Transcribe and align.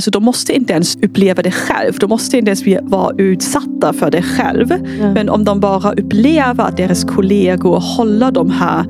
Alltså 0.00 0.10
de 0.10 0.24
måste 0.24 0.52
inte 0.52 0.72
ens 0.72 0.96
uppleva 0.96 1.42
det 1.42 1.50
själv. 1.50 1.92
De 2.00 2.10
måste 2.10 2.38
inte 2.38 2.48
ens 2.48 2.90
vara 2.90 3.14
utsatta 3.18 3.92
för 3.92 4.10
det 4.10 4.22
själv. 4.22 4.72
Mm. 4.72 5.12
Men 5.12 5.28
om 5.28 5.44
de 5.44 5.60
bara 5.60 5.92
upplever 5.92 6.64
att 6.64 6.76
deras 6.76 7.04
kollegor 7.04 7.80
håller 7.80 8.32
de 8.32 8.50
här 8.50 8.84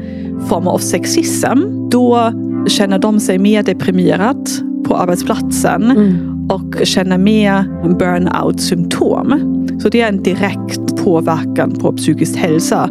former 0.49 0.71
av 0.71 0.79
sexism. 0.79 1.89
Då 1.91 2.33
känner 2.67 2.99
de 2.99 3.21
sig 3.21 3.39
mer 3.39 3.63
deprimerat 3.63 4.63
på 4.85 4.97
arbetsplatsen. 4.97 5.91
Mm 5.91 6.27
och 6.51 6.87
känner 6.87 7.19
mer 7.19 7.65
burnout-symptom. 7.99 9.35
Så 9.83 9.89
det 9.89 10.01
är 10.01 10.09
en 10.09 10.23
direkt 10.23 10.97
påverkan 11.05 11.73
på 11.73 11.93
psykisk 11.93 12.37
hälsa. 12.37 12.91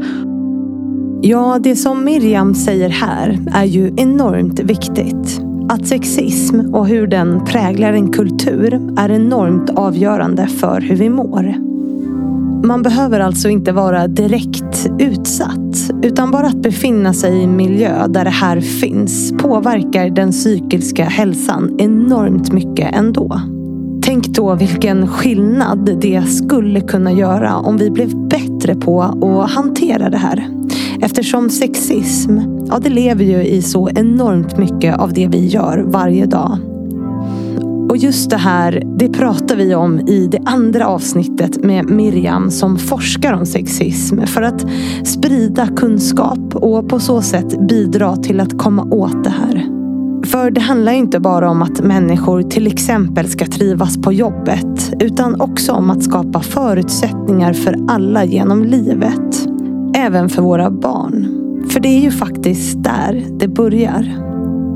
Ja, 1.22 1.60
det 1.64 1.76
som 1.76 2.04
Miriam 2.04 2.56
säger 2.56 2.90
här 2.90 3.40
är 3.54 3.66
ju 3.66 3.92
enormt 3.98 4.60
viktigt. 4.60 5.49
Att 5.72 5.88
sexism 5.88 6.60
och 6.60 6.88
hur 6.88 7.08
den 7.08 7.46
präglar 7.46 7.94
en 7.94 8.12
kultur 8.12 8.94
är 8.98 9.12
enormt 9.12 9.70
avgörande 9.70 10.48
för 10.48 10.82
hur 10.82 10.96
vi 10.96 11.10
mår. 11.10 11.56
Man 12.68 12.82
behöver 12.82 13.20
alltså 13.20 13.50
inte 13.50 13.72
vara 13.72 14.08
direkt 14.08 14.90
utsatt, 15.00 15.92
utan 16.02 16.32
bara 16.32 16.48
att 16.48 16.62
befinna 16.62 17.14
sig 17.14 17.38
i 17.40 17.44
en 17.44 17.56
miljö 17.56 18.08
där 18.08 18.24
det 18.24 18.30
här 18.30 18.62
finns 18.62 19.34
påverkar 19.38 20.10
den 20.10 20.32
psykiska 20.32 21.04
hälsan 21.04 21.76
enormt 21.80 22.52
mycket 22.52 22.96
ändå. 22.96 23.42
Tänk 24.02 24.28
då 24.28 24.56
vilken 24.56 25.08
skillnad 25.08 26.00
det 26.02 26.22
skulle 26.22 26.82
kunna 26.82 27.12
göra 27.12 27.56
om 27.58 27.78
vi 27.78 27.92
blev 27.92 28.28
bättre 28.28 28.76
på 28.76 29.02
att 29.02 29.52
hantera 29.52 30.10
det 30.10 30.18
här. 30.18 30.48
Eftersom 31.10 31.50
sexism, 31.50 32.40
ja 32.68 32.80
det 32.80 32.90
lever 32.90 33.24
ju 33.24 33.44
i 33.44 33.62
så 33.62 33.90
enormt 33.90 34.58
mycket 34.58 35.00
av 35.00 35.14
det 35.14 35.28
vi 35.28 35.48
gör 35.48 35.86
varje 35.88 36.26
dag. 36.26 36.58
Och 37.90 37.98
just 37.98 38.30
det 38.30 38.38
här, 38.38 38.84
det 38.98 39.10
pratar 39.10 39.56
vi 39.56 39.76
om 39.76 40.00
i 40.00 40.28
det 40.28 40.40
andra 40.46 40.88
avsnittet 40.88 41.64
med 41.64 41.90
Miriam 41.90 42.52
som 42.52 42.78
forskar 42.78 43.34
om 43.34 43.46
sexism. 43.46 44.22
För 44.22 44.42
att 44.42 44.66
sprida 45.04 45.68
kunskap 45.68 46.56
och 46.56 46.90
på 46.90 47.00
så 47.00 47.22
sätt 47.22 47.68
bidra 47.68 48.16
till 48.16 48.40
att 48.40 48.58
komma 48.58 48.84
åt 48.84 49.24
det 49.24 49.30
här. 49.30 49.66
För 50.26 50.52
det 50.52 50.62
handlar 50.62 50.92
inte 50.92 51.20
bara 51.20 51.50
om 51.50 51.62
att 51.62 51.82
människor 51.82 52.42
till 52.42 52.68
exempel 52.68 53.28
ska 53.28 53.46
trivas 53.46 53.98
på 53.98 54.14
jobbet. 54.14 54.94
Utan 55.00 55.42
också 55.42 55.72
om 55.72 55.90
att 55.90 56.04
skapa 56.04 56.40
förutsättningar 56.40 57.54
för 57.54 57.76
alla 57.88 58.26
genom 58.26 58.64
livet. 58.64 59.49
Även 59.96 60.30
för 60.30 60.42
våra 60.42 60.72
barn. 60.72 61.28
För 61.70 61.80
det 61.80 61.90
är 61.90 62.02
ju 62.02 62.12
faktiskt 62.12 62.84
där 62.84 63.26
det 63.40 63.48
börjar. 63.48 64.30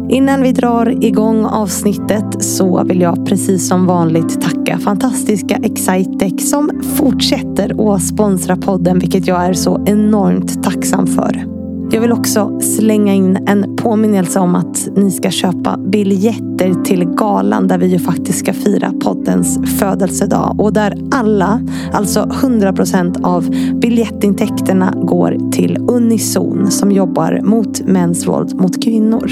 Innan 0.09 0.41
vi 0.41 0.51
drar 0.51 1.03
igång 1.05 1.45
avsnittet 1.45 2.43
så 2.43 2.83
vill 2.83 3.01
jag 3.01 3.25
precis 3.25 3.67
som 3.67 3.85
vanligt 3.85 4.41
tacka 4.41 4.79
fantastiska 4.79 5.55
Excitec 5.55 6.49
som 6.49 6.81
fortsätter 6.95 7.95
att 7.95 8.03
sponsra 8.03 8.55
podden, 8.55 8.99
vilket 8.99 9.27
jag 9.27 9.45
är 9.45 9.53
så 9.53 9.83
enormt 9.85 10.63
tacksam 10.63 11.07
för. 11.07 11.52
Jag 11.93 12.01
vill 12.01 12.11
också 12.11 12.59
slänga 12.61 13.13
in 13.13 13.47
en 13.47 13.75
påminnelse 13.75 14.39
om 14.39 14.55
att 14.55 14.87
ni 14.95 15.11
ska 15.11 15.31
köpa 15.31 15.77
biljetter 15.77 16.83
till 16.83 17.05
galan 17.05 17.67
där 17.67 17.77
vi 17.77 17.87
ju 17.87 17.99
faktiskt 17.99 18.39
ska 18.39 18.53
fira 18.53 18.93
poddens 19.01 19.59
födelsedag. 19.79 20.55
Och 20.59 20.73
där 20.73 20.97
alla, 21.11 21.61
alltså 21.91 22.19
100% 22.19 23.23
av 23.23 23.49
biljettintäkterna 23.81 24.93
går 24.95 25.51
till 25.51 25.77
Unison 25.87 26.71
som 26.71 26.91
jobbar 26.91 27.41
mot 27.43 27.81
mäns 27.81 28.27
våld 28.27 28.55
mot 28.55 28.83
kvinnor. 28.83 29.31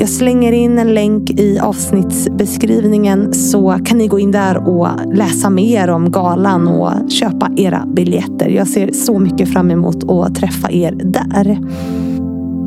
Jag 0.00 0.08
slänger 0.08 0.52
in 0.52 0.78
en 0.78 0.94
länk 0.94 1.30
i 1.30 1.58
avsnittsbeskrivningen 1.58 3.34
så 3.34 3.78
kan 3.84 3.98
ni 3.98 4.08
gå 4.08 4.18
in 4.18 4.30
där 4.30 4.68
och 4.68 4.88
läsa 5.14 5.50
mer 5.50 5.90
om 5.90 6.10
galan 6.10 6.68
och 6.68 7.10
köpa 7.10 7.50
era 7.56 7.86
biljetter. 7.86 8.48
Jag 8.48 8.68
ser 8.68 8.92
så 8.92 9.18
mycket 9.18 9.52
fram 9.52 9.70
emot 9.70 10.10
att 10.10 10.34
träffa 10.34 10.70
er 10.70 10.92
där. 10.92 11.58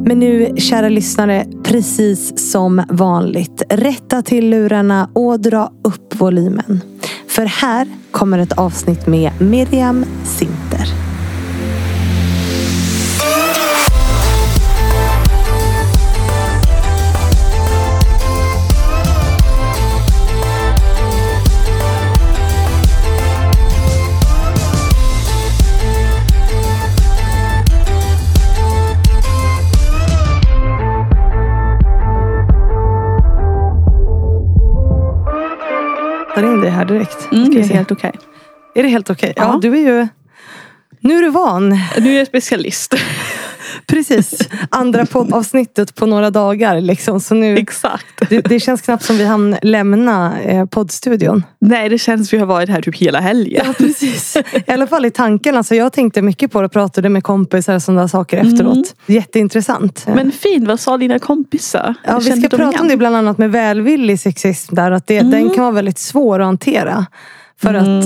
Men 0.06 0.20
nu, 0.20 0.56
kära 0.58 0.90
lyssnare, 0.90 1.46
precis 1.64 2.52
som 2.52 2.84
vanligt. 2.90 3.64
Rätta 3.70 4.22
till 4.22 4.50
lurarna 4.50 5.10
och 5.14 5.40
dra 5.40 5.72
upp 5.84 6.22
volymen. 6.22 6.82
För 7.28 7.46
här 7.46 7.88
kommer 8.12 8.40
ett 8.40 8.58
avsnitt 8.58 9.08
med 9.08 9.32
Miriam 9.42 10.06
Sinter. 10.24 11.01
Här 36.72 36.86
direkt. 36.86 37.32
Mm, 37.32 37.50
det 37.50 37.60
är 37.60 37.64
helt 37.64 37.92
okej. 37.92 38.10
Okay. 38.10 38.22
Är 38.76 38.84
det 38.84 38.90
helt 38.90 39.10
okej? 39.10 39.32
Okay? 39.32 39.44
Ja, 39.44 39.52
ja, 39.54 39.60
du 39.62 39.78
är 39.78 39.82
ju... 39.82 40.08
Nu 41.00 41.18
är 41.18 41.22
du 41.22 41.30
van. 41.30 41.80
Nu 41.98 42.14
är 42.14 42.18
jag 42.18 42.28
specialist. 42.28 42.96
Precis. 43.88 44.40
Andra 44.70 45.06
poddavsnittet 45.06 45.96
på 45.96 46.06
några 46.06 46.30
dagar. 46.30 46.82
Liksom. 46.82 47.20
Så 47.20 47.36
nu, 47.36 47.58
Exakt. 47.58 48.06
Det, 48.30 48.42
det, 48.42 48.60
känns 48.60 48.82
knappt 48.82 49.04
som 49.04 49.18
vi 49.18 49.26
hann 49.26 49.56
lämna 49.62 50.42
eh, 50.42 50.66
poddstudion. 50.66 51.44
Nej, 51.60 51.90
det 51.90 51.98
känns 51.98 52.30
som 52.30 52.38
vi 52.38 52.40
har 52.40 52.48
varit 52.48 52.70
här 52.70 52.82
typ 52.82 52.98
hela 52.98 53.20
helgen. 53.20 53.64
Ja, 53.68 53.74
precis. 53.78 54.38
I 54.68 54.72
alla 54.72 54.88
fall 54.88 55.06
i 55.06 55.12
tanken. 55.12 55.58
Alltså, 55.58 55.76
jag 55.76 55.94
tänkte 55.94 56.22
mycket 56.22 56.52
på 56.52 56.62
det 56.62 56.66
och 56.66 56.72
pratade 56.72 57.10
med 57.10 57.24
kompisar 57.24 57.76
och 57.76 57.82
sådana 57.82 58.08
saker 58.08 58.38
mm. 58.38 58.54
efteråt. 58.54 58.96
Jätteintressant. 59.06 60.08
Men 60.08 60.32
fint, 60.32 60.68
vad 60.68 60.80
sa 60.80 60.98
dina 60.98 61.20
kompisar? 61.20 61.96
Ja, 62.04 62.20
vi 62.20 62.32
ska 62.32 62.50
prata 62.50 62.64
igen? 62.64 62.82
om 62.82 62.88
det 62.88 62.98
bland 62.98 63.16
annat 63.16 63.38
med 63.38 63.52
välvillig 63.52 64.20
sexism. 64.20 64.76
Där, 64.76 64.92
att 64.92 65.08
det, 65.08 65.18
mm. 65.18 65.32
Den 65.32 65.50
kan 65.50 65.64
vara 65.64 65.76
väldigt 65.76 66.00
svår 66.00 66.40
att 66.40 66.46
hantera. 66.46 67.06
För 67.62 67.74
mm. 67.74 68.00
att 68.00 68.06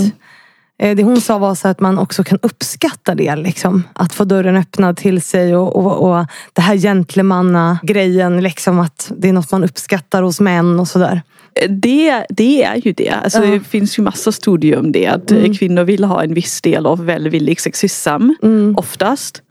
det 0.78 1.04
hon 1.04 1.22
sa 1.22 1.38
var 1.38 1.56
så 1.56 1.68
att 1.68 1.80
man 1.80 1.98
också 1.98 2.24
kan 2.24 2.40
uppskatta 2.42 3.16
det. 3.16 3.36
Liksom. 3.36 3.84
Att 3.94 4.14
få 4.14 4.24
dörren 4.24 4.58
öppnad 4.58 4.98
till 4.98 5.22
sig 5.22 5.56
och, 5.56 5.76
och, 5.76 6.20
och 6.20 6.26
det 6.54 6.62
här 6.62 6.78
gentlemanna-grejen. 6.78 8.44
Liksom, 8.44 8.80
att 8.80 9.12
det 9.18 9.30
är 9.30 9.34
något 9.34 9.52
man 9.52 9.64
uppskattar 9.64 10.24
hos 10.24 10.40
män 10.40 10.80
och 10.80 10.88
sådär. 10.88 11.22
Eh, 11.56 11.72
det, 11.72 12.26
det 12.30 12.64
är 12.64 12.76
ju 12.76 12.92
det. 12.92 13.10
Alltså, 13.10 13.46
ja. 13.46 13.52
Det 13.52 13.60
finns 13.60 14.00
ju 14.00 14.04
massa 14.04 14.32
studier 14.32 14.80
om 14.80 14.92
det. 14.92 15.08
Att 15.08 15.32
mm. 15.32 15.54
kvinnor 15.56 15.84
vill 15.84 16.04
ha 16.04 16.24
en 16.24 16.34
viss 16.34 16.62
del 16.62 16.86
av 16.86 17.06
välvillig 17.06 17.62
sexism. 17.62 18.30
Mm. 18.44 18.76
Oftast. 18.78 19.42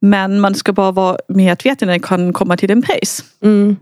Men 0.00 0.40
man 0.40 0.54
ska 0.54 0.72
bara 0.72 0.92
vara 0.92 1.16
medveten 1.28 1.86
när 1.86 1.92
det 1.94 2.06
kan 2.06 2.32
komma 2.32 2.56
till 2.56 2.70
en 2.70 2.82
pris. 2.82 3.24
Mm. 3.42 3.76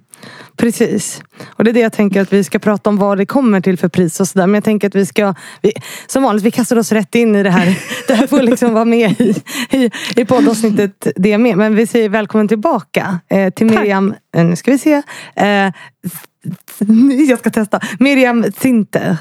Precis. 0.57 1.23
Och 1.49 1.65
det 1.65 1.71
är 1.71 1.73
det 1.73 1.81
jag 1.81 1.93
tänker 1.93 2.21
att 2.21 2.33
vi 2.33 2.45
ska 2.45 2.59
prata 2.59 2.91
om 2.91 2.97
vad 2.97 3.19
det 3.19 3.27
kommer 3.27 3.61
till 3.61 3.79
för 3.79 3.89
pris 3.89 4.21
och 4.21 4.29
sådär. 4.29 4.47
Men 4.47 4.55
jag 4.55 4.65
tänker 4.65 4.89
att 4.89 4.95
vi 4.95 5.07
ska, 5.07 5.35
vi, 5.63 5.73
som 6.07 6.23
vanligt, 6.23 6.45
vi 6.45 6.51
kastar 6.51 6.79
oss 6.79 6.93
rätt 6.93 7.15
in 7.15 7.37
i 7.37 7.43
det 7.43 7.51
här. 7.51 7.79
Det 8.09 8.15
här 8.15 8.27
får 8.27 8.43
liksom 8.43 8.75
vara 8.75 8.85
med 8.85 9.21
i, 9.21 9.35
i, 9.71 9.91
i 10.17 10.25
poddavsnittet 10.25 11.07
det 11.17 11.39
med. 11.39 11.57
Men 11.57 11.75
vi 11.75 11.87
säger 11.87 12.09
välkommen 12.09 12.49
tillbaka 12.49 13.21
eh, 13.31 13.51
till 13.51 13.67
Miriam, 13.67 14.15
eh, 14.37 14.45
nu 14.45 14.57
ska 14.57 14.71
vi 14.71 14.79
se. 14.79 15.03
Eh, 15.37 15.73
jag 17.29 17.39
ska 17.39 17.51
testa. 17.51 17.81
Miriam 17.99 18.45
Zinter. 18.59 19.17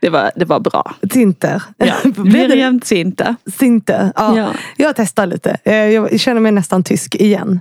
Det 0.00 0.10
var, 0.10 0.30
det 0.36 0.44
var 0.44 0.60
bra. 0.60 0.94
Tinter. 1.10 1.62
Ja. 1.76 1.94
Miriam 2.24 2.80
Tinter. 2.80 3.36
Tinter. 3.58 4.12
Ja. 4.16 4.38
ja. 4.38 4.50
Jag 4.76 4.96
testar 4.96 5.26
lite. 5.26 5.56
Eh, 5.64 5.74
jag 5.74 6.20
känner 6.20 6.40
mig 6.40 6.52
nästan 6.52 6.82
tysk 6.82 7.14
igen. 7.14 7.60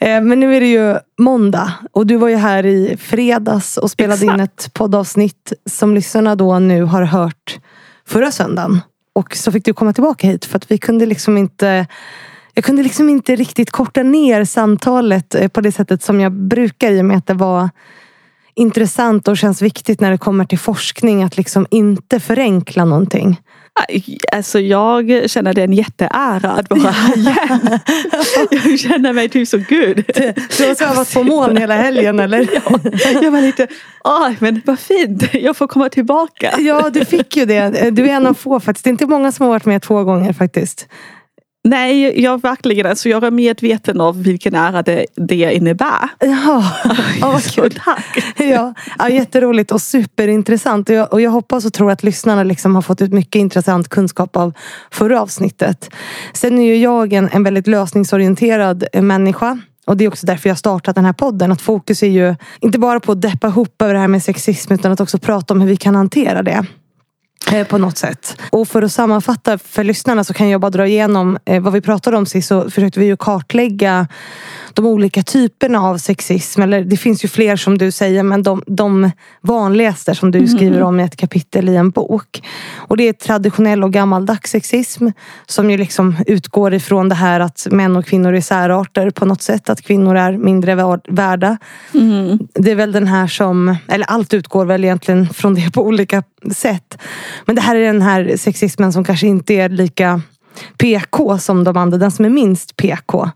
Eh, 0.00 0.20
men 0.20 0.40
nu 0.40 0.56
är 0.56 0.60
det 0.60 0.66
ju 0.66 0.96
måndag 1.18 1.72
och 1.92 2.06
du 2.06 2.16
var 2.16 2.28
ju 2.28 2.36
här 2.36 2.66
i 2.66 2.96
fredags 3.00 3.76
och 3.76 3.90
spelade 3.90 4.22
Exakt. 4.22 4.34
in 4.34 4.40
ett 4.40 4.74
poddavsnitt 4.74 5.52
som 5.66 5.94
lyssnarna 5.94 6.36
då 6.36 6.58
nu 6.58 6.82
har 6.82 7.02
hört 7.02 7.58
förra 8.06 8.30
söndagen. 8.30 8.80
Och 9.12 9.36
så 9.36 9.52
fick 9.52 9.64
du 9.64 9.72
komma 9.72 9.92
tillbaka 9.92 10.26
hit 10.26 10.44
för 10.44 10.56
att 10.56 10.70
vi 10.70 10.78
kunde 10.78 11.06
liksom 11.06 11.38
inte 11.38 11.86
jag 12.54 12.64
kunde 12.64 12.82
liksom 12.82 13.08
inte 13.08 13.36
riktigt 13.36 13.70
korta 13.70 14.02
ner 14.02 14.44
samtalet 14.44 15.34
eh, 15.34 15.48
på 15.48 15.60
det 15.60 15.72
sättet 15.72 16.02
som 16.02 16.20
jag 16.20 16.32
brukar 16.32 16.90
i 16.90 17.00
och 17.00 17.04
med 17.04 17.16
att 17.16 17.26
det 17.26 17.34
var 17.34 17.70
intressant 18.60 19.28
och 19.28 19.38
känns 19.38 19.62
viktigt 19.62 20.00
när 20.00 20.10
det 20.10 20.18
kommer 20.18 20.44
till 20.44 20.58
forskning 20.58 21.22
att 21.22 21.36
liksom 21.36 21.66
inte 21.70 22.20
förenkla 22.20 22.84
någonting. 22.84 23.40
Alltså 24.32 24.60
jag 24.60 25.30
känner 25.30 25.54
det 25.54 25.60
är 25.60 25.64
en 25.64 25.72
jätteära 25.72 26.50
att 26.50 26.70
vara 26.70 26.90
här 26.90 27.18
igen. 27.18 27.78
Jag 28.50 28.78
känner 28.78 29.12
mig 29.12 29.28
typ 29.28 29.48
så 29.48 29.58
gud. 29.58 30.04
Du 30.58 30.66
har 30.66 30.74
svävat 30.74 31.14
på 31.14 31.22
moln 31.22 31.56
hela 31.56 31.76
helgen 31.76 32.20
eller? 32.20 32.48
Ja, 32.54 32.78
jag 33.22 33.30
var 33.30 33.40
lite, 33.40 33.66
ah, 34.04 34.30
men 34.38 34.62
vad 34.64 34.78
fint, 34.78 35.34
jag 35.34 35.56
får 35.56 35.66
komma 35.66 35.88
tillbaka. 35.88 36.54
Ja, 36.58 36.90
du 36.90 37.04
fick 37.04 37.36
ju 37.36 37.44
det. 37.44 37.90
Du 37.90 38.04
är 38.04 38.14
en 38.14 38.26
av 38.26 38.34
få 38.34 38.60
faktiskt. 38.60 38.84
Det 38.84 38.88
är 38.88 38.92
inte 38.92 39.06
många 39.06 39.32
som 39.32 39.44
har 39.44 39.50
varit 39.50 39.66
med 39.66 39.82
två 39.82 40.04
gånger 40.04 40.32
faktiskt. 40.32 40.88
Nej, 41.64 42.22
jag 42.22 42.42
verkligen. 42.42 42.86
Alltså, 42.86 43.08
jag 43.08 43.24
är 43.24 43.30
medveten 43.30 44.00
om 44.00 44.22
vilken 44.22 44.54
ära 44.54 44.82
det, 44.82 45.06
det 45.16 45.54
innebär. 45.54 46.08
Ja, 46.18 46.72
ja 47.20 47.30
vad 47.30 47.42
kul. 47.42 47.74
tack. 47.84 48.24
Ja, 48.36 48.74
ja, 48.98 49.08
jätteroligt 49.08 49.72
och 49.72 49.82
superintressant. 49.82 50.88
Och 50.88 50.94
jag, 50.94 51.12
och 51.12 51.20
jag 51.20 51.30
hoppas 51.30 51.64
och 51.64 51.72
tror 51.72 51.90
att 51.90 52.02
lyssnarna 52.02 52.42
liksom 52.42 52.74
har 52.74 52.82
fått 52.82 53.02
ut 53.02 53.12
mycket 53.12 53.40
intressant 53.40 53.88
kunskap 53.88 54.36
av 54.36 54.52
förra 54.90 55.22
avsnittet. 55.22 55.90
Sen 56.32 56.58
är 56.58 56.62
ju 56.62 56.76
jag 56.76 57.12
en, 57.12 57.28
en 57.32 57.42
väldigt 57.42 57.66
lösningsorienterad 57.66 58.84
eh, 58.92 59.02
människa. 59.02 59.58
Och 59.86 59.96
det 59.96 60.04
är 60.04 60.08
också 60.08 60.26
därför 60.26 60.48
jag 60.48 60.58
startat 60.58 60.94
den 60.94 61.04
här 61.04 61.12
podden. 61.12 61.52
Att 61.52 61.62
fokus 61.62 62.02
är 62.02 62.06
ju 62.06 62.34
inte 62.60 62.78
bara 62.78 63.00
på 63.00 63.12
att 63.12 63.22
deppa 63.22 63.48
ihop 63.48 63.82
över 63.82 63.94
det 63.94 64.00
här 64.00 64.08
med 64.08 64.22
sexism 64.22 64.72
utan 64.72 64.92
att 64.92 65.00
också 65.00 65.18
prata 65.18 65.54
om 65.54 65.60
hur 65.60 65.68
vi 65.68 65.76
kan 65.76 65.94
hantera 65.94 66.42
det. 66.42 66.66
Eh, 67.52 67.66
På 67.66 67.78
något 67.78 67.98
sätt. 67.98 68.36
Och 68.50 68.68
för 68.68 68.82
att 68.82 68.92
sammanfatta 68.92 69.58
för 69.58 69.84
lyssnarna 69.84 70.24
så 70.24 70.34
kan 70.34 70.48
jag 70.48 70.60
bara 70.60 70.70
dra 70.70 70.86
igenom 70.86 71.38
eh, 71.44 71.62
vad 71.62 71.72
vi 71.72 71.80
pratade 71.80 72.16
om 72.16 72.26
sist. 72.26 72.48
Så 72.48 72.70
försökte 72.70 73.00
vi 73.00 73.06
ju 73.06 73.16
kartlägga 73.16 74.08
de 74.74 74.86
olika 74.86 75.22
typerna 75.22 75.80
av 75.80 75.98
sexism. 75.98 76.62
Eller 76.62 76.84
det 76.84 76.96
finns 76.96 77.24
ju 77.24 77.28
fler 77.28 77.56
som 77.56 77.78
du 77.78 77.90
säger 77.90 78.22
men 78.22 78.42
de, 78.42 78.62
de 78.66 79.10
vanligaste 79.40 80.14
som 80.14 80.30
du 80.30 80.46
skriver 80.46 80.82
om 80.82 81.00
i 81.00 81.02
ett 81.02 81.16
kapitel 81.16 81.68
i 81.68 81.76
en 81.76 81.90
bok. 81.90 82.42
Och 82.76 82.96
det 82.96 83.08
är 83.08 83.12
traditionell 83.12 83.84
och 83.84 83.92
gammaldags 83.92 84.50
sexism. 84.50 85.08
Som 85.46 85.70
ju 85.70 85.76
liksom 85.76 86.16
utgår 86.26 86.74
ifrån 86.74 87.08
det 87.08 87.14
här 87.14 87.40
att 87.40 87.66
män 87.70 87.96
och 87.96 88.06
kvinnor 88.06 88.34
är 88.34 88.40
särarter 88.40 89.10
på 89.10 89.24
något 89.24 89.42
sätt. 89.42 89.70
Att 89.70 89.82
kvinnor 89.82 90.16
är 90.16 90.32
mindre 90.32 90.74
vär- 90.74 91.00
värda. 91.08 91.58
Det 92.54 92.70
är 92.70 92.74
väl 92.74 92.92
den 92.92 93.06
här 93.06 93.26
som, 93.26 93.76
eller 93.88 94.06
allt 94.06 94.34
utgår 94.34 94.64
väl 94.64 94.84
egentligen 94.84 95.28
från 95.28 95.54
det 95.54 95.70
på 95.70 95.82
olika 95.82 96.22
sätt. 96.52 96.98
Men 97.44 97.56
det 97.56 97.62
här 97.62 97.76
är 97.76 97.86
den 97.86 98.02
här 98.02 98.36
sexismen 98.36 98.92
som 98.92 99.04
kanske 99.04 99.26
inte 99.26 99.54
är 99.54 99.68
lika 99.68 100.22
PK 100.78 101.38
som 101.38 101.64
de 101.64 101.76
andra. 101.76 101.98
Den 101.98 102.10
som 102.10 102.24
är 102.24 102.28
minst 102.28 102.76
PK. 102.76 103.30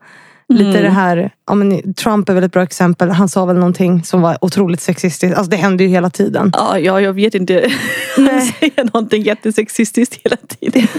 Lite 0.48 0.82
det 0.82 0.90
här, 0.90 1.30
ja, 1.46 1.54
men 1.54 1.94
Trump 1.94 2.28
är 2.28 2.34
väl 2.34 2.44
ett 2.44 2.52
bra 2.52 2.62
exempel. 2.62 3.10
Han 3.10 3.28
sa 3.28 3.44
väl 3.44 3.56
någonting 3.56 4.04
som 4.04 4.20
var 4.20 4.38
otroligt 4.40 4.80
sexistiskt. 4.80 5.36
Alltså 5.36 5.50
det 5.50 5.56
händer 5.56 5.84
ju 5.84 5.90
hela 5.90 6.10
tiden. 6.10 6.50
Ja, 6.54 6.78
ja, 6.78 7.00
jag 7.00 7.12
vet 7.12 7.34
inte. 7.34 7.70
Han 8.16 8.40
säger 8.40 8.84
någonting 8.84 9.22
jättesexistiskt 9.22 10.20
hela 10.24 10.36
tiden. 10.36 10.88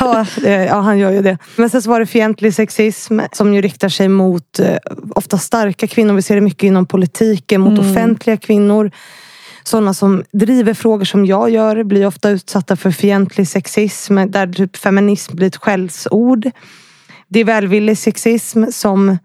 Ja, 0.00 0.26
ja, 0.42 0.80
han 0.80 0.98
gör 0.98 1.10
ju 1.10 1.22
det. 1.22 1.38
Men 1.56 1.70
sen 1.70 1.82
så 1.82 1.90
var 1.90 2.00
det 2.00 2.06
fientlig 2.06 2.54
sexism 2.54 3.20
som 3.32 3.54
ju 3.54 3.60
riktar 3.60 3.88
sig 3.88 4.08
mot 4.08 4.58
eh, 4.58 4.76
ofta 5.14 5.38
starka 5.38 5.86
kvinnor. 5.86 6.14
Vi 6.14 6.22
ser 6.22 6.34
det 6.34 6.40
mycket 6.40 6.62
inom 6.62 6.86
politiken, 6.86 7.60
mot 7.60 7.78
offentliga 7.78 8.36
kvinnor. 8.36 8.90
Sådana 9.64 9.94
som 9.94 10.24
driver 10.32 10.74
frågor 10.74 11.04
som 11.04 11.26
jag 11.26 11.50
gör 11.50 11.82
blir 11.82 12.06
ofta 12.06 12.30
utsatta 12.30 12.76
för 12.76 12.90
fientlig 12.90 13.48
sexism 13.48 14.16
där 14.16 14.52
typ 14.52 14.76
feminism 14.76 15.36
blir 15.36 15.46
ett 15.46 15.56
skällsord. 15.56 16.50
Det 17.28 17.40
är 17.40 17.44
välvillig 17.44 17.98
sexism 17.98 18.64
som 18.70 19.18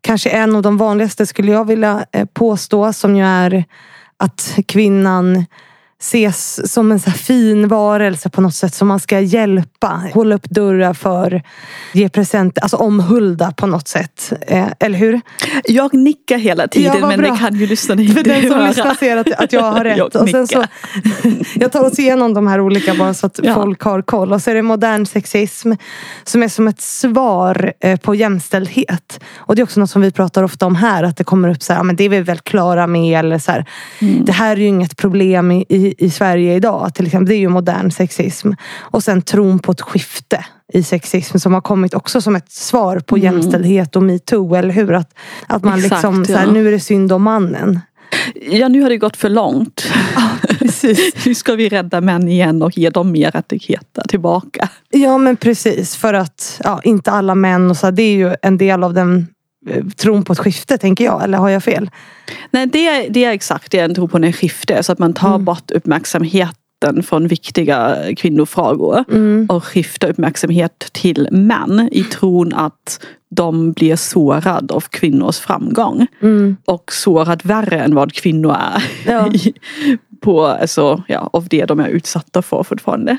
kanske 0.00 0.30
är 0.30 0.42
en 0.42 0.56
av 0.56 0.62
de 0.62 0.76
vanligaste 0.76 1.26
skulle 1.26 1.52
jag 1.52 1.64
vilja 1.64 2.06
eh, 2.12 2.26
påstå 2.32 2.92
som 2.92 3.16
ju 3.16 3.24
är 3.24 3.64
att 4.16 4.58
kvinnan 4.66 5.44
ses 6.00 6.72
som 6.72 6.92
en 6.92 7.00
så 7.00 7.10
fin 7.10 7.68
varelse 7.68 8.30
på 8.30 8.40
något 8.40 8.54
sätt 8.54 8.74
som 8.74 8.88
man 8.88 9.00
ska 9.00 9.20
hjälpa. 9.20 10.02
Hålla 10.14 10.34
upp 10.34 10.44
dörrar 10.50 10.94
för, 10.94 11.42
ge 11.92 12.08
presenter, 12.08 12.62
alltså 12.62 12.76
omhulda 12.76 13.52
på 13.52 13.66
något 13.66 13.88
sätt. 13.88 14.32
Eh, 14.46 14.66
eller 14.80 14.98
hur? 14.98 15.20
Jag 15.64 15.94
nickar 15.94 16.38
hela 16.38 16.68
tiden 16.68 16.96
Ja, 17.00 17.06
men 17.08 17.20
bra. 17.20 17.30
det 17.32 17.38
kan 17.38 17.54
ju 17.54 17.66
lyssnarna 17.66 18.02
inte 18.02 18.14
För 18.14 18.22
den 18.24 18.40
som 18.42 18.50
höra. 18.50 18.68
lyssnar 18.68 18.94
ser 18.94 19.16
att, 19.16 19.32
att 19.32 19.52
jag 19.52 19.62
har 19.62 19.84
rätt. 19.84 19.98
Jag 19.98 20.16
och 20.16 20.28
sen 20.28 20.46
så, 20.46 20.64
jag 21.54 21.72
tar 21.72 21.84
oss 21.84 21.98
igenom 21.98 22.34
de 22.34 22.46
här 22.46 22.60
olika 22.60 22.94
bara 22.94 23.14
så 23.14 23.26
att 23.26 23.40
Ja. 23.42 23.54
folk 23.54 23.82
har 23.82 24.02
koll. 24.02 24.32
Och 24.32 24.42
så 24.42 24.50
är 24.50 24.54
det 24.54 24.62
modern 24.62 25.06
sexism 25.06 25.72
som 26.24 26.42
är 26.42 26.48
som 26.48 26.68
ett 26.68 26.80
svar 26.80 27.72
eh, 27.80 27.96
på 28.00 28.14
jämställdhet. 28.14 29.20
Och 29.36 29.56
det 29.56 29.62
är 29.62 29.64
också 29.64 29.80
något 29.80 29.90
som 29.90 30.02
vi 30.02 30.10
pratar 30.10 30.42
ofta 30.42 30.66
om 30.66 30.74
här. 30.76 31.02
Att 31.04 31.16
det 31.16 31.24
kommer 31.24 31.48
upp 31.48 31.62
så 31.62 31.72
här, 31.72 31.80
"Ja, 31.80 31.84
men 31.84 31.96
det 31.96 32.04
är 32.04 32.08
vi 32.08 32.20
väl 32.20 32.38
klara 32.38 32.86
med. 32.86 33.18
Eller 33.18 33.38
så 33.38 33.52
här, 33.52 33.64
Mm. 33.98 34.24
Det 34.24 34.32
här 34.32 34.52
är 34.52 34.56
ju 34.60 34.66
inget 34.66 34.96
problem 34.96 35.50
i, 35.52 35.89
i, 35.90 36.04
i 36.04 36.10
Sverige 36.10 36.54
idag. 36.54 36.94
Till 36.94 37.06
exempel, 37.06 37.28
det 37.28 37.34
är 37.34 37.40
ju 37.40 37.48
modern 37.48 37.90
sexism. 37.90 38.52
Och 38.80 39.02
sen 39.02 39.22
tron 39.22 39.58
på 39.58 39.72
ett 39.72 39.80
skifte 39.80 40.44
i 40.72 40.82
sexism 40.82 41.38
som 41.38 41.54
har 41.54 41.60
kommit 41.60 41.94
också 41.94 42.20
som 42.20 42.36
ett 42.36 42.52
svar 42.52 42.98
på 42.98 43.18
jämställdhet 43.18 43.96
och 43.96 44.02
metoo. 44.02 44.54
Eller 44.54 44.74
hur? 44.74 44.92
Att, 44.92 45.14
att 45.46 45.64
man 45.64 45.72
Mm. 45.72 45.84
Exakt, 45.84 46.02
liksom, 46.02 46.24
så 46.24 46.32
här, 46.32 46.46
ja. 46.46 46.52
nu 46.52 46.68
är 46.68 46.72
det 46.72 46.80
synd 46.80 47.12
om 47.12 47.22
mannen. 47.22 47.80
Ja, 48.50 48.68
nu 48.68 48.82
har 48.82 48.88
det 48.88 48.96
gått 48.96 49.16
för 49.16 49.28
långt. 49.28 49.88
Precis. 50.58 51.14
Nu 51.26 51.34
ska 51.34 51.54
vi 51.54 51.68
rädda 51.68 52.00
män 52.00 52.28
igen 52.28 52.62
och 52.62 52.78
ge 52.78 52.90
dem 52.90 53.12
mer 53.12 53.30
rättigheter 53.30 54.02
tillbaka. 54.08 54.68
Ja 54.90 55.18
men 55.18 55.36
precis. 55.36 55.96
För 55.96 56.14
att 56.14 56.60
ja, 56.64 56.80
inte 56.84 57.10
alla 57.10 57.34
män 57.34 57.70
och 57.70 57.76
så, 57.76 57.90
det 57.90 58.02
är 58.02 58.14
ju 58.14 58.36
en 58.42 58.58
del 58.58 58.84
av 58.84 58.94
den 58.94 59.26
tron 59.96 60.24
på 60.24 60.32
ett 60.32 60.38
skifte 60.38 60.78
tänker 60.78 61.04
jag. 61.04 61.24
Eller 61.24 61.38
har 61.38 61.48
jag 61.48 61.62
fel? 61.64 61.90
Nej, 62.50 62.66
det, 62.66 62.86
är- 62.88 63.10
det 63.10 63.24
är 63.24 63.30
exakt 63.32 63.70
det 63.72 63.78
jag 63.78 63.94
tror 63.94 64.08
på 64.08 64.16
en 64.16 64.32
skifte. 64.32 64.82
Så 64.82 64.92
att 64.92 64.98
man 64.98 65.12
tar 65.12 65.38
bort 65.38 65.70
uppmärksamheten 65.70 67.02
från 67.04 67.28
viktiga 67.28 67.96
kvinnofrågor 68.16 69.04
och 69.48 69.64
skiftar 69.64 70.08
uppmärksamhet 70.10 70.88
till 70.92 71.28
män 71.30 71.88
i 71.92 72.04
tron 72.04 72.52
att 72.54 73.06
de 73.30 73.72
blir 73.72 73.96
sårade 73.96 74.74
av 74.74 74.80
kvinnors 74.80 75.38
framgång. 75.38 76.06
Och 76.64 76.92
sårad 76.92 77.40
värre 77.44 77.80
än 77.80 77.94
vad 77.94 78.12
kvinnor 78.12 78.56
är. 78.60 78.84
Ja. 79.06 79.32
på, 80.20 80.46
alltså, 80.46 81.02
ja, 81.08 81.30
av 81.32 81.46
det 81.48 81.64
de 81.64 81.80
är 81.80 81.88
utsatta 81.88 82.42
för 82.42 82.62
fortfarande. 82.62 83.18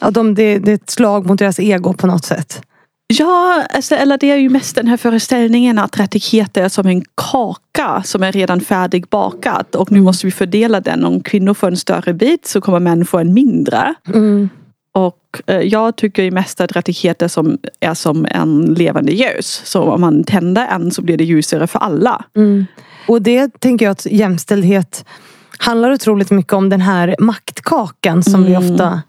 Ja, 0.00 0.10
de, 0.10 0.34
det, 0.34 0.58
det 0.58 0.70
är 0.70 0.74
ett 0.74 0.90
slag 0.90 1.26
mot 1.26 1.38
deras 1.38 1.60
ego 1.60 1.92
på 1.92 2.06
något 2.06 2.24
sätt. 2.24 2.62
Ja, 3.12 3.66
alltså, 3.70 3.94
eller 3.94 4.18
det 4.18 4.30
är 4.30 4.36
ju 4.36 4.48
mest 4.48 4.76
den 4.76 4.86
här 4.86 4.96
föreställningen 4.96 5.78
att 5.78 6.00
rättigheter 6.00 6.62
är 6.62 6.68
som 6.68 6.86
en 6.86 7.04
kaka 7.14 8.02
som 8.04 8.22
är 8.22 8.32
redan 8.32 8.60
färdigbakat 8.60 9.74
och 9.74 9.92
nu 9.92 10.00
måste 10.00 10.26
vi 10.26 10.32
fördela 10.32 10.80
den. 10.80 11.04
Om 11.04 11.20
kvinnor 11.20 11.54
får 11.54 11.66
en 11.66 11.76
större 11.76 12.12
bit 12.14 12.46
så 12.46 12.60
kommer 12.60 12.80
män 12.80 13.04
få 13.04 13.18
en 13.18 13.34
mindre. 13.34 13.94
Och 14.92 15.42
eh, 15.46 15.60
jag 15.60 15.96
tycker 15.96 16.22
ju 16.22 16.30
mest 16.30 16.60
att 16.60 16.76
rättigheter 16.76 17.28
som 17.28 17.58
är 17.80 17.94
som 17.94 18.26
en 18.30 18.60
levande 18.64 19.12
ljus. 19.12 19.62
Så 19.64 19.82
om 19.82 20.00
man 20.00 20.24
tänder 20.24 20.66
en 20.66 20.90
så 20.90 21.02
blir 21.02 21.16
det 21.16 21.24
ljusare 21.24 21.66
för 21.66 21.78
alla. 21.78 22.24
Och 23.08 23.22
det 23.22 23.60
tänker 23.60 23.86
jag 23.86 23.92
att 23.92 24.06
jämställdhet 24.06 25.04
handlar 25.58 25.92
otroligt 25.92 26.30
mycket 26.30 26.52
om 26.52 26.68
den 26.68 26.80
här 26.80 27.16
maktkakan 27.18 28.22
som 28.22 28.44
vi 28.44 28.56
ofta 28.56 29.02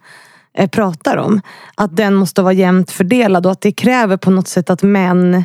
pratar 0.71 1.18
om. 1.18 1.42
Att 1.75 1.98
den 1.98 2.13
måste 2.13 2.42
vara 2.42 2.53
jämnt 2.53 2.92
fördelad 2.92 3.45
och 3.45 3.51
att 3.51 3.62
det 3.62 3.71
kräver 3.71 4.18
på 4.18 4.31
något 4.31 4.48
sätt 4.48 4.69
att 4.69 4.83
män 4.83 5.44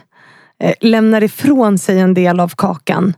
eh, 0.62 0.74
lämnar 0.80 1.22
ifrån 1.22 1.78
sig 1.78 2.00
en 2.00 2.14
del 2.14 2.40
av 2.40 2.52
kakan. 2.56 3.14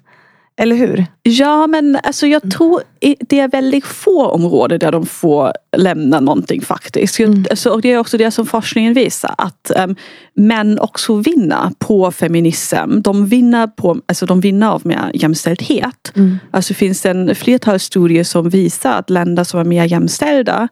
Eller 0.60 0.76
hur? 0.76 1.06
Ja 1.22 1.66
men 1.66 1.98
alltså 2.02 2.26
jag 2.26 2.50
tror 2.50 2.82
det 3.28 3.40
är 3.40 3.48
väldigt 3.48 3.84
få 3.84 4.26
områden 4.26 4.78
där 4.78 4.92
de 4.92 5.06
får 5.06 5.52
lämna 5.76 6.20
någonting 6.20 6.60
faktiskt. 6.60 7.20
Jag, 7.20 7.46
alltså, 7.50 7.70
och 7.70 7.82
det 7.82 7.92
är 7.92 7.98
också 7.98 8.18
det 8.18 8.30
som 8.30 8.46
forskningen 8.46 8.94
visar 8.94 9.34
att 9.38 9.70
um, 9.76 9.96
män 10.34 10.78
också 10.78 11.16
vinner 11.16 11.70
på 11.78 12.12
feminism. 12.12 13.00
De 13.00 13.26
vinner, 13.26 13.66
på, 13.66 14.00
alltså, 14.06 14.26
de 14.26 14.40
vinner 14.40 14.68
av 14.68 14.86
mer 14.86 15.10
jämställdhet. 15.14 16.12
Alltså 16.50 16.74
finns 16.74 17.02
det 17.02 17.10
en 17.10 17.34
flertal 17.34 17.78
studier 17.78 18.24
som 18.24 18.48
visar 18.48 18.92
att 18.92 19.10
länder 19.10 19.44
som 19.44 19.60
är 19.60 19.64
mer 19.64 19.84
jämställda 19.84 20.68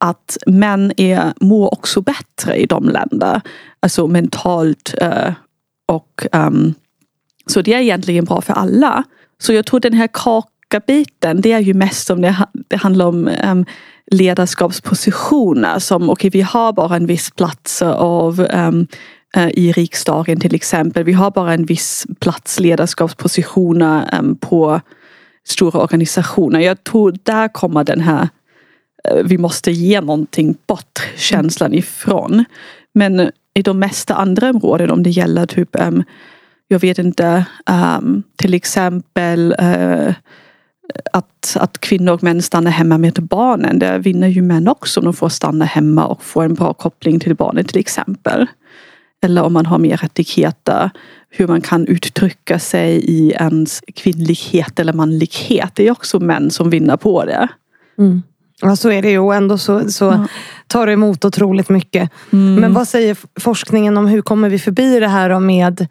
att 0.00 0.36
män 0.46 0.92
är, 0.96 1.32
mår 1.40 1.74
också 1.74 2.00
bättre 2.00 2.56
i 2.56 2.66
de 2.66 2.88
länder. 2.88 3.40
Alltså 3.80 4.06
mentalt 4.06 4.94
eh, 5.00 5.32
och 5.88 6.26
um, 6.32 6.74
så 7.46 7.62
det 7.62 7.74
är 7.74 7.80
egentligen 7.80 8.24
bra 8.24 8.40
för 8.40 8.52
alla. 8.52 9.04
Så 9.38 9.52
jag 9.52 9.66
tror 9.66 9.80
den 9.80 9.92
här 9.92 10.08
kakabiten, 10.12 11.40
det 11.40 11.52
är 11.52 11.60
ju 11.60 11.74
mest 11.74 12.10
om 12.10 12.20
det, 12.20 12.46
det 12.52 12.76
handlar 12.76 13.06
om 13.06 13.30
um, 13.44 13.64
ledarskapspositioner. 14.10 15.78
Som 15.78 16.10
okej, 16.10 16.30
vi 16.30 16.40
har 16.40 16.72
bara 16.72 16.96
en 16.96 17.06
viss 17.06 17.30
plats 17.30 17.82
av 17.82 18.46
um, 18.54 18.86
i 19.50 19.72
riksdagen 19.72 20.40
till 20.40 20.54
exempel. 20.54 21.04
Vi 21.04 21.12
har 21.12 21.30
bara 21.30 21.54
en 21.54 21.64
viss 21.64 22.06
plats 22.20 22.60
ledarskapspositioner 22.60 24.18
um, 24.18 24.36
på 24.36 24.80
stora 25.48 25.80
organisationer. 25.80 26.60
Jag 26.60 26.84
tror 26.84 27.16
där 27.22 27.48
kommer 27.48 27.84
den 27.84 28.00
här 28.00 28.28
Eh, 29.04 29.24
vi 29.24 29.38
måste 29.38 29.70
ge 29.70 30.00
någonting 30.00 30.56
bort 30.66 31.00
känslan 31.16 31.74
ifrån. 31.74 32.44
Men 32.94 33.30
i 33.54 33.62
de 33.62 33.78
mesta 33.78 34.14
andra 34.14 34.50
områden 34.50 34.90
om 34.90 35.02
det 35.02 35.10
gäller 35.10 35.46
typ 35.46 35.76
jag 36.68 36.78
vet 36.78 36.98
inte, 36.98 37.44
till 38.36 38.54
exempel 38.54 39.54
eh, 39.58 40.14
att, 41.12 41.56
att 41.60 41.80
kvinnor 41.80 42.12
och 42.12 42.22
män 42.22 42.42
stannar 42.42 42.70
hemma 42.70 42.98
med 42.98 43.14
barnen. 43.14 43.78
Där 43.78 43.98
vinner 43.98 44.28
ju 44.28 44.42
män 44.42 44.68
också 44.68 45.00
om 45.00 45.04
de 45.04 45.14
får 45.14 45.28
stanna 45.28 45.64
hemma 45.64 46.06
och 46.06 46.22
få 46.22 46.42
en 46.42 46.54
bra 46.54 46.74
koppling 46.74 47.20
till 47.20 47.34
barnet 47.34 47.68
till 47.68 47.80
exempel. 47.80 48.46
Eller 49.22 49.42
om 49.42 49.52
man 49.52 49.66
har 49.66 49.78
mer 49.78 49.96
rättigheter. 49.96 50.90
Hur 51.30 51.46
man 51.46 51.60
kan 51.60 51.86
uttrycka 51.86 52.58
sig 52.58 53.04
i 53.04 53.30
ens 53.30 53.82
kvinnlighet 53.94 54.80
eller 54.80 54.92
manlighet. 54.92 55.72
Det 55.74 55.86
är 55.86 55.90
också 55.90 56.20
män 56.20 56.50
som 56.50 56.70
vinner 56.70 56.96
på 56.96 57.24
det. 57.24 57.48
Mm. 57.98 58.22
Ja, 58.60 58.76
så 58.76 58.90
är 58.90 59.02
det 59.02 59.10
ju. 59.10 59.18
Och 59.18 59.34
ändå 59.34 59.58
så, 59.58 59.90
så 59.90 60.04
Ja. 60.04 60.26
tar 60.66 60.86
det 60.86 60.92
emot 60.92 61.24
otroligt 61.24 61.68
mycket. 61.68 62.10
Mm. 62.32 62.54
Men 62.54 62.74
vad 62.74 62.88
säger 62.88 63.16
forskningen 63.40 63.96
om 63.96 64.06
hur 64.06 64.22
kommer 64.22 64.48
vi 64.48 64.58
förbi 64.58 65.00
det 65.00 65.08
här 65.08 65.40
med 65.40 65.86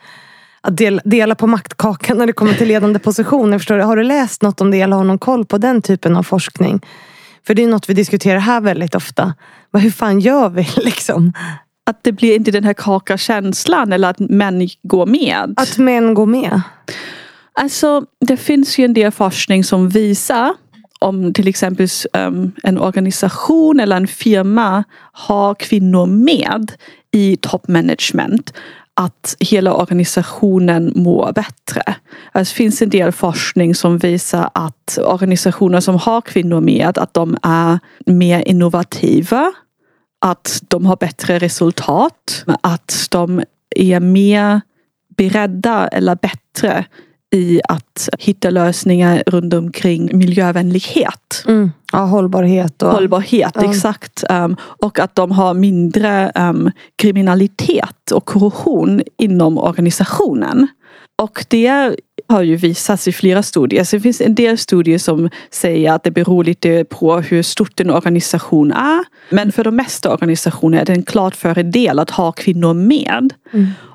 att 0.61 0.77
del, 0.77 1.01
dela 1.05 1.35
på 1.35 1.47
maktkakan 1.47 2.17
när 2.17 2.27
det 2.27 2.33
kommer 2.33 2.53
till 2.53 2.67
ledande 2.67 2.99
positioner? 2.99 3.57
Förstår 3.59 3.77
du? 3.77 3.83
Har 3.83 3.95
du 3.95 4.03
läst 4.03 4.41
något 4.41 4.61
om 4.61 4.71
det 4.71 4.81
eller 4.81 4.95
har 4.97 5.03
någon 5.03 5.19
koll 5.19 5.45
på 5.45 5.57
den 5.57 5.81
typen 5.81 6.15
av 6.15 6.23
forskning? 6.23 6.81
För 7.47 7.53
det 7.53 7.63
är 7.63 7.67
något 7.67 7.89
vi 7.89 7.93
diskuterar 7.93 8.39
här 8.39 8.61
väldigt 8.61 8.95
ofta. 8.95 9.33
Vad, 9.71 9.81
hur 9.81 9.91
fan 9.91 10.19
gör 10.19 10.49
vi 10.49 10.67
liksom? 10.77 11.33
Att 11.89 12.03
det 12.03 12.11
blir 12.11 12.35
inte 12.35 12.51
den 12.51 12.63
här 12.63 12.73
kakakänslan 12.73 13.93
eller 13.93 14.09
att 14.09 14.19
män 14.19 14.69
går 14.83 15.05
med. 15.05 15.53
Att 15.57 15.77
män 15.77 16.13
går 16.13 16.25
med? 16.25 16.61
Alltså, 17.53 18.03
det 18.25 18.37
finns 18.37 18.77
ju 18.77 18.85
en 18.85 18.93
del 18.93 19.11
forskning 19.11 19.63
som 19.63 19.89
visar 19.89 20.53
om 20.99 21.33
till 21.33 21.47
exempel 21.47 21.87
um, 22.13 22.51
en 22.63 22.77
organisation 22.77 23.79
eller 23.79 23.95
en 23.95 24.07
firma 24.07 24.83
har 25.11 25.55
kvinnor 25.55 26.05
med 26.05 26.71
i 27.11 27.37
toppmanagement 27.41 28.53
att 28.93 29.35
hela 29.39 29.73
organisationen 29.73 30.93
mår 30.95 31.31
bättre. 31.31 31.81
Alltså, 32.31 32.53
det 32.53 32.57
finns 32.57 32.81
en 32.81 32.89
del 32.89 33.11
forskning 33.11 33.75
som 33.75 33.97
visar 33.97 34.49
att 34.53 34.99
organisationer 35.05 35.79
som 35.79 35.95
har 35.95 36.21
kvinnor 36.21 36.61
med 36.61 36.97
att 36.97 37.13
de 37.13 37.37
är 37.43 37.79
mer 38.05 38.47
innovativa 38.47 39.53
att 40.21 40.63
de 40.67 40.85
har 40.85 40.95
bättre 40.95 41.39
resultat, 41.39 42.45
att 42.61 43.07
de 43.11 43.43
är 43.75 43.99
mer 43.99 44.61
beredda 45.17 45.87
eller 45.87 46.15
bättre 46.15 46.85
i 47.31 47.61
att 47.67 48.09
hitta 48.19 48.49
lösningar 48.49 49.23
runt 49.27 49.53
omkring 49.53 50.17
miljövänlighet. 50.17 51.43
Mm. 51.47 51.71
Ja, 51.91 51.99
hållbarhet 51.99 52.83
och... 52.83 52.91
Hållbarhet, 52.91 53.51
Ja. 53.55 53.69
exakt. 53.69 54.23
Um, 54.29 54.55
och 54.61 54.99
att 54.99 55.15
de 55.15 55.31
har 55.31 55.53
mindre 55.53 56.31
um, 56.35 56.71
kriminalitet 56.95 58.11
och 58.11 58.25
korruption 58.25 59.01
inom 59.17 59.57
organisationen. 59.57 60.67
Och 61.21 61.45
det 61.47 61.95
har 62.29 62.41
ju 62.41 62.55
visats 62.55 63.07
i 63.07 63.11
flera 63.11 63.43
studier. 63.43 63.83
Så 63.83 63.95
det 63.95 64.01
finns 64.01 64.21
en 64.21 64.35
del 64.35 64.57
studier 64.57 64.97
som 64.97 65.29
säger 65.51 65.93
att 65.93 66.03
det 66.03 66.11
beror 66.11 66.43
lite 66.43 66.85
på 66.89 67.17
hur 67.17 67.43
stort 67.43 67.79
en 67.79 67.89
organisation 67.89 68.71
är. 68.71 69.03
Men 69.29 69.51
för 69.51 69.63
de 69.63 69.75
mesta 69.75 70.13
organisationer 70.13 70.81
är 70.81 70.85
det 70.85 70.93
en 70.93 71.03
klart 71.03 71.35
fördel 71.35 71.99
att 71.99 72.09
ha 72.09 72.31
kvinnor 72.31 72.73
med. 72.73 73.33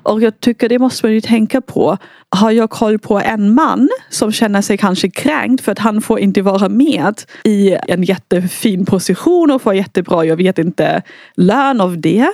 Och 0.03 0.21
jag 0.21 0.39
tycker 0.39 0.69
det 0.69 0.79
måste 0.79 1.05
man 1.05 1.13
ju 1.13 1.21
tänka 1.21 1.61
på. 1.61 1.97
Har 2.29 2.51
jag 2.51 2.69
koll 2.69 2.99
på 2.99 3.19
en 3.19 3.53
man 3.53 3.89
som 4.09 4.31
känner 4.31 4.61
sig 4.61 4.77
kanske 4.77 5.09
kränkt 5.09 5.63
för 5.63 5.71
att 5.71 5.79
han 5.79 6.01
får 6.01 6.19
inte 6.19 6.41
vara 6.41 6.69
med 6.69 7.21
i 7.43 7.77
en 7.87 8.03
jättefin 8.03 8.85
position 8.85 9.51
och 9.51 9.61
får 9.61 9.75
jättebra, 9.75 10.25
jag 10.25 10.37
vet 10.37 10.59
inte, 10.59 11.01
lön 11.35 11.81
av 11.81 12.01
det 12.01 12.27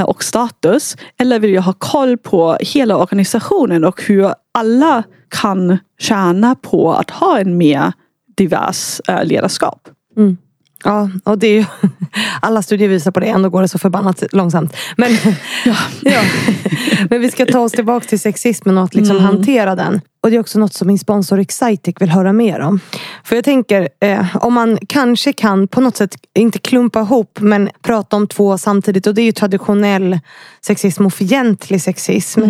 eh, 0.00 0.04
och 0.04 0.24
status. 0.24 0.96
Eller 1.20 1.38
vill 1.38 1.54
jag 1.54 1.62
ha 1.62 1.72
koll 1.72 2.18
på 2.18 2.58
hela 2.60 2.96
organisationen 2.96 3.84
och 3.84 4.02
hur 4.02 4.34
alla 4.54 5.04
kan 5.30 5.78
tjäna 5.98 6.54
på 6.54 6.92
att 6.92 7.10
ha 7.10 7.38
en 7.38 7.56
mer 7.56 7.92
divers 8.36 9.00
eh, 9.08 9.24
ledarskap. 9.24 9.88
Mm. 10.16 10.36
Ja, 10.84 11.10
och 11.24 11.38
det 11.38 11.46
är 11.46 11.52
ju, 11.52 11.64
alla 12.42 12.62
studier 12.62 12.88
visar 12.88 13.10
på 13.10 13.20
det, 13.20 13.26
ändå 13.26 13.48
går 13.48 13.62
det 13.62 13.68
så 13.68 13.78
förbannat 13.78 14.24
långsamt. 14.32 14.76
Men, 14.96 15.10
ja. 15.64 16.22
Men 17.10 17.20
vi 17.20 17.30
ska 17.30 17.46
ta 17.46 17.60
oss 17.60 17.72
tillbaka 17.72 18.08
till 18.08 18.20
sexismen 18.20 18.78
och 18.78 18.84
att 18.84 18.94
liksom 18.94 19.20
hantera 19.20 19.74
den. 19.74 20.00
Och 20.22 20.30
det 20.30 20.36
är 20.36 20.40
också 20.40 20.58
något 20.58 20.74
som 20.74 20.86
min 20.86 20.98
sponsor 20.98 21.38
Excitic 21.38 21.94
vill 22.00 22.08
höra 22.08 22.32
mer 22.32 22.60
om. 22.60 22.80
För 23.24 23.36
jag 23.36 23.44
tänker, 23.44 23.88
eh, 24.00 24.36
om 24.36 24.54
man 24.54 24.78
kanske 24.88 25.32
kan 25.32 25.68
på 25.68 25.80
något 25.80 25.96
sätt, 25.96 26.16
inte 26.34 26.58
klumpa 26.58 27.00
ihop, 27.00 27.38
men 27.40 27.70
prata 27.82 28.16
om 28.16 28.26
två 28.26 28.58
samtidigt. 28.58 29.06
Och 29.06 29.14
det 29.14 29.22
är 29.22 29.26
ju 29.26 29.32
traditionell 29.32 30.18
sexism 30.60 31.06
och 31.06 31.14
fientlig 31.14 31.82
sexism. 31.82 32.40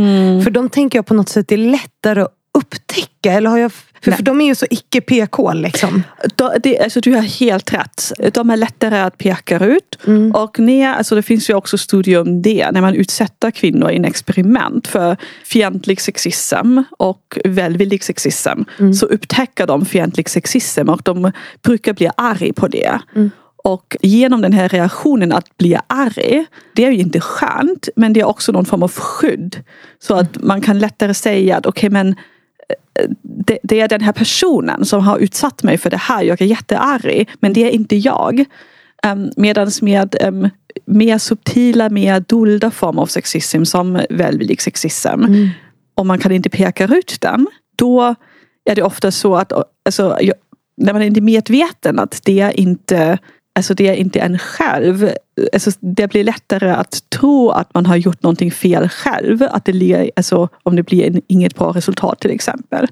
För 0.45 0.51
de 0.51 0.69
tänker 0.69 0.99
jag 0.99 1.07
på 1.07 1.15
något 1.15 1.29
sätt 1.29 1.53
är 1.53 1.57
lättare 1.57 2.23
att 2.23 2.38
upptäcka. 2.59 3.33
Eller 3.33 3.51
har 3.51 3.59
jag, 3.59 3.73
för, 4.03 4.11
för 4.13 4.23
de 4.23 4.41
är 4.41 4.47
ju 4.47 4.55
så 4.55 4.67
icke 4.71 5.01
PK 5.01 5.53
liksom. 5.53 6.03
Då- 6.37 6.53
Det, 6.63 6.79
alltså, 6.81 7.01
du 7.01 7.15
har 7.15 7.23
helt 7.23 7.73
rätt. 7.73 8.13
De 8.35 8.51
är 8.51 8.57
lättare 8.57 8.99
att 9.01 9.19
peka 9.19 9.59
ut. 9.65 9.99
Och 10.35 10.59
när, 10.59 10.95
alltså, 10.95 11.15
det 11.15 11.23
finns 11.23 11.51
ju 11.51 11.55
också 11.55 11.79
studier 11.79 12.21
om 12.21 12.43
det. 12.43 12.71
När 12.71 12.81
man 12.81 12.95
utsätter 12.95 13.51
kvinnor 13.51 13.91
i 13.91 13.97
en 13.97 14.05
experiment 14.05 14.87
för 14.87 15.17
fientlig 15.45 16.01
sexism 16.01 16.79
och 16.99 17.39
välvillig 17.45 18.05
sexism. 18.05 18.63
Så 18.95 19.07
upptäcker 19.07 19.67
de 19.67 19.85
fientlig 19.87 20.29
sexism 20.29 20.89
och 20.89 21.01
de 21.05 21.33
brukar 21.63 21.93
bli 21.93 22.11
arg 22.17 22.53
på 22.53 22.69
det. 22.69 22.99
Och 23.65 23.97
genom 24.03 24.41
den 24.41 24.53
här 24.53 24.69
reaktionen 24.69 25.33
att 25.33 25.57
bli 25.57 25.77
arg, 25.87 26.47
det 26.75 26.85
är 26.85 26.91
ju 26.91 26.99
inte 26.99 27.21
skönt 27.21 27.89
men 27.97 28.13
det 28.13 28.21
är 28.21 28.25
också 28.29 28.53
någon 28.53 28.65
form 28.65 28.83
av 28.83 28.93
skydd. 28.93 29.57
Så 30.03 30.15
att 30.15 30.43
man 30.43 30.61
kan 30.61 30.79
lättare 30.79 31.15
säga 31.15 31.57
att 31.57 31.67
okej 31.67 31.91
men 31.91 32.15
det, 33.23 33.59
det 33.63 33.81
är 33.81 33.89
den 33.89 34.01
här 34.01 34.13
personen 34.13 34.85
som 34.85 35.03
har 35.03 35.19
utsatt 35.19 35.63
mig 35.63 35.79
för 35.79 35.91
det 35.91 35.97
här. 35.97 36.23
Jag 36.23 36.41
är 36.41 36.47
jättearg. 36.47 37.29
Men 37.41 37.53
det 37.53 37.65
är 37.65 37.71
inte 37.71 37.97
jag. 37.97 38.45
Um, 39.07 39.31
Medan 39.37 39.71
med 39.83 40.17
um, 40.25 40.49
mer 40.85 41.19
subtila, 41.19 41.89
mer 41.89 42.21
dolda 42.21 42.71
former 42.71 43.03
av 43.03 43.07
sexism 43.07 43.65
som 43.65 44.01
välvillig 44.11 44.63
sexism. 44.63 45.25
Om 45.95 46.07
man 46.07 46.19
kan 46.19 46.33
inte 46.33 46.51
peka 46.51 46.85
ut 46.85 47.17
den. 47.21 47.47
Då 47.77 48.15
är 48.71 48.75
det 48.75 48.83
ofta 48.83 49.11
så 49.11 49.37
att 49.37 49.53
alltså, 49.85 50.19
jag, 50.21 50.35
när 50.77 50.93
man 50.93 51.03
är 51.03 51.07
inte 51.07 51.21
medveten 51.21 51.99
att 51.99 52.21
det 52.25 52.53
inte 52.55 53.19
Alltså 53.59 53.75
det 53.75 53.89
är 53.89 53.95
inte 53.95 54.21
en 54.21 54.39
själv. 54.39 55.11
Alltså 55.53 55.71
det 55.81 56.09
blir 56.11 56.25
lättare 56.25 56.71
att 56.71 56.99
tro 57.09 57.51
att 57.51 57.75
man 57.75 57.87
har 57.87 57.97
gjort 57.97 58.23
någonting 58.23 58.51
fel 58.51 58.89
själv. 58.89 59.43
Att 59.51 59.65
det, 59.65 59.73
ler- 59.73 60.11
alltså 60.17 60.49
om 60.63 60.77
det 60.77 60.83
blir 60.83 61.07
en, 61.07 61.23
inget 61.27 61.55
bra 61.55 61.73
resultat 61.73 62.21
till 62.21 62.31
exempel. 62.31 62.87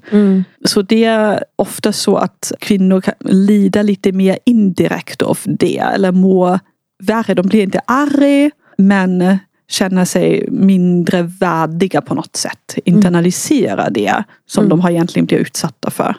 Så 0.65 0.81
det 0.81 1.03
är 1.03 1.43
ofta 1.55 1.91
så 1.93 2.15
att 2.17 2.51
kvinnor 2.59 3.01
kan 3.01 3.13
lida 3.19 3.81
lite 3.81 4.11
mer 4.11 4.39
indirekt 4.45 5.21
av 5.21 5.39
det. 5.45 5.77
Eller 5.77 6.11
må 6.11 6.59
värre. 7.03 7.33
De 7.33 7.47
blir 7.47 7.63
inte 7.63 7.81
arga 7.85 8.51
men 8.77 9.37
känner 9.69 10.05
sig 10.05 10.45
mindre 10.51 11.21
värdiga 11.21 12.01
på 12.01 12.15
något 12.15 12.35
sätt. 12.35 12.75
Internalisera 12.85 13.89
det 13.89 14.23
som 14.45 14.69
de 14.69 14.79
har 14.79 14.89
egentligen 14.89 15.25
blivit 15.25 15.47
utsatta 15.47 15.91
för. 15.91 16.15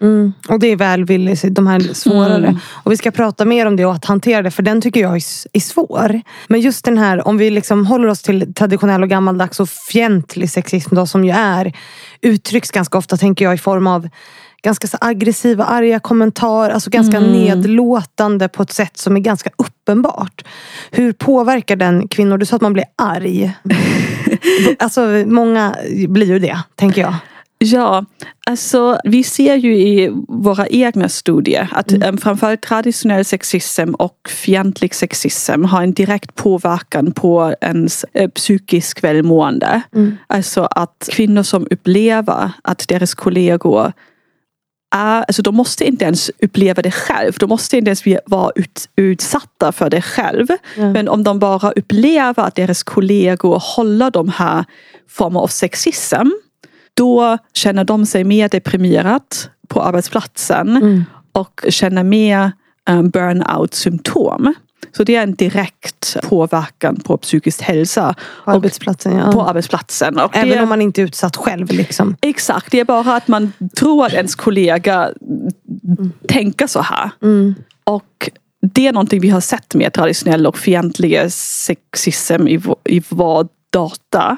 Mm. 0.00 0.32
Och 0.48 0.60
det 0.60 0.66
är 0.66 0.76
välvilligt, 0.76 1.44
de 1.50 1.66
här 1.66 1.80
svårare. 1.80 2.58
Och 2.70 2.92
vi 2.92 2.96
ska 2.96 3.10
prata 3.10 3.44
mer 3.44 3.66
om 3.66 3.76
det 3.76 3.84
och 3.84 3.94
att 3.94 4.04
hantera 4.04 4.42
det, 4.42 4.50
för 4.50 4.62
den 4.62 4.80
tycker 4.80 5.00
jag 5.00 5.16
är, 5.16 5.22
är 5.52 5.60
svår. 5.60 6.20
Men 6.48 6.60
just 6.60 6.84
den 6.84 6.98
här, 6.98 7.28
om 7.28 7.38
vi 7.38 7.50
liksom 7.50 7.86
håller 7.86 8.08
oss 8.08 8.22
till 8.22 8.54
traditionell 8.54 9.02
och 9.02 9.08
gammaldags 9.08 9.60
och 9.60 9.68
fientlig 9.68 10.50
sexism 10.50 10.94
då, 10.94 11.06
som 11.06 11.24
ju 11.24 11.30
är 11.30 11.72
uttrycks 12.20 12.70
ganska 12.70 12.98
ofta, 12.98 13.16
tänker 13.16 13.44
jag, 13.44 13.54
i 13.54 13.58
form 13.58 13.86
av 13.86 14.08
ganska 14.62 14.86
så 14.86 14.96
aggressiva, 15.00 15.64
arga 15.64 16.00
kommentarer. 16.00 16.70
Alltså 16.70 16.90
ganska 16.90 17.20
nedlåtande 17.20 18.48
på 18.48 18.62
ett 18.62 18.72
sätt 18.72 18.96
som 18.96 19.16
är 19.16 19.20
ganska 19.20 19.50
uppenbart. 19.56 20.44
Hur 20.90 21.12
påverkar 21.12 21.76
den 21.76 22.08
kvinnor? 22.08 22.38
Du 22.38 22.46
sa 22.46 22.56
att 22.56 22.62
man 22.62 22.72
blir 22.72 22.84
arg. 22.96 23.52
alltså 24.78 25.00
många 25.26 25.76
blir 26.08 26.26
ju 26.26 26.38
det, 26.38 26.58
tänker 26.74 27.00
jag. 27.00 27.14
Ja, 27.64 28.04
alltså 28.46 28.98
vi 29.04 29.24
ser 29.24 29.56
ju 29.56 29.76
i 29.76 30.10
våra 30.28 30.66
egna 30.66 31.08
studier 31.08 31.68
att 31.72 31.92
mm. 31.92 32.18
framförallt 32.18 32.62
traditionell 32.62 33.24
sexism 33.24 33.94
och 33.94 34.16
fientlig 34.28 34.94
sexism 34.94 35.64
har 35.64 35.82
en 35.82 35.92
direkt 35.92 36.34
påverkan 36.34 37.12
på 37.12 37.54
ens 37.60 38.04
eh, 38.12 38.30
psykisk 38.30 39.04
välmående. 39.04 39.82
Alltså 40.26 40.62
att 40.70 41.08
kvinnor 41.12 41.42
som 41.42 41.66
upplever 41.70 42.50
att 42.62 42.88
deras 42.88 43.14
kollegor 43.14 43.92
är, 44.94 45.22
alltså 45.22 45.42
de 45.42 45.54
måste 45.54 45.84
inte 45.84 46.04
ens 46.04 46.30
uppleva 46.42 46.82
det 46.82 46.90
själv. 46.90 47.32
De 47.40 47.48
måste 47.48 47.76
inte 47.76 47.88
ens 47.88 48.02
vara 48.26 48.52
ut, 48.54 48.88
utsatta 48.96 49.72
för 49.72 49.90
det 49.90 50.02
själv. 50.02 50.46
Men 50.92 51.08
om 51.08 51.24
de 51.24 51.38
bara 51.38 51.70
upplever 51.70 52.42
att 52.42 52.54
deras 52.54 52.82
kollegor 52.82 53.62
håller 53.76 54.10
de 54.10 54.28
här 54.28 54.64
former 55.08 55.40
av 55.40 55.46
sexism 55.46 56.26
då 57.00 57.38
känner 57.54 57.84
de 57.84 58.06
sig 58.06 58.24
mer 58.24 58.48
deprimerat 58.48 59.50
på 59.68 59.82
arbetsplatsen 59.82 61.04
och 61.32 61.64
känner 61.68 62.02
mer 62.04 62.52
um, 62.90 63.10
burnout-symptom. 63.10 64.54
Så 64.92 65.04
det 65.04 65.16
är 65.16 65.22
en 65.22 65.34
direkt 65.34 66.16
påverkan 66.22 66.96
på 66.96 67.16
psykisk 67.16 67.62
hälsa. 67.62 68.14
På 68.44 68.50
arbetsplatsen, 68.50 69.16
ja. 69.16 69.32
På 69.32 69.42
arbetsplatsen. 69.42 70.18
Och 70.18 70.36
Även 70.36 70.48
det, 70.48 70.62
om 70.62 70.68
man 70.68 70.82
inte 70.82 71.02
är 71.02 71.04
utsatt 71.04 71.36
själv. 71.36 71.72
Liksom. 71.72 72.16
Exakt, 72.20 72.70
det 72.70 72.80
är 72.80 72.84
bara 72.84 73.16
att 73.16 73.28
man 73.28 73.52
tror 73.76 74.06
att 74.06 74.12
ens 74.12 74.34
kollega 74.34 75.10
tänker 76.28 76.66
så 76.66 76.80
här. 76.80 77.10
Och 77.84 78.30
det 78.60 78.86
är 78.86 78.92
någonting 78.92 79.20
vi 79.20 79.28
har 79.28 79.40
sett 79.40 79.74
med 79.74 79.92
traditionell 79.92 80.46
och 80.46 80.58
fientliga 80.58 81.30
sexism 81.30 82.48
i, 82.48 82.60
i 82.84 83.02
vår 83.08 83.48
data. 83.70 84.36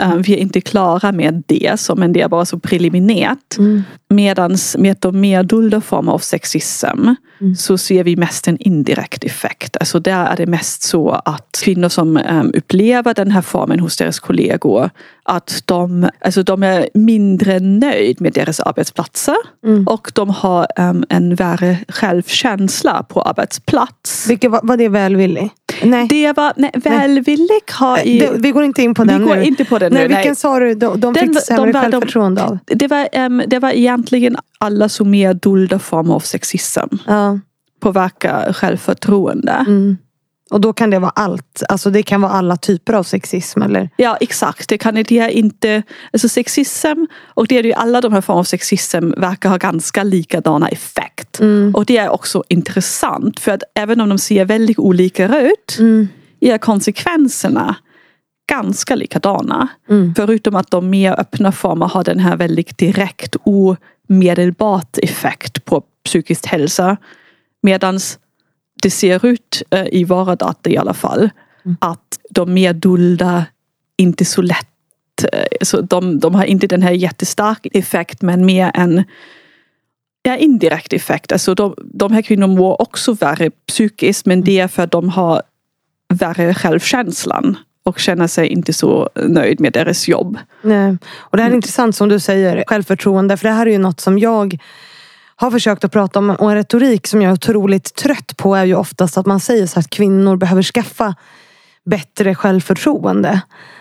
Eh, 0.00 0.14
vi 0.14 0.32
är 0.32 0.38
inte 0.38 0.60
klara 0.60 1.12
med 1.12 1.42
det, 1.46 1.80
så, 1.80 1.96
men 1.96 2.12
det 2.12 2.20
är 2.20 2.28
bara 2.28 2.44
så 2.44 2.58
preliminärt. 2.58 3.58
Mm. 3.58 3.82
Medan 4.08 4.56
med 4.78 4.96
de 5.00 5.20
mer 5.20 5.42
dolda 5.42 5.80
former 5.80 6.12
av 6.12 6.18
sexism 6.18 7.14
Mm. 7.40 7.54
så 7.56 7.78
ser 7.78 8.04
vi 8.04 8.16
mest 8.16 8.48
en 8.48 8.58
indirekt 8.58 9.24
effekt. 9.24 9.76
Alltså 9.80 10.00
där 10.00 10.26
är 10.26 10.36
det 10.36 10.46
mest 10.46 10.82
så 10.82 11.10
att 11.24 11.60
kvinnor 11.64 11.88
som 11.88 12.16
um, 12.16 12.52
upplever 12.54 13.14
den 13.14 13.30
här 13.30 13.42
formen 13.42 13.80
hos 13.80 13.96
deras 13.96 14.18
kollegor 14.20 14.90
att 15.22 15.62
de, 15.64 16.08
alltså 16.24 16.42
de 16.42 16.62
är 16.62 16.88
mindre 16.94 17.60
nöjd 17.60 18.20
med 18.20 18.32
deras 18.32 18.60
arbetsplatser 18.60 19.34
Mm. 19.66 19.86
och 19.86 20.12
de 20.14 20.30
har 20.30 20.66
um, 20.78 21.04
en 21.08 21.34
värre 21.34 21.78
självkänsla 21.88 23.02
på 23.08 23.22
arbetsplats. 23.22 24.26
Vilket 24.30 24.50
var, 24.50 24.60
var 24.62 24.76
det 24.76 24.88
välvillig? 24.88 25.50
Nej. 25.84 26.06
Det 26.08 26.32
var, 26.36 26.52
nej, 26.56 26.70
välvillig 26.74 27.60
har. 27.72 27.96
Det, 27.96 28.30
vi 28.38 28.50
går 28.50 28.64
inte 28.64 28.82
in 28.82 28.94
på 28.94 29.02
vi 29.02 29.08
den 29.08 29.24
går 29.26 29.36
nu. 29.36 29.44
inte 29.44 29.64
på 29.64 29.78
den 29.78 29.92
nej, 29.92 30.02
nu. 30.02 30.08
vilken 30.08 30.26
Nej. 30.30 30.36
sa 30.36 30.58
du 30.58 30.74
de, 30.74 31.00
de 31.00 31.12
Den- 31.12 31.14
fick 31.34 31.40
sämre 31.42 31.66
de 31.66 31.72
de- 31.72 31.80
självförtroende 31.80 32.44
av? 32.44 32.58
Det, 32.66 32.86
var, 32.88 33.08
um, 33.26 33.42
det 33.46 33.58
var 33.58 33.70
egentligen 33.70 34.36
alla 34.58 34.88
som 34.88 35.10
mer 35.10 35.34
dolda 35.34 35.78
former 35.78 36.14
av 36.14 36.20
sexism 36.20 36.80
Ja. 37.06 37.38
påverkar 37.80 38.52
självförtroende. 38.52 39.52
Mm. 39.68 39.96
Och 40.50 40.60
då 40.60 40.72
kan 40.72 40.90
det 40.90 40.98
vara 40.98 41.12
allt. 41.14 41.62
Alltså 41.68 41.90
det 41.90 42.02
kan 42.02 42.20
vara 42.20 42.32
alla 42.32 42.56
typer 42.56 42.92
av 42.92 43.02
sexism 43.02 43.62
eller? 43.62 43.90
Ja 43.96 44.16
exakt, 44.20 44.68
det 44.68 44.78
kan 44.78 44.94
det 44.94 45.18
är 45.18 45.28
inte, 45.28 45.82
alltså 46.12 46.28
sexism 46.28 47.04
och 47.34 47.46
det 47.46 47.58
är 47.58 47.62
ju 47.62 47.72
alla 47.72 48.00
de 48.00 48.12
här 48.12 48.20
formerna 48.20 48.40
av 48.40 48.44
sexism 48.44 49.10
verkar 49.16 49.48
ha 49.48 49.56
ganska 49.56 50.02
likadana 50.02 50.68
effekt. 50.68 51.40
Mm. 51.40 51.74
Och 51.74 51.84
det 51.84 51.96
är 51.96 52.08
också 52.08 52.44
intressant 52.48 53.40
för 53.40 53.52
att 53.52 53.62
även 53.74 54.00
om 54.00 54.08
de 54.08 54.18
ser 54.18 54.44
väldigt 54.44 54.78
olika 54.78 55.40
ut 55.40 55.76
Mm. 55.78 56.08
är 56.40 56.58
konsekvenserna 56.58 57.76
ganska 58.50 58.94
likadana. 58.94 59.68
Mm. 59.88 60.14
Förutom 60.16 60.56
att 60.56 60.70
de 60.70 60.90
mer 60.90 61.20
öppna 61.20 61.52
former 61.52 61.86
har 61.86 62.04
den 62.04 62.18
här 62.18 62.36
väldigt 62.36 62.78
direkt 62.78 63.36
omedelbart 63.42 64.98
effekt 64.98 65.64
på 65.64 65.82
psykisk 66.04 66.46
hälsa. 66.46 66.96
Medan 67.62 68.00
det 68.82 68.90
ser 68.90 69.26
ut 69.26 69.62
eh, 69.70 69.86
i 69.92 70.04
våra 70.04 70.36
data 70.36 70.70
i 70.70 70.76
alla 70.76 70.94
fall 70.94 71.30
att 71.78 72.18
de 72.30 72.54
mer 72.54 72.72
dolda 72.72 73.44
inte 73.96 74.24
så 74.24 74.42
lätt 74.42 75.24
eh, 75.32 75.44
så 75.62 75.80
de, 75.80 76.20
de 76.20 76.34
har 76.34 76.44
inte 76.44 76.66
den 76.66 76.82
här 76.82 76.92
jättestark 76.92 77.66
effekt 77.72 78.22
men 78.22 78.46
mer 78.46 78.70
en 78.74 79.04
ja, 80.22 80.36
indirekt 80.36 80.92
effekt. 80.92 81.32
Alltså 81.32 81.54
de, 81.54 81.74
de 81.78 82.12
här 82.12 82.22
kvinnorna 82.22 82.54
mår 82.54 82.82
också 82.82 83.12
värre 83.12 83.50
psykiskt 83.50 84.26
men 84.26 84.42
det 84.42 84.60
är 84.60 84.68
för 84.68 84.82
att 84.82 84.90
de 84.90 85.08
har 85.08 85.42
värre 86.14 86.54
självkänslan 86.54 87.56
och 87.82 87.98
känner 87.98 88.26
sig 88.26 88.46
inte 88.48 88.72
så 88.72 89.10
nöjd 89.14 89.60
med 89.60 89.72
deras 89.72 90.08
jobb. 90.08 90.38
Nej. 90.62 90.96
Och 91.16 91.36
det 91.36 91.42
här 91.42 91.50
är 91.50 91.54
intressant 91.54 91.96
som 91.96 92.08
du 92.08 92.20
säger, 92.20 92.64
självförtroende. 92.66 93.36
För 93.36 93.48
det 93.48 93.54
här 93.54 93.66
är 93.66 93.70
ju 93.70 93.78
något 93.78 94.00
som 94.00 94.18
jag 94.18 94.58
har 95.40 95.50
försökt 95.50 95.84
att 95.84 95.92
prata 95.92 96.18
om. 96.18 96.30
Och 96.30 96.50
en 96.50 96.56
retorik 96.56 97.06
som 97.06 97.22
jag 97.22 97.30
är 97.30 97.34
otroligt 97.34 97.94
trött 97.94 98.36
på 98.36 98.54
är 98.54 98.64
ju 98.64 98.74
oftast 98.74 99.18
att 99.18 99.26
man 99.26 99.40
säger 99.40 99.66
så 99.66 99.80
att 99.80 99.90
kvinnor 99.90 100.36
behöver 100.36 100.62
skaffa 100.62 101.14
bättre 101.84 102.34
självförtroende. 102.34 103.40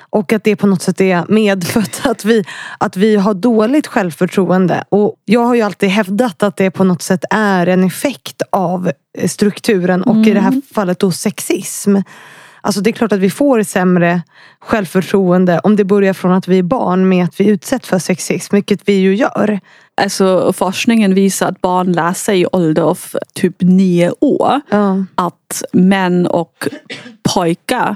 Och 0.10 0.34
att 0.34 0.44
det 0.44 0.56
på 0.56 0.68
något 0.68 0.82
sätt 0.82 1.02
är 1.02 1.26
medfött 1.30 2.02
att 2.06 2.26
vi, 2.26 2.44
att 2.78 2.98
vi 2.98 3.16
har 3.16 3.34
dåligt 3.34 3.88
självförtroende. 3.88 4.84
Och 4.90 5.16
jag 5.26 5.44
har 5.44 5.56
ju 5.56 5.62
alltid 5.62 5.90
hävdat 5.90 6.44
att 6.44 6.58
det 6.58 6.72
på 6.72 6.84
något 6.84 7.02
sätt 7.02 7.24
är 7.30 7.68
en 7.68 7.84
effekt 7.84 8.42
av 8.50 8.92
strukturen 9.28 10.04
och 10.04 10.28
i 10.28 10.34
det 10.34 10.40
här 10.40 10.62
fallet 10.74 11.00
då 11.00 11.12
sexism. 11.12 11.98
Alltså 12.62 12.82
det 12.82 12.90
är 12.90 12.92
klart 12.92 13.12
att 13.12 13.20
vi 13.20 13.30
får 13.30 13.64
sämre 13.64 14.22
självförtroende 14.60 15.60
om 15.60 15.76
det 15.76 15.84
börjar 15.86 16.14
från 16.14 16.32
att 16.32 16.48
vi 16.48 16.60
är 16.60 16.64
barn 16.64 17.10
med 17.10 17.26
att 17.26 17.40
vi 17.40 17.48
utsätts 17.48 17.88
för 17.88 18.00
sexism, 18.00 18.56
vilket 18.56 18.90
vi 18.90 18.94
ju 18.94 19.16
gör. 19.16 19.60
Alltså 20.02 20.54
forskningen 20.54 21.14
visar 21.14 21.48
att 21.48 21.62
barn 21.62 21.92
lär 21.92 22.14
sig 22.14 22.42
i 22.42 22.46
ålder 22.52 22.82
av 22.84 23.00
typ 23.34 23.56
nio 23.60 24.12
år 24.22 24.62
Ja. 24.70 25.04
att 25.16 25.64
män 25.74 26.28
och 26.28 26.68
pojkar 27.34 27.96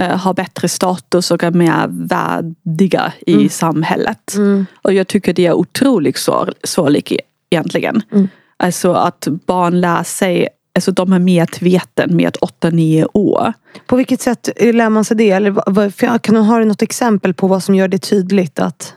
eh, 0.00 0.16
har 0.16 0.34
bättre 0.34 0.68
status 0.68 1.30
och 1.30 1.44
är 1.44 1.50
mer 1.50 1.86
värdiga 1.88 3.12
i 3.26 3.48
samhället. 3.48 4.34
Mm. 4.36 4.66
Och 4.82 4.92
jag 4.92 5.08
tycker 5.08 5.32
det 5.32 5.46
är 5.46 5.52
otroligt 5.52 6.16
sår- 6.16 7.20
egentligen. 7.50 8.02
Mm. 8.12 8.28
Alltså 8.56 8.92
att 8.92 9.28
barn 9.46 9.80
lär 9.80 10.02
sig, 10.02 10.48
alltså 10.76 10.92
de 10.92 11.12
är 11.12 11.18
medveten 11.18 12.16
med 12.16 12.36
8-9 12.62 13.06
år. 13.12 13.52
På 13.86 13.96
vilket 13.96 14.20
sätt 14.20 14.48
lär 14.60 14.90
man 14.90 15.04
sig 15.04 15.16
det? 15.16 15.30
Eller 15.30 16.18
kan 16.18 16.34
du, 16.34 16.58
du 16.58 16.64
något 16.64 16.82
exempel 16.82 17.34
på 17.34 17.46
vad 17.46 17.62
som 17.62 17.74
gör 17.74 17.88
det 17.88 17.98
tydligt 17.98 18.58
att 18.58 18.94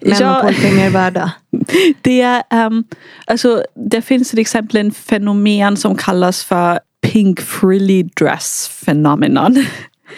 män 0.00 0.16
Ja. 0.20 0.36
och 0.36 0.42
pojkar 0.42 0.78
är 0.78 0.90
värda? 0.90 1.32
Det, 2.02 2.20
är, 2.20 2.42
ehm, 2.50 2.84
alltså, 3.26 3.62
det 3.90 4.02
finns 4.02 4.30
till 4.30 4.38
exempel 4.38 4.76
en 4.76 4.92
fenomen 4.92 5.76
som 5.76 5.96
kallas 5.96 6.44
för 6.44 6.80
Pink 7.02 7.40
Frilly 7.40 8.02
Dress 8.02 8.70
phenomenon. 8.84 9.64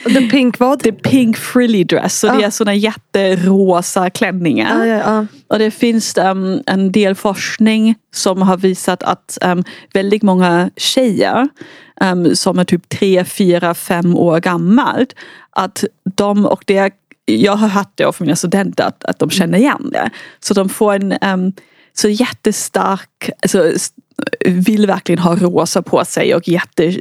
The 0.05 0.29
pink 0.29 0.59
vad? 0.59 0.81
The 0.83 0.93
Pink 0.93 1.37
Frilly 1.37 1.85
Dress. 1.85 2.19
Så 2.19 2.27
det 2.27 2.33
Ah. 2.33 2.41
är 2.47 2.51
såna 2.51 2.75
jätterosa 2.75 4.11
klänningar. 4.11 4.87
Ja, 4.87 4.87
ja, 4.87 4.99
ja. 5.15 5.27
Och 5.49 5.59
det 5.59 5.71
finns 5.71 6.17
um, 6.19 6.63
en 6.67 6.93
del 6.93 7.15
forskning 7.15 7.95
som 8.15 8.43
har 8.43 8.57
visat 8.57 9.03
att 9.03 9.39
um, 9.45 9.65
väldigt 9.93 10.23
många 10.23 10.71
tjejer 10.77 11.49
um, 12.01 12.37
som 12.37 12.59
är 12.59 12.65
typ 12.65 12.89
tre, 12.89 13.25
fyra, 13.25 13.75
fem 13.75 14.17
år 14.17 14.41
gammalt 14.41 15.15
att 15.51 15.85
de, 16.17 16.47
och 16.47 16.63
det 16.67 16.93
jag 17.25 17.57
har 17.57 17.69
hört 17.69 17.93
det 17.95 18.05
av 18.05 18.17
mina 18.19 18.37
studenter 18.37 18.85
att, 18.85 19.05
att 19.05 19.19
de 19.19 19.31
känner 19.31 19.59
igen 19.59 19.91
det. 19.93 20.11
Så 20.41 20.55
de 20.55 20.69
får 20.69 21.15
en 21.21 21.53
så 21.93 22.09
jättestark, 22.09 23.31
alltså, 23.43 23.73
vill 24.45 24.87
verkligen 24.87 25.19
ha 25.19 25.37
rosa 25.37 25.83
på 25.83 26.05
sig 26.05 26.35
och 26.35 26.49
jätte 26.49 27.01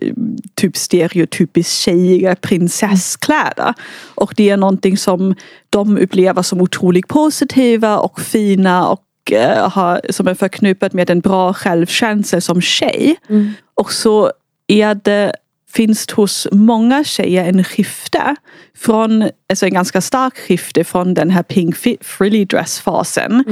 typ 0.56 0.78
stereotypiskt 0.78 1.74
tjejiga 1.74 2.36
prinsesskläder. 2.36 3.74
Och 4.16 4.34
det 4.38 4.50
är 4.50 4.58
någonting 4.58 4.98
som 4.98 5.36
de 5.70 5.98
upplever 5.98 6.42
som 6.42 6.62
otroligt 6.62 7.08
positiva 7.08 7.98
och 7.98 8.22
fina 8.22 8.88
och 8.88 9.32
eh, 9.32 9.70
har, 9.70 10.02
som 10.10 10.28
är 10.28 10.34
förknippat 10.34 10.94
med 10.94 11.10
en 11.10 11.20
bra 11.20 11.54
självkänsla 11.54 12.42
som 12.42 12.62
tjej. 12.62 13.16
Mm. 13.30 13.54
Och 13.76 13.92
så 13.92 14.32
är 14.68 14.96
det, 14.96 15.34
finns 15.72 16.12
hos 16.12 16.48
många 16.52 17.04
tjejer 17.04 17.46
en 17.50 17.64
skifte 17.64 18.36
från, 18.78 19.30
alltså 19.50 19.66
en 19.66 19.74
ganska 19.74 20.02
stark 20.02 20.38
skifte 20.38 20.84
från 20.84 21.14
den 21.14 21.30
här 21.30 21.44
pink 21.44 21.76
frilly 22.02 22.46
dress 22.46 22.80
fasen 22.80 23.44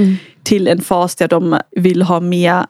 till 0.43 0.67
en 0.67 0.81
fas 0.81 1.15
där 1.15 1.27
de 1.27 1.59
vill 1.71 2.01
ha 2.01 2.19
mer 2.19 2.65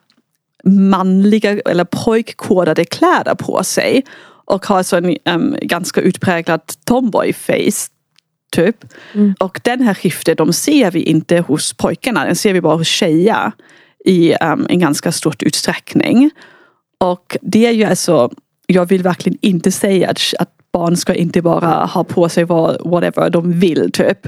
manliga 0.68 1.60
eller 1.60 1.86
pojkkodade 1.86 2.86
kläder 2.86 3.36
på 3.36 3.64
sig 3.64 4.04
och 4.46 4.66
har 4.66 4.84
så 4.84 4.96
en 4.96 5.18
em, 5.26 5.56
ganska 5.62 6.02
utpräglad 6.02 6.62
tomboy 6.86 7.34
face 7.34 7.90
typ. 8.52 8.76
Och 9.40 9.60
den 9.64 9.82
här 9.82 9.94
skiftet 9.94 10.38
de 10.38 10.54
ser 10.54 10.92
vi 10.92 11.02
inte 11.02 11.40
hos 11.40 11.74
pojkarna, 11.74 12.26
den 12.26 12.36
ser 12.36 12.54
vi 12.54 12.62
bara 12.62 12.76
hos 12.76 12.88
tjejer 12.88 13.52
i 14.06 14.34
em, 14.42 14.66
en 14.70 14.80
ganska 14.80 15.12
stor 15.12 15.36
utsträckning. 15.40 16.32
Och 16.98 17.38
det 17.42 17.66
är 17.66 17.72
ju 17.72 17.84
alltså, 17.84 18.32
jag 18.68 18.86
vill 18.86 19.04
verkligen 19.04 19.38
inte 19.42 19.72
säga 19.72 20.10
att, 20.10 20.20
att 20.40 20.50
barn 20.72 20.98
ska 20.98 21.14
inte 21.14 21.42
bara 21.42 21.86
ha 21.86 22.04
på 22.04 22.30
sig 22.30 22.44
vad, 22.44 22.90
whatever 22.90 23.30
de 23.30 23.60
vill 23.60 23.92
typ. 23.92 24.28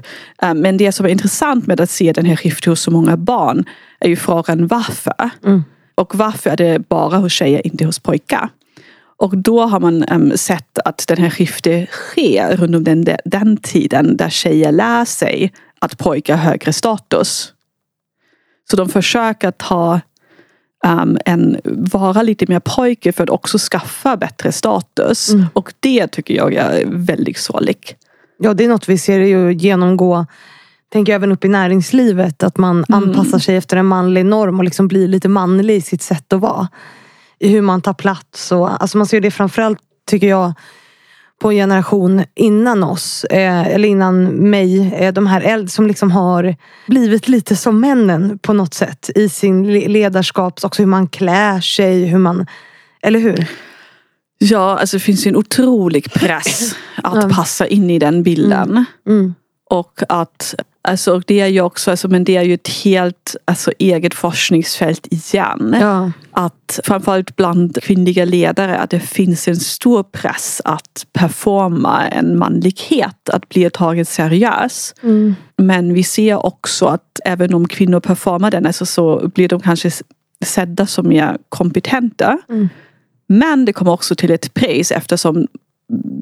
Men 0.55 0.77
det 0.77 0.91
som 0.91 1.05
är 1.05 1.09
intressant 1.09 1.67
med 1.67 1.81
att 1.81 1.89
se 1.89 2.13
den 2.13 2.25
här 2.25 2.35
skiftet 2.35 2.65
hos 2.65 2.81
så 2.81 2.91
många 2.91 3.17
barn 3.17 3.65
är 3.99 4.09
ju 4.09 4.15
frågan 4.15 4.67
varför. 4.67 5.29
Mm. 5.45 5.63
Och 5.99 6.15
varför 6.15 6.49
är 6.49 6.57
det 6.57 6.79
bara 6.89 7.17
hos 7.17 7.33
tjejer, 7.33 7.67
inte 7.67 7.85
hos 7.85 7.99
pojkar? 7.99 8.49
Och 9.17 9.37
då 9.37 9.61
har 9.61 9.79
man 9.79 10.03
em, 10.03 10.37
sett 10.37 10.79
att 10.85 11.07
den 11.07 11.17
här 11.17 11.29
skiftet 11.29 11.89
sker 11.89 12.57
runt 12.57 12.75
om 12.75 12.83
den, 12.83 13.05
den 13.25 13.57
tiden 13.57 14.17
där 14.17 14.29
tjejer 14.29 14.71
lär 14.71 15.05
sig 15.05 15.51
att 15.79 15.97
pojkar 15.97 16.35
har 16.35 16.43
högre 16.43 16.73
status. 16.73 17.53
Så 18.69 18.75
de 18.77 18.89
försöker 18.89 19.51
ta 19.51 19.99
um, 20.85 21.17
en, 21.25 21.61
vara 21.63 22.21
lite 22.21 22.45
mer 22.47 22.59
pojke 22.59 23.11
för 23.11 23.23
att 23.23 23.29
också 23.29 23.57
skaffa 23.57 24.17
bättre 24.17 24.51
status. 24.51 25.29
Mm. 25.29 25.45
Och 25.53 25.73
det 25.79 26.07
tycker 26.07 26.33
jag 26.33 26.53
är 26.53 26.85
väldigt 26.85 27.37
sorgligt. 27.37 27.95
Ja, 28.37 28.53
det 28.53 28.65
är 28.65 28.69
något 28.69 28.89
vi 28.89 28.97
ser 28.97 29.19
ju 29.19 29.53
genomgå 29.53 30.25
tänker 30.89 31.13
även 31.13 31.31
upp 31.31 31.45
i 31.45 31.47
näringslivet. 31.47 32.43
Att 32.43 32.57
man 32.57 32.85
anpassar 32.89 33.39
sig 33.39 33.55
efter 33.55 33.77
en 33.77 33.85
manlig 33.85 34.25
norm 34.25 34.59
och 34.59 34.63
liksom 34.63 34.87
blir 34.87 35.07
lite 35.07 35.29
manlig 35.29 35.75
i 35.75 35.81
sitt 35.81 36.01
sätt 36.01 36.33
att 36.33 36.41
vara. 36.41 36.67
I 37.39 37.47
hur 37.49 37.61
man 37.61 37.81
tar 37.81 37.93
plats. 37.93 38.51
Och, 38.51 38.81
alltså 38.81 38.97
man 38.97 39.07
ser 39.07 39.21
det 39.21 39.31
framförallt, 39.31 39.79
tycker 40.09 40.27
jag, 40.27 40.53
på 41.41 41.51
en 41.51 41.55
generation 41.55 42.23
innan 42.35 42.83
oss. 42.83 43.23
Eh, 43.23 43.67
eller 43.67 43.89
innan 43.89 44.23
mig. 44.23 44.93
Eh, 44.95 45.13
de 45.13 45.27
här 45.27 45.41
äldre 45.41 45.69
som 45.69 45.87
liksom 45.87 46.11
har 46.11 46.55
blivit 46.87 47.27
lite 47.27 47.55
som 47.55 47.79
männen 47.79 48.39
på 48.39 48.53
något 48.53 48.73
sätt. 48.73 49.09
I 49.15 49.29
sin 49.29 49.73
le- 49.73 49.87
ledarskap, 49.87 50.59
också 50.63 50.81
hur 50.81 50.87
man 50.87 51.07
klär 51.07 51.61
sig. 51.61 52.05
Hur 52.05 52.19
man, 52.19 52.47
eller 53.01 53.19
hur? 53.19 53.47
Ja, 54.37 54.79
alltså 54.79 54.97
det 54.97 55.01
finns 55.01 55.27
ju 55.27 55.29
en 55.29 55.35
otrolig 55.35 56.13
press 56.13 56.75
att 57.03 57.29
passa 57.29 57.67
in 57.67 57.89
i 57.89 57.99
den 57.99 58.23
bilden. 58.23 58.85
Mm. 59.07 59.33
Och 59.69 60.01
att 60.09 60.55
Alltså 60.81 61.21
det 61.27 61.39
är 61.39 61.47
ju 61.47 61.61
också, 61.61 61.91
alltså, 61.91 62.07
men 62.07 62.23
det 62.23 62.37
är 62.37 62.43
ju 62.43 62.53
ett 62.53 62.67
helt 62.67 63.35
alltså, 63.45 63.71
eget 63.79 64.13
forskningsfält 64.13 65.07
igen. 65.11 65.75
Ja. 65.79 66.11
Att 66.31 66.79
framförallt 66.83 67.35
bland 67.35 67.83
kvinnliga 67.83 68.25
ledare 68.25 68.77
att 68.77 68.89
det 68.89 68.99
finns 68.99 69.47
en 69.47 69.55
stor 69.55 70.03
press 70.03 70.61
att 70.65 71.05
performa 71.13 72.07
en 72.07 72.37
manlighet, 72.37 73.29
att 73.29 73.49
bli 73.49 73.69
taget 73.69 74.07
seriös. 74.07 74.95
Mm. 75.03 75.35
Men 75.57 75.93
vi 75.93 76.03
ser 76.03 76.45
också 76.45 76.85
att 76.85 77.19
även 77.25 77.53
om 77.53 77.67
kvinnor 77.67 77.99
performar 77.99 78.51
den 78.51 78.65
alltså, 78.65 78.85
så 78.85 79.27
blir 79.35 79.47
de 79.47 79.61
kanske 79.61 79.91
sedda 80.45 80.87
som 80.87 81.07
mer 81.07 81.37
kompetenta. 81.49 82.37
Mm. 82.49 82.69
Men 83.27 83.65
det 83.65 83.73
kommer 83.73 83.91
också 83.91 84.15
till 84.15 84.31
ett 84.31 84.53
pris 84.53 84.91
eftersom 84.91 85.47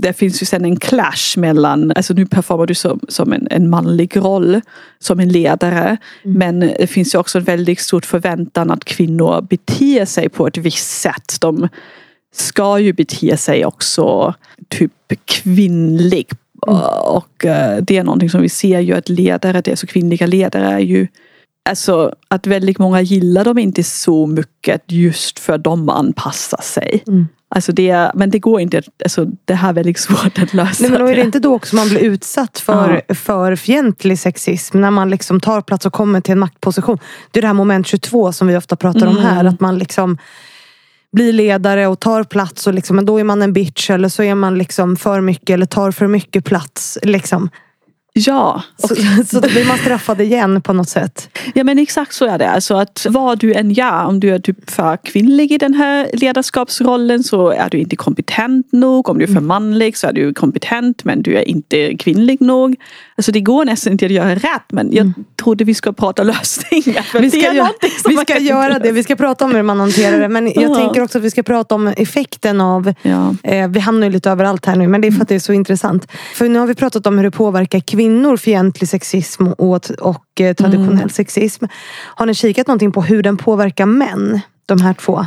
det 0.01 0.13
finns 0.13 0.41
ju 0.41 0.45
sen 0.45 0.65
en 0.65 0.79
clash 0.79 1.37
mellan, 1.37 1.91
alltså 1.95 2.13
nu 2.13 2.25
performar 2.25 2.65
du 2.65 2.75
som, 2.75 2.99
som 3.07 3.33
en, 3.33 3.47
en 3.51 3.69
manlig 3.69 4.17
roll 4.17 4.61
som 4.99 5.19
en 5.19 5.29
ledare. 5.29 5.97
Mm. 6.23 6.37
Men 6.37 6.59
det 6.59 6.87
finns 6.87 7.15
ju 7.15 7.19
också 7.19 7.37
en 7.37 7.43
väldigt 7.43 7.79
stor 7.79 8.01
förväntan 8.01 8.71
att 8.71 8.85
kvinnor 8.85 9.41
beter 9.41 10.05
sig 10.05 10.29
på 10.29 10.47
ett 10.47 10.57
visst 10.57 11.01
sätt. 11.01 11.37
De 11.41 11.69
ska 12.35 12.79
ju 12.79 12.93
bete 12.93 13.37
sig 13.37 13.65
också 13.65 14.33
typ 14.67 14.91
kvinnlig. 15.25 16.27
Mm. 16.67 16.81
Och 17.03 17.45
eh, 17.45 17.77
det 17.81 17.97
är 17.97 18.03
någonting 18.03 18.29
som 18.29 18.41
vi 18.41 18.49
ser 18.49 18.79
ju 18.79 18.93
att 18.93 19.09
ledare, 19.09 19.61
det 19.61 19.71
är 19.71 19.75
så 19.75 19.87
kvinnliga 19.87 20.27
ledare 20.27 20.65
är 20.65 20.79
ju 20.79 21.07
Alltså 21.69 22.15
att 22.27 22.47
väldigt 22.47 22.79
många 22.79 23.01
gillar 23.01 23.45
dem 23.45 23.57
inte 23.57 23.83
så 23.83 24.27
mycket 24.27 24.91
just 24.91 25.39
för 25.39 25.57
de 25.57 25.89
anpassar 25.89 26.61
sig. 26.61 27.03
Mm. 27.07 27.27
Alltså 27.49 27.71
det, 27.71 28.11
men 28.13 28.29
det 28.29 28.39
går 28.39 28.61
inte, 28.61 28.81
alltså 29.03 29.25
det 29.45 29.53
här 29.53 29.69
är 29.69 29.73
väldigt 29.73 29.99
svårt 29.99 30.39
att 30.39 30.53
lösa. 30.53 30.83
Nej, 30.83 30.91
men 30.91 31.01
då 31.01 31.07
är 31.07 31.15
det 31.15 31.21
inte 31.21 31.39
då 31.39 31.55
också 31.55 31.75
man 31.75 31.89
blir 31.89 31.99
utsatt 31.99 32.59
för, 32.59 33.13
för 33.13 33.55
fientlig 33.55 34.19
sexism 34.19 34.81
när 34.81 34.91
man 34.91 35.09
liksom 35.09 35.39
tar 35.39 35.61
plats 35.61 35.85
och 35.85 35.93
kommer 35.93 36.21
till 36.21 36.31
en 36.31 36.39
maktposition. 36.39 36.97
Det 37.31 37.39
är 37.39 37.41
det 37.41 37.47
här 37.47 37.53
moment 37.53 37.87
22 37.87 38.33
som 38.33 38.47
vi 38.47 38.57
ofta 38.57 38.75
pratar 38.75 39.07
om 39.07 39.17
här. 39.17 39.39
Mm. 39.39 39.53
Att 39.53 39.59
man 39.59 39.77
liksom 39.77 40.17
blir 41.11 41.33
ledare 41.33 41.87
och 41.87 41.99
tar 41.99 42.23
plats 42.23 42.67
och 42.67 42.73
liksom, 42.73 42.95
men 42.95 43.05
då 43.05 43.19
är 43.19 43.23
man 43.23 43.41
en 43.41 43.53
bitch 43.53 43.89
eller 43.89 44.09
så 44.09 44.23
är 44.23 44.35
man 44.35 44.57
liksom 44.57 44.95
för 44.95 45.21
mycket 45.21 45.49
eller 45.49 45.65
tar 45.65 45.91
för 45.91 46.07
mycket 46.07 46.45
plats. 46.45 46.97
Liksom. 47.03 47.49
Ja, 48.19 48.63
Så, 48.77 48.87
så 49.27 49.39
då 49.39 49.47
blir 49.47 49.67
man 49.67 49.77
straffad 49.77 50.21
igen 50.21 50.61
på 50.61 50.73
något 50.73 50.89
sätt. 50.89 51.29
ja 51.55 51.63
men 51.63 51.79
exakt 51.79 52.13
så 52.13 52.25
är 52.25 52.37
det. 52.37 52.49
Alltså 52.49 52.75
att 52.75 53.05
vad 53.09 53.39
du 53.39 53.53
än 53.53 53.71
gör, 53.71 54.05
om 54.05 54.19
du 54.19 54.29
är 54.29 54.39
typ 54.39 54.69
för 54.69 54.97
kvinnlig 55.03 55.51
i 55.51 55.57
den 55.57 55.73
här 55.73 56.09
ledarskapsrollen 56.13 57.23
så 57.23 57.49
är 57.49 57.69
du 57.69 57.77
inte 57.77 57.95
kompetent 57.95 58.71
nog. 58.71 59.09
Om 59.09 59.17
du 59.17 59.23
är 59.23 59.33
för 59.33 59.41
manlig 59.41 59.97
så 59.97 60.07
är 60.07 60.13
du 60.13 60.33
kompetent 60.33 61.03
men 61.03 61.21
du 61.21 61.35
är 61.37 61.41
inte 61.49 61.97
kvinnlig 61.97 62.41
nog. 62.41 62.75
Alltså 63.17 63.31
det 63.31 63.41
går 63.41 63.65
nästan 63.65 63.91
inte 63.93 64.05
att 64.05 64.11
göra 64.11 64.35
rätt 64.35 64.71
men 64.71 64.89
jag 64.93 65.13
trodde 65.43 65.63
vi 65.63 65.73
ska 65.73 65.91
prata 65.93 66.23
lösningar. 66.33 67.01
För 67.01 67.19
Vi 67.19 67.29
det 67.29 67.39
ska, 67.39 67.49
är 67.51 67.53
göra, 67.55 67.69
vi 68.09 68.17
ska 68.17 68.39
göra 68.39 68.79
det. 68.79 68.91
Vi 68.91 69.03
ska 69.03 69.15
prata 69.15 69.45
om 69.45 69.55
hur 69.55 69.63
man 69.63 69.79
hanterar 69.79 70.19
det. 70.19 70.27
Men 70.29 70.45
jag 70.55 70.63
Ja. 70.63 70.75
tänker 70.75 71.01
också 71.01 71.17
att 71.17 71.23
vi 71.23 71.31
ska 71.31 71.43
prata 71.43 71.75
om 71.75 71.87
effekten 71.87 72.61
av 72.61 72.93
Ja. 73.01 73.35
Eh, 73.43 73.67
vi 73.67 73.79
hamnar 73.79 74.07
ju 74.07 74.13
lite 74.13 74.29
överallt 74.31 74.65
här 74.65 74.75
nu 74.75 74.87
men 74.87 75.01
det 75.01 75.07
är 75.07 75.11
för 75.11 75.21
att 75.21 75.27
det 75.29 75.35
är 75.35 75.39
så 75.39 75.53
intressant. 75.53 76.07
För 76.35 76.49
nu 76.49 76.59
har 76.59 76.67
vi 76.67 76.75
pratat 76.75 77.07
om 77.07 77.17
hur 77.17 77.23
det 77.23 77.31
påverkar 77.31 77.79
kvinnor, 77.79 78.06
fientlig 78.37 78.89
sexism 78.89 79.47
och, 79.47 79.91
och 79.99 80.41
eh, 80.41 80.53
traditionell 80.53 80.93
Mm. 80.97 81.09
sexism. 81.09 81.65
Har 82.15 82.25
ni 82.25 82.33
kikat 82.33 82.67
någonting 82.67 82.91
på 82.91 83.01
hur 83.01 83.23
den 83.23 83.37
påverkar 83.37 83.85
män? 83.85 84.39
De 84.65 84.81
här 84.81 84.93
två? 84.93 85.25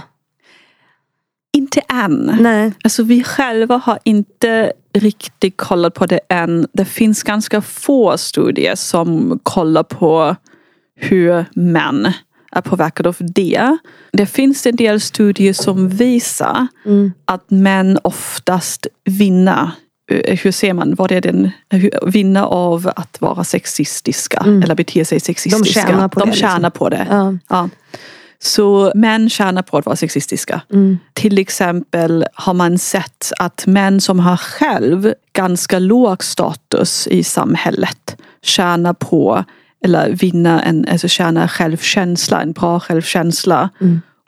Inte 1.52 1.80
än. 1.80 2.36
Nej. 2.40 2.72
Alltså 2.84 3.02
vi 3.02 3.24
själva 3.24 3.76
har 3.76 3.98
inte 4.04 4.72
riktigt 4.94 5.56
kollat 5.56 5.94
på 5.94 6.06
det 6.06 6.20
än. 6.28 6.66
Det 6.72 6.84
finns 6.84 7.22
ganska 7.22 7.60
få 7.62 8.18
studier 8.18 8.74
som 8.74 9.40
kollar 9.42 9.82
på 9.82 10.36
hur 10.96 11.44
män 11.54 12.12
är 12.52 12.60
påverkade 12.60 13.08
av 13.08 13.16
det. 13.18 13.76
Det 14.12 14.26
finns 14.26 14.66
en 14.66 14.76
del 14.76 15.00
studier 15.00 15.52
som 15.52 15.88
visar 15.88 16.66
Mm. 16.86 17.12
att 17.24 17.50
män 17.50 17.98
oftast 18.04 18.86
vinner 19.04 19.70
hur 20.10 20.50
ser 20.52 20.72
man, 20.72 20.94
vad 20.94 21.12
är 21.12 21.20
den, 21.20 21.50
hur- 21.70 22.10
vinner 22.10 22.42
av 22.42 22.90
att 22.96 23.20
vara 23.20 23.44
sexistiska 23.44 24.42
eller 24.64 24.74
bete 24.74 25.04
sig 25.04 25.20
sexistiska. 25.20 25.80
Mm. 25.80 25.88
tjänar 25.92 26.08
på 26.08 26.20
De 26.20 26.24
det, 26.26 26.30
liksom. 26.32 26.48
tjänar 26.48 26.70
på 26.70 26.88
det. 26.88 27.06
Ja. 27.10 27.34
Ja. 27.48 27.68
Så 28.42 28.92
män 28.94 29.30
tjänar 29.30 29.62
på 29.62 29.78
att 29.78 29.86
vara 29.86 29.96
sexistiska. 29.96 30.60
Mm. 30.72 30.98
Till 31.12 31.38
exempel 31.38 32.24
har 32.34 32.54
man 32.54 32.78
sett 32.78 33.32
att 33.38 33.66
män 33.66 34.00
som 34.00 34.20
har 34.20 34.36
själv 34.36 35.14
ganska 35.32 35.78
låg 35.78 36.24
status 36.24 37.06
i 37.06 37.24
samhället 37.24 38.16
tjänar 38.42 38.92
på 38.92 39.44
eller 39.84 40.12
vinner 40.12 40.62
en, 40.62 40.86
alltså 40.90 41.08
tjänar 41.08 41.48
självkänsla, 41.48 42.42
en 42.42 42.52
bra 42.52 42.80
självkänsla 42.80 43.68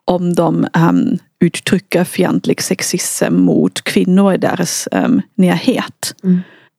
om 0.05 0.35
de 0.35 0.67
um, 0.77 1.19
uttrycker 1.41 2.05
fientlig 2.05 2.63
sexism 2.63 3.35
mot 3.35 3.85
kvinnor 3.85 4.35
i 4.35 4.37
deras 4.37 4.89
um, 4.93 5.23
närhet. 5.35 6.15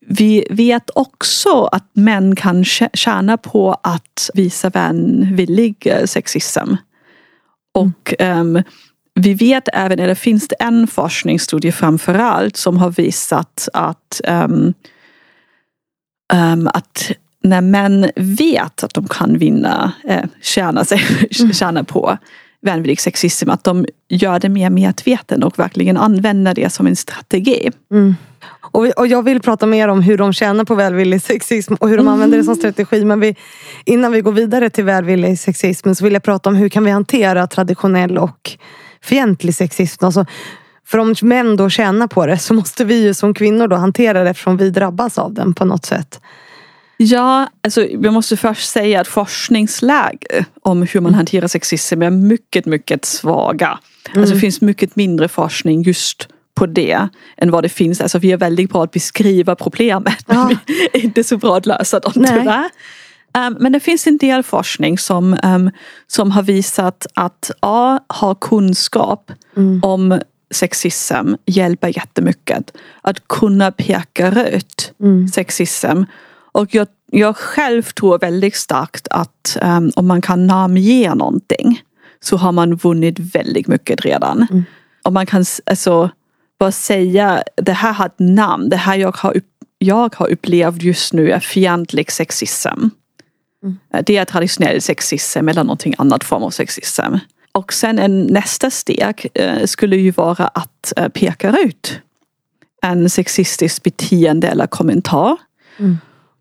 Vi 0.06 0.46
vet 0.50 0.90
också 0.94 1.64
att 1.64 1.90
män 1.92 2.36
kan 2.36 2.62
tjä- 2.64 2.90
tjäna 2.92 3.36
på 3.36 3.76
att 3.82 4.30
visa 4.34 4.70
vänvillig 4.70 5.86
eh, 5.86 6.04
sexism. 6.04 6.74
Och 7.74 8.14
ehm, 8.18 8.62
vi 9.14 9.34
vet 9.34 9.68
även, 9.72 9.98
eller 9.98 10.14
finns 10.14 10.48
det 10.48 10.54
en 10.54 10.86
forskningsstudie 10.86 11.72
framförallt 11.72 12.56
som 12.56 12.76
har 12.76 12.90
visat 12.90 13.68
att, 13.72 14.20
ehm, 14.24 14.74
ehm, 16.32 16.68
att 16.74 17.10
när 17.42 17.60
män 17.60 18.10
vet 18.16 18.84
att 18.84 18.94
de 18.94 19.08
kan 19.08 19.38
vinna, 19.38 19.92
eh, 20.04 20.24
tjäna, 20.42 20.84
sig, 20.84 20.98
tjäna 21.52 21.84
på 21.84 22.18
vänvillig 22.64 23.00
sexism, 23.00 23.50
att 23.50 23.64
de 23.64 23.86
gör 24.08 24.38
det 24.38 24.48
mer 24.48 24.70
medveten 24.70 25.42
och 25.42 25.58
verkligen 25.58 25.96
använder 25.96 26.54
det 26.54 26.70
som 26.70 26.86
en 26.86 26.96
strategi. 26.96 27.70
Och, 28.60 28.84
vi, 28.84 28.92
och 28.96 29.06
jag 29.06 29.22
vill 29.22 29.40
prata 29.40 29.66
mer 29.66 29.88
om 29.88 30.02
hur 30.02 30.18
de 30.18 30.32
tjänar 30.32 30.64
på 30.64 30.74
välvillig 30.74 31.22
sexism 31.22 31.74
och 31.74 31.88
hur 31.88 31.96
de 31.96 32.08
använder 32.08 32.38
det 32.38 32.44
som 32.44 32.56
strategi. 32.56 33.04
Men 33.04 33.20
vi, 33.20 33.36
innan 33.84 34.12
vi 34.12 34.20
går 34.20 34.32
vidare 34.32 34.70
till 34.70 34.84
välvillig 34.84 35.38
sexism 35.38 35.94
så 35.94 36.04
vill 36.04 36.12
jag 36.12 36.22
prata 36.22 36.48
om 36.48 36.54
hur 36.54 36.68
kan 36.68 36.84
vi 36.84 36.90
hantera 36.90 37.46
traditionell 37.46 38.18
och 38.18 38.50
fientlig 39.02 39.54
sexism. 39.54 40.04
Alltså, 40.04 40.26
för 40.86 40.98
om 40.98 41.14
män 41.22 41.56
då 41.56 41.70
tjänar 41.70 42.06
på 42.06 42.26
det 42.26 42.38
så 42.38 42.54
måste 42.54 42.84
vi 42.84 43.02
ju 43.02 43.14
som 43.14 43.34
kvinnor 43.34 43.68
då 43.68 43.76
hantera 43.76 44.24
det 44.24 44.30
eftersom 44.30 44.56
vi 44.56 44.70
drabbas 44.70 45.18
av 45.18 45.34
den 45.34 45.54
på 45.54 45.64
något 45.64 45.84
sätt. 45.84 46.20
Ja, 46.96 47.48
alltså 47.62 47.84
jag 47.86 48.12
måste 48.12 48.36
först 48.36 48.70
säga 48.70 49.00
att 49.00 49.08
forskningsläge 49.08 50.44
om 50.62 50.82
hur 50.82 51.00
man 51.00 51.14
hanterar 51.14 51.48
sexism 51.48 52.02
är 52.02 52.10
mycket, 52.10 52.66
mycket 52.66 53.04
svaga. 53.04 53.78
Alltså 54.16 54.34
det 54.34 54.40
finns 54.40 54.60
mycket 54.60 54.96
mindre 54.96 55.28
forskning 55.28 55.82
just 55.82 56.28
på 56.54 56.66
det 56.66 57.08
än 57.36 57.50
vad 57.50 57.64
det 57.64 57.68
finns. 57.68 58.00
Alltså 58.00 58.18
vi 58.18 58.32
är 58.32 58.36
väldigt 58.36 58.70
bra 58.70 58.84
att 58.84 58.90
beskriva 58.90 59.54
problemet 59.54 60.24
Ja. 60.26 60.34
men 60.34 60.58
vi 60.66 60.88
är 60.92 61.04
inte 61.04 61.24
så 61.24 61.36
bra 61.36 61.56
att 61.56 61.66
lösa 61.66 62.00
dem 62.00 62.12
Nej. 62.16 62.38
tyvärr. 62.38 62.70
Um, 63.46 63.56
men 63.60 63.72
det 63.72 63.80
finns 63.80 64.06
en 64.06 64.18
del 64.18 64.42
forskning 64.42 64.98
som, 64.98 65.38
um, 65.42 65.70
som 66.06 66.30
har 66.30 66.42
visat 66.42 67.06
att 67.14 67.50
A, 67.60 67.98
ha 68.08 68.34
kunskap 68.34 69.30
om 69.82 70.20
sexism 70.50 71.34
hjälper 71.46 71.88
jättemycket. 71.88 72.76
Att 73.02 73.28
kunna 73.28 73.72
peka 73.72 74.48
ut 74.48 74.92
sexism. 75.34 76.02
Och 76.54 76.74
jag, 76.74 76.86
jag 77.10 77.36
själv 77.36 77.82
tror 77.82 78.18
väldigt 78.18 78.56
starkt 78.56 79.08
att 79.10 79.56
um, 79.62 79.90
om 79.96 80.06
man 80.06 80.22
kan 80.22 80.46
namnge 80.46 81.14
någonting 81.14 81.82
så 82.20 82.36
har 82.36 82.52
man 82.52 82.76
vunnit 82.76 83.18
väldigt 83.18 83.66
mycket 83.66 84.00
redan. 84.04 84.46
Om 85.02 85.14
man 85.14 85.26
kan 85.26 85.44
alltså, 85.66 86.10
bara 86.58 86.72
säga 86.72 87.42
det 87.56 87.72
här 87.72 87.92
har 87.92 88.06
ett 88.06 88.18
namn, 88.18 88.68
det 88.68 88.76
här 88.76 88.96
jag 88.96 89.16
har, 89.16 89.36
upp, 89.36 89.48
jag 89.78 90.14
har 90.14 90.30
upplevt 90.32 90.82
just 90.82 91.12
nu 91.12 91.30
är 91.30 91.40
fientlig 91.40 92.12
sexism. 92.12 92.88
Det 94.04 94.16
är 94.16 94.24
traditionell 94.24 94.80
sexism 94.80 95.48
eller 95.48 95.64
någonting 95.64 95.94
annat 95.98 96.24
form 96.24 96.42
av 96.42 96.50
sexism. 96.50 97.14
Och 97.52 97.72
sen 97.72 97.98
en 97.98 98.22
nästa 98.22 98.70
steg 98.70 99.28
eh, 99.34 99.64
skulle 99.64 99.96
ju 99.96 100.10
vara 100.10 100.46
att 100.46 100.92
eh, 100.96 101.08
peka 101.08 101.56
ut 101.58 102.00
en 102.82 103.10
sexistisk 103.10 103.82
beteende 103.82 104.48
eller 104.48 104.66
kommentar. 104.66 105.36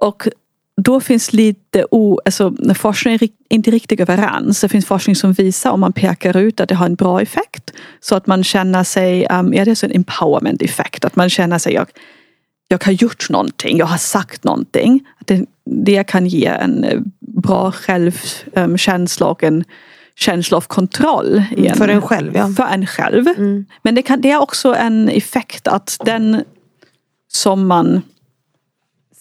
Och 0.04 0.28
då 0.82 1.00
finns 1.00 1.34
lite 1.34 1.86
o, 1.92 2.20
alltså, 2.26 2.54
forskningen 2.76 3.24
är 3.24 3.30
inte 3.50 3.72
riktigt 3.72 4.00
överens. 4.00 4.62
Det 4.62 4.70
finns 4.70 4.86
forskning 4.86 5.16
som 5.16 5.34
visar 5.34 5.72
om 5.72 5.80
man 5.80 5.94
pekar 5.94 6.38
ut 6.38 6.60
att 6.60 6.70
det 6.70 6.76
har 6.76 6.86
en 6.86 6.96
bra 6.96 7.22
effekt. 7.22 7.74
Så 8.00 8.16
att 8.16 8.28
man 8.28 8.44
känner 8.44 8.84
sig, 8.84 9.28
um, 9.30 9.54
ja 9.54 9.66
det 9.66 9.72
är 9.72 9.76
så 9.76 9.86
en 9.86 9.92
empowerment 9.96 10.62
effekt. 10.62 11.06
Att 11.06 11.16
man 11.16 11.30
känner 11.30 11.58
sig, 11.58 11.74
jag, 11.74 11.88
jag 12.68 12.84
har 12.84 12.92
gjort 12.92 13.30
någonting, 13.30 13.78
jag 13.78 13.86
har 13.86 13.98
sagt 13.98 14.44
någonting. 14.44 15.08
Att 15.20 15.28
Det, 15.28 15.46
det 15.66 16.04
kan 16.04 16.28
ge 16.28 16.46
en 16.46 16.84
eh, 16.84 17.00
bra 17.20 17.72
självkänsla 17.72 19.28
och 19.28 19.44
en 19.44 19.64
känsla 20.16 20.58
av 20.58 20.62
kontroll. 20.62 21.44
i 21.58 21.70
För 21.70 21.88
en 21.88 22.02
själv 22.02 22.36
ja. 22.36 22.50
för 22.58 22.68
en 22.74 22.88
själv. 22.88 23.26
Men 23.82 23.96
det, 23.96 24.02
kan, 24.02 24.22
det 24.22 24.32
är 24.32 24.42
också 24.42 24.76
en 24.76 25.10
effekt 25.10 25.68
att 25.68 25.98
den 26.06 26.44
som 27.28 27.68
man 27.68 28.02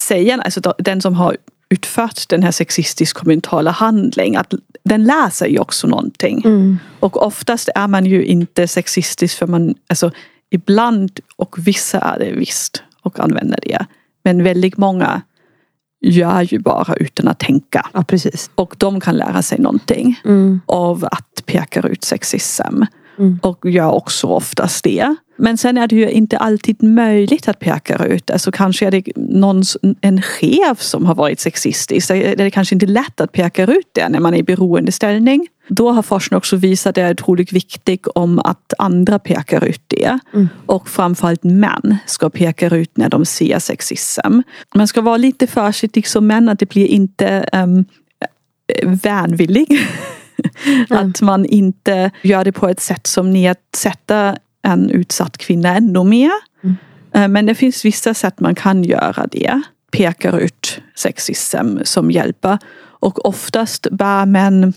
säga, 0.03 0.43
alltså 0.45 0.61
den 0.79 1.01
som 1.01 1.15
har 1.15 1.37
utfört 1.71 2.29
den 2.29 2.43
här 2.43 2.51
sexistiska 2.51 3.21
mentala 3.25 3.71
handling, 3.71 4.37
att 4.37 4.55
den 4.85 5.05
lär 5.05 5.31
sig 5.31 5.53
ju 5.53 5.59
också 5.59 5.87
någonting. 5.87 6.43
Mm. 6.45 6.79
Och 7.01 7.27
oftast 7.27 7.69
är 7.75 7.87
man 7.89 8.07
ju 8.07 8.25
inte 8.25 8.69
sexistisk 8.69 9.39
för 9.39 9.47
man, 9.47 9.75
alltså 9.87 10.11
ibland 10.51 11.21
och 11.37 11.57
vissa 11.59 11.99
är 12.01 12.19
det 12.19 12.33
visst 12.33 12.83
och 13.03 13.21
använder 13.21 13.59
det. 13.63 13.87
Men 14.25 14.43
väldigt 14.45 14.77
många 14.77 15.23
gör 16.01 16.41
ju 16.43 16.59
bara 16.59 16.95
utan 16.95 17.29
att 17.29 17.39
tänka. 17.39 17.87
Ja, 17.93 18.03
precis. 18.05 18.51
Och 18.55 18.75
de 18.79 19.01
kan 19.01 19.17
lära 19.17 19.43
sig 19.43 19.59
någonting 19.59 20.21
Mm. 20.25 20.61
av 20.67 21.05
att 21.13 21.43
peka 21.47 21.81
ut 21.81 22.05
sexism. 22.05 22.83
Mm. 23.19 23.39
Och 23.43 23.71
gör 23.71 23.91
också 23.91 24.27
oftast 24.27 24.85
det. 24.85 25.17
Men 25.43 25.57
sen 25.57 25.79
är 25.79 25.87
det 25.87 25.97
ju 25.97 26.11
inte 26.11 26.39
alltid 26.39 26.83
möjligt 26.83 27.49
att 27.49 27.59
peka 27.59 28.05
ut. 28.05 28.31
Alltså 28.31 28.53
kanske 28.53 28.87
är 28.87 28.91
det 28.91 29.03
någons, 29.17 29.77
en 30.01 30.23
chef 30.23 30.83
som 30.83 31.07
har 31.07 31.15
varit 31.15 31.41
sexistisk. 31.41 32.09
Det 32.09 32.41
är 32.41 32.51
kanske 32.51 32.75
inte 32.75 32.87
lätt 32.87 33.21
att 33.21 33.33
peka 33.33 33.63
ut 33.65 33.89
det 33.93 34.09
när 34.09 34.21
man 34.21 34.35
är 34.35 34.39
i 34.39 34.43
beroendeställning. 34.43 35.47
Då 35.69 35.91
har 35.91 36.03
forskning 36.03 36.39
också 36.39 36.57
visat 36.57 36.91
att 36.91 36.95
det 36.95 37.03
är 37.03 37.13
otroligt 37.13 37.53
viktigt 37.53 38.07
om 38.07 38.39
att 38.39 38.73
andra 38.79 39.19
pekar 39.19 39.65
ut 39.65 39.83
det. 39.87 40.19
Mm. 40.35 40.49
Och 40.67 40.89
framförallt 40.89 41.45
män 41.45 41.97
ska 42.07 42.31
peka 42.31 42.77
ut 42.77 42.97
när 42.97 43.09
de 43.09 43.25
ser 43.25 43.59
sexism. 43.59 44.41
Man 44.75 44.89
ska 44.89 45.01
vara 45.01 45.17
lite 45.17 45.47
försiktig 45.47 46.09
som 46.09 46.27
män 46.27 46.49
att 46.49 46.59
det 46.59 46.69
blir 46.69 46.87
inte 46.87 47.49
um, 47.53 47.85
vänvillig. 48.83 49.79
Att 50.91 51.21
man 51.21 51.45
inte 51.45 52.11
gör 52.23 52.45
det 52.45 52.53
på 52.53 52.69
ett 52.69 52.81
sätt 52.81 53.07
som 53.07 53.31
nedsätter 53.31 54.39
en 54.63 54.91
utsatt 54.91 55.39
kvinna 55.39 55.77
ännu 55.77 56.05
mer. 56.05 56.31
Eh, 57.15 57.29
Men 57.29 57.47
det 57.47 57.55
finns 57.55 57.85
vissa 57.85 58.15
sätt 58.15 58.41
man 58.41 58.55
kan 58.55 58.85
göra 58.85 59.27
det. 59.33 59.63
Pekar 59.93 60.39
ut 60.39 60.81
sexism 60.95 61.79
som 61.85 62.11
hjälper. 62.11 62.59
Och 62.83 63.27
oftast 63.27 63.87
bär 63.91 64.27
män 64.27 64.73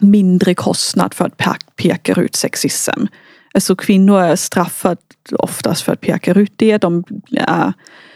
mindre 0.00 0.54
kostnad 0.54 1.14
för 1.14 1.24
att 1.24 1.36
pe- 1.36 1.66
peka 1.76 2.12
ut 2.20 2.36
sexism. 2.36 3.00
Alltså 3.54 3.76
kvinnor 3.76 4.20
är 4.20 4.36
straffade 4.36 4.96
oftast 5.38 5.82
för 5.82 5.92
att 5.92 6.00
peka 6.00 6.32
ut 6.32 6.52
det. 6.56 6.78
De, 6.78 7.04
är- 7.32 7.72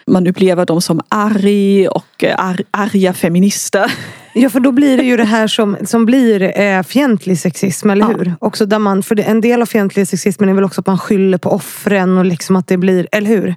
man 0.09 0.27
upplever 0.27 0.67
dem 0.67 0.81
som 0.81 1.01
arg 1.09 1.89
och 1.89 2.25
eh, 2.25 2.35
ar, 2.45 2.61
arga 2.71 3.13
feminister. 3.15 3.93
Ja, 4.33 4.51
för 4.51 4.61
då 4.61 4.73
blir 4.73 4.97
det 4.97 5.03
ju 5.05 5.17
det 5.17 5.25
här 5.25 5.47
som, 5.59 5.77
som 5.87 6.07
blir 6.07 6.61
eh, 6.61 6.83
fientlig 6.83 7.39
sexism, 7.39 7.91
eller 7.91 8.03
Ja. 8.11 8.15
hur? 8.19 8.35
Också 8.41 8.67
där 8.67 8.79
man, 8.79 9.03
för 9.03 9.15
det, 9.15 9.23
en 9.23 9.41
del 9.41 9.63
av 9.63 9.67
fientlig 9.67 10.09
sexismen 10.09 10.49
är 10.49 10.55
väl 10.55 10.65
också 10.65 10.81
att 10.81 10.87
man 10.87 10.99
skyller 10.99 11.39
på 11.39 11.51
offren 11.51 12.19
och 12.19 12.25
liksom 12.25 12.57
att 12.57 12.67
det 12.67 12.77
blir, 12.77 13.09
eller 13.13 13.29
hur? 13.29 13.55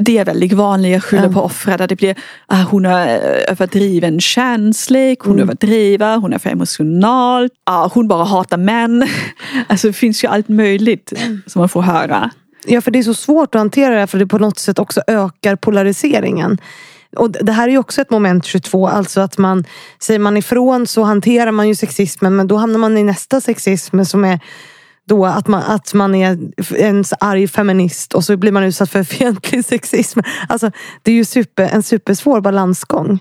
Det 0.00 0.18
är 0.18 0.24
väldigt 0.24 0.52
vanligt, 0.52 0.92
jag 0.92 1.04
skyller 1.04 1.22
Ja. 1.26 1.32
på 1.32 1.40
offret. 1.40 1.80
att 1.80 1.88
Det 1.88 1.96
blir, 1.96 2.14
ah, 2.46 2.62
hon 2.62 2.86
är 2.86 3.08
eh, 3.08 3.52
överdriven 3.52 4.20
känslig, 4.20 5.16
hon 5.20 5.32
Mm. 5.32 5.42
överdriver, 5.42 6.16
hon 6.16 6.32
är 6.32 6.38
för 6.38 6.50
emotional, 6.50 7.48
ah, 7.64 7.88
hon 7.94 8.08
bara 8.08 8.24
hatar 8.24 8.56
män. 8.56 9.06
Alltså 9.68 9.86
det 9.86 9.92
finns 9.92 10.24
ju 10.24 10.28
allt 10.28 10.48
möjligt 10.48 11.12
som 11.46 11.60
man 11.60 11.68
får 11.68 11.82
höra. 11.82 12.30
Ja, 12.64 12.80
för 12.80 12.90
det 12.90 12.98
är 12.98 13.02
så 13.02 13.14
svårt 13.14 13.54
att 13.54 13.60
hantera 13.60 13.94
det 13.94 14.00
här 14.00 14.06
för 14.06 14.18
det 14.18 14.26
på 14.26 14.38
något 14.38 14.58
sätt 14.58 14.78
också 14.78 15.02
ökar 15.06 15.56
polariseringen. 15.56 16.58
Och 17.16 17.30
det 17.30 17.52
här 17.52 17.68
är 17.68 17.72
ju 17.72 17.78
också 17.78 18.00
ett 18.00 18.10
moment 18.10 18.44
22, 18.44 18.88
alltså 18.88 19.20
att 19.20 19.38
man 19.38 19.64
säger 20.02 20.20
man 20.20 20.36
ifrån 20.36 20.86
så 20.86 21.02
hanterar 21.02 21.52
man 21.52 21.68
ju 21.68 21.74
sexismen 21.74 22.36
men 22.36 22.46
då 22.46 22.56
hamnar 22.56 22.78
man 22.78 22.98
i 22.98 23.02
nästa 23.02 23.40
sexism 23.40 24.04
som 24.04 24.24
är 24.24 24.40
då 25.08 25.26
att 25.26 25.48
man, 25.48 25.62
att 25.62 25.94
man 25.94 26.14
är 26.14 26.38
en 26.76 27.04
arg 27.20 27.48
feminist 27.48 28.14
och 28.14 28.24
så 28.24 28.36
blir 28.36 28.52
man 28.52 28.64
utsatt 28.64 28.90
för 28.90 29.02
fientlig 29.04 29.64
sexism. 29.64 30.20
Alltså, 30.48 30.70
det 31.02 31.10
är 31.10 31.14
ju 31.14 31.24
super, 31.24 31.68
en 31.72 31.82
supersvår 31.82 32.40
balansgång. 32.40 33.18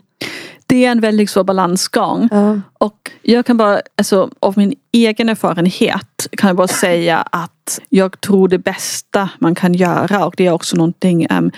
Det 0.70 0.86
är 0.86 0.92
en 0.92 1.02
väldigt 1.02 1.30
svår 1.30 1.44
balansgång. 1.44 2.28
Ja. 2.32 2.62
Och 2.78 3.12
jag 3.22 3.46
kan 3.46 3.58
bara, 3.58 3.82
alltså 3.98 4.30
av 4.40 4.54
min 4.58 4.74
egen 4.92 5.30
erfarenhet 5.30 6.28
kan 6.38 6.48
jag 6.48 6.58
bara 6.58 6.68
säga 6.68 7.18
att 7.18 7.80
jag 7.90 8.22
tror 8.22 8.48
det 8.48 8.58
bästa 8.58 9.30
man 9.40 9.56
kan 9.56 9.74
göra 9.74 10.26
och 10.26 10.34
det 10.38 10.46
är 10.46 10.52
också 10.52 10.76
någonting 10.76 11.28
ehm, 11.30 11.52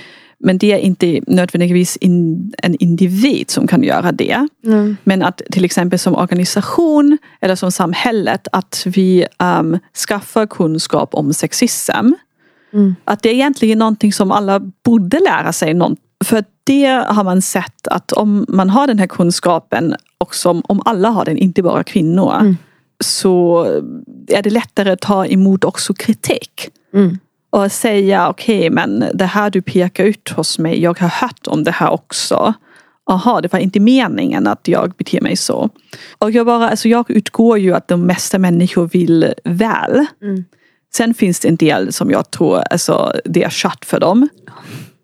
men 0.44 0.58
det 0.58 0.72
är 0.72 0.78
inte 0.78 1.20
nödvändigtvis 1.28 1.98
in, 1.98 2.52
en 2.58 2.76
individ 2.76 3.50
som 3.50 3.68
kan 3.68 3.84
göra 3.84 4.12
det. 4.12 4.48
Mm. 4.66 4.98
Men 5.04 5.24
att 5.24 5.42
till 5.52 5.66
exempel 5.66 6.00
som 6.00 6.16
organisation 6.16 7.18
eller 7.42 7.56
som 7.56 7.72
samhället 7.72 8.48
att 8.52 8.84
vi 8.86 9.26
ehm, 9.40 9.80
skaffar 10.08 10.46
kunskap 10.46 11.14
om 11.14 11.34
sexism. 11.34 12.14
Mm. 12.74 12.96
Att 13.04 13.24
det 13.24 13.30
är 13.30 13.34
egentligen 13.34 13.80
någonting 13.80 14.14
som 14.14 14.32
alla 14.32 14.60
borde 14.60 15.20
lära 15.20 15.54
sig. 15.54 15.74
Någon, 15.74 15.98
för 16.24 16.44
det 16.64 16.86
har 16.88 17.24
man 17.24 17.42
sett 17.42 17.88
att 17.88 18.12
om 18.12 18.46
man 18.48 18.70
har 18.70 18.88
den 18.88 19.00
här 19.00 19.08
kunskapen 19.08 19.96
och 20.18 20.36
som, 20.36 20.62
om 20.66 20.82
alla 20.86 21.10
har 21.10 21.26
den, 21.26 21.38
inte 21.38 21.64
bara 21.64 21.84
kvinnor. 21.84 22.36
Mm. 22.36 22.58
Så 23.04 23.64
är 24.28 24.42
det 24.42 24.50
lättare 24.50 24.92
att 24.92 25.02
ta 25.02 25.26
emot 25.26 25.64
också 25.64 25.94
kritik. 25.94 26.70
Mm. 26.94 27.18
Och 27.50 27.72
säga 27.72 28.30
okej 28.30 28.70
men 28.70 29.06
det 29.14 29.26
här 29.26 29.50
du 29.50 29.62
pekar 29.62 30.04
ut 30.04 30.30
hos 30.30 30.60
mig, 30.60 30.82
jag 30.82 31.00
har 31.00 31.08
hört 31.08 31.48
om 31.48 31.64
det 31.64 31.72
här 31.72 31.90
också. 31.90 32.54
Jaha, 33.06 33.42
det 33.42 33.54
var 33.54 33.60
inte 33.60 33.80
meningen 33.80 34.48
att 34.48 34.68
jag 34.68 34.92
beter 34.92 35.22
mig 35.22 35.36
så. 35.36 35.70
Och 36.18 36.32
jag, 36.32 36.46
bara, 36.46 36.70
alltså 36.70 36.90
jag 36.90 37.12
utgår 37.12 37.58
ju 37.60 37.74
att 37.74 37.88
de 37.88 38.02
mesta 38.02 38.40
människor 38.40 38.88
vill 38.88 39.34
väl. 39.44 40.06
Mm. 40.22 40.46
Sen 40.94 41.14
finns 41.14 41.40
det 41.40 41.48
en 41.48 41.56
del 41.56 41.94
som 41.94 42.12
jag 42.12 42.32
tror 42.32 42.64
alltså, 42.72 43.14
det 43.26 43.44
är 43.44 43.50
kört 43.50 43.86
för 43.86 44.00
dem. 44.00 44.30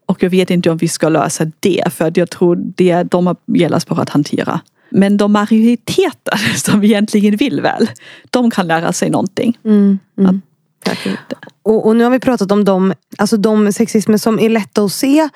Och 0.08 0.24
jag 0.24 0.30
vet 0.30 0.50
inte 0.50 0.70
om 0.70 0.78
vi 0.78 0.88
ska 0.88 1.10
lösa 1.10 1.52
det 1.60 1.94
för 1.94 2.12
jag 2.16 2.30
tror 2.30 2.56
det 2.56 3.04
de 3.04 3.28
har 3.28 3.36
gällas 3.46 3.88
bara 3.88 4.02
att 4.02 4.10
hantera. 4.10 4.60
Men 4.90 5.18
de 5.18 5.32
majoriteter 5.32 6.38
som 6.56 6.84
egentligen 6.84 7.36
vill 7.36 7.62
väl, 7.62 7.90
de 8.30 8.52
kan 8.52 8.68
lära 8.68 8.94
sig 8.94 9.10
någonting. 9.10 9.58
Mm. 9.66 10.00
Mm. 10.20 10.42
Och, 11.64 11.88
och 11.88 11.96
nu 11.96 12.04
har 12.04 12.12
vi 12.12 12.20
pratat 12.20 12.52
om 12.52 12.64
de, 12.64 12.94
alltså 13.18 13.38
de 13.38 13.74
sexismer 13.74 14.18
som 14.18 14.40
är 14.40 14.50
lätta 14.50 14.84
att 14.84 14.92
se 14.92 15.30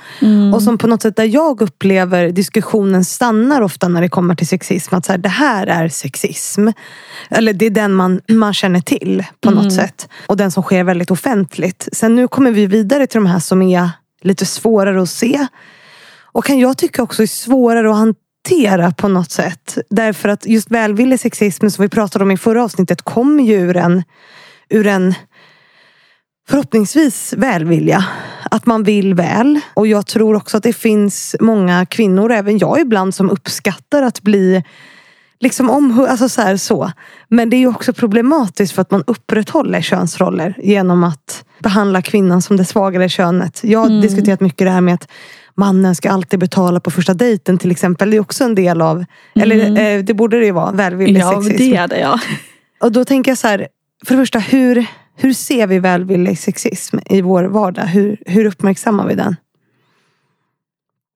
och 0.54 0.64
som 0.64 0.78
på 0.78 0.88
något 0.88 1.02
sätt 1.02 1.16
där 1.16 1.24
jag 1.24 1.62
upplever 1.62 2.30
diskussionen 2.30 3.06
stannar 3.06 3.62
ofta 3.62 3.88
när 3.88 4.02
det 4.02 4.10
kommer 4.10 4.36
till 4.36 4.48
sexism. 4.48 4.96
Att 4.96 5.06
så 5.06 5.12
här, 5.12 5.20
det 5.20 5.30
här 5.30 5.68
är 5.68 5.90
sexism. 5.90 6.68
Eller 7.30 7.54
det 7.54 7.66
är 7.66 7.70
den 7.70 7.94
man, 7.94 8.22
man 8.28 8.54
känner 8.54 8.80
till 8.80 9.24
på 9.42 9.52
något 9.52 9.74
sätt. 9.74 10.10
Och 10.28 10.38
den 10.38 10.52
som 10.52 10.64
sker 10.64 10.84
väldigt 10.84 11.12
offentligt. 11.12 11.90
Sen 11.94 12.16
nu 12.16 12.28
kommer 12.28 12.52
vi 12.52 12.68
vidare 12.68 13.08
till 13.08 13.22
de 13.22 13.26
här 13.26 13.40
som 13.40 13.62
är 13.62 13.90
lite 14.22 14.46
svårare 14.46 15.02
att 15.02 15.10
se. 15.10 15.48
Och 16.34 16.46
kan 16.46 16.60
jag 16.60 16.78
tycka 16.78 17.04
också 17.04 17.24
är 17.24 17.28
svårare 17.28 17.92
att 17.92 17.98
hantera 17.98 18.92
på 18.92 19.08
något 19.08 19.32
sätt. 19.32 19.78
Därför 19.90 20.30
att 20.30 20.46
just 20.46 20.72
välvillig 20.72 21.20
sexism 21.20 21.70
som 21.70 21.82
vi 21.82 21.90
pratade 21.90 22.24
om 22.24 22.32
i 22.32 22.38
förra 22.38 22.64
avsnittet 22.64 23.02
kommer 23.02 23.44
ju 23.44 23.56
ur 23.56 23.78
en, 23.78 24.04
ur 24.70 24.88
en 24.88 25.14
förhoppningsvis 26.50 27.34
välvilja. 27.38 28.06
Att 28.52 28.66
man 28.66 28.84
vill 28.84 29.14
väl. 29.14 29.60
Och 29.74 29.88
jag 29.88 30.08
tror 30.08 30.36
också 30.36 30.58
att 30.58 30.64
det 30.64 30.74
finns 30.74 31.36
många 31.40 31.86
kvinnor, 31.86 32.32
även 32.32 32.58
jag 32.58 32.80
ibland, 32.80 33.16
som 33.16 33.30
uppskattar 33.30 34.04
att 34.04 34.22
bli 34.22 34.64
liksom 35.42 35.70
om, 35.70 36.06
alltså 36.10 36.30
så, 36.30 36.42
här, 36.42 36.58
så. 36.58 36.92
Men 37.28 37.50
det 37.50 37.58
är 37.58 37.68
också 37.68 37.94
problematiskt 37.94 38.74
för 38.74 38.82
att 38.82 38.92
man 38.92 39.04
upprätthåller 39.08 39.82
könsroller 39.82 40.56
genom 40.64 41.04
att 41.04 41.46
behandla 41.60 42.02
kvinnan 42.02 42.42
som 42.42 42.58
det 42.58 42.66
svagare 42.66 43.10
könet. 43.10 43.60
Jag 43.64 43.80
har 43.80 44.02
diskuterat 44.02 44.40
mycket 44.40 44.68
det 44.68 44.72
här 44.72 44.82
med 44.82 44.94
att 44.94 45.08
mannen 45.56 45.96
ska 45.96 46.12
alltid 46.12 46.40
betala 46.40 46.80
på 46.80 46.92
första 46.92 47.14
dejten 47.14 47.58
till 47.58 47.72
exempel. 47.72 48.10
Det 48.10 48.18
är 48.18 48.22
också 48.22 48.44
en 48.44 48.56
del 48.56 48.82
av, 48.82 49.06
eller 49.36 49.80
eh, 49.80 50.04
det 50.04 50.14
borde 50.14 50.40
det 50.40 50.46
ju 50.46 50.52
vara, 50.52 50.72
välvillig 50.72 51.22
Ja, 51.22 51.42
sexism. 51.44 51.58
det 51.58 51.76
är 51.78 51.88
det 51.88 52.00
ja. 52.00 52.20
Och 52.82 52.92
då 52.92 53.06
tänker 53.06 53.32
jag 53.32 53.38
så 53.38 53.48
här, 53.48 53.68
för 54.06 54.16
det 54.16 54.22
första, 54.22 54.40
hur, 54.40 54.86
hur 55.16 55.34
ser 55.34 55.68
vi 55.68 55.80
välvillig 55.80 56.40
sexism 56.40 56.98
i 57.10 57.22
vår 57.22 57.44
vardag? 57.44 57.84
Hur, 57.84 58.18
hur 58.26 58.46
uppmärksammar 58.46 59.08
vi 59.08 59.16
den? 59.16 59.36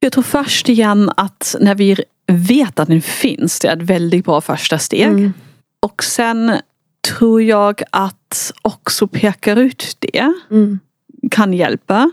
Jag 0.05 0.11
tror 0.11 0.23
först 0.23 0.69
igen 0.69 1.11
att 1.17 1.55
när 1.59 1.75
vi 1.75 1.95
vet 2.27 2.79
att 2.79 2.87
den 2.87 3.01
finns, 3.01 3.59
det 3.59 3.67
är 3.67 3.77
ett 3.77 3.81
väldigt 3.89 4.25
bra 4.25 4.41
första 4.41 4.79
steg. 4.79 5.07
Mm. 5.07 5.33
Och 5.79 6.03
sen 6.03 6.57
tror 7.07 7.41
jag 7.41 7.81
att 7.89 8.51
också 8.61 9.07
pekar 9.07 9.55
ut 9.55 9.97
det 9.99 10.33
Mm. 10.51 10.79
kan 11.31 11.53
hjälpa. 11.53 12.11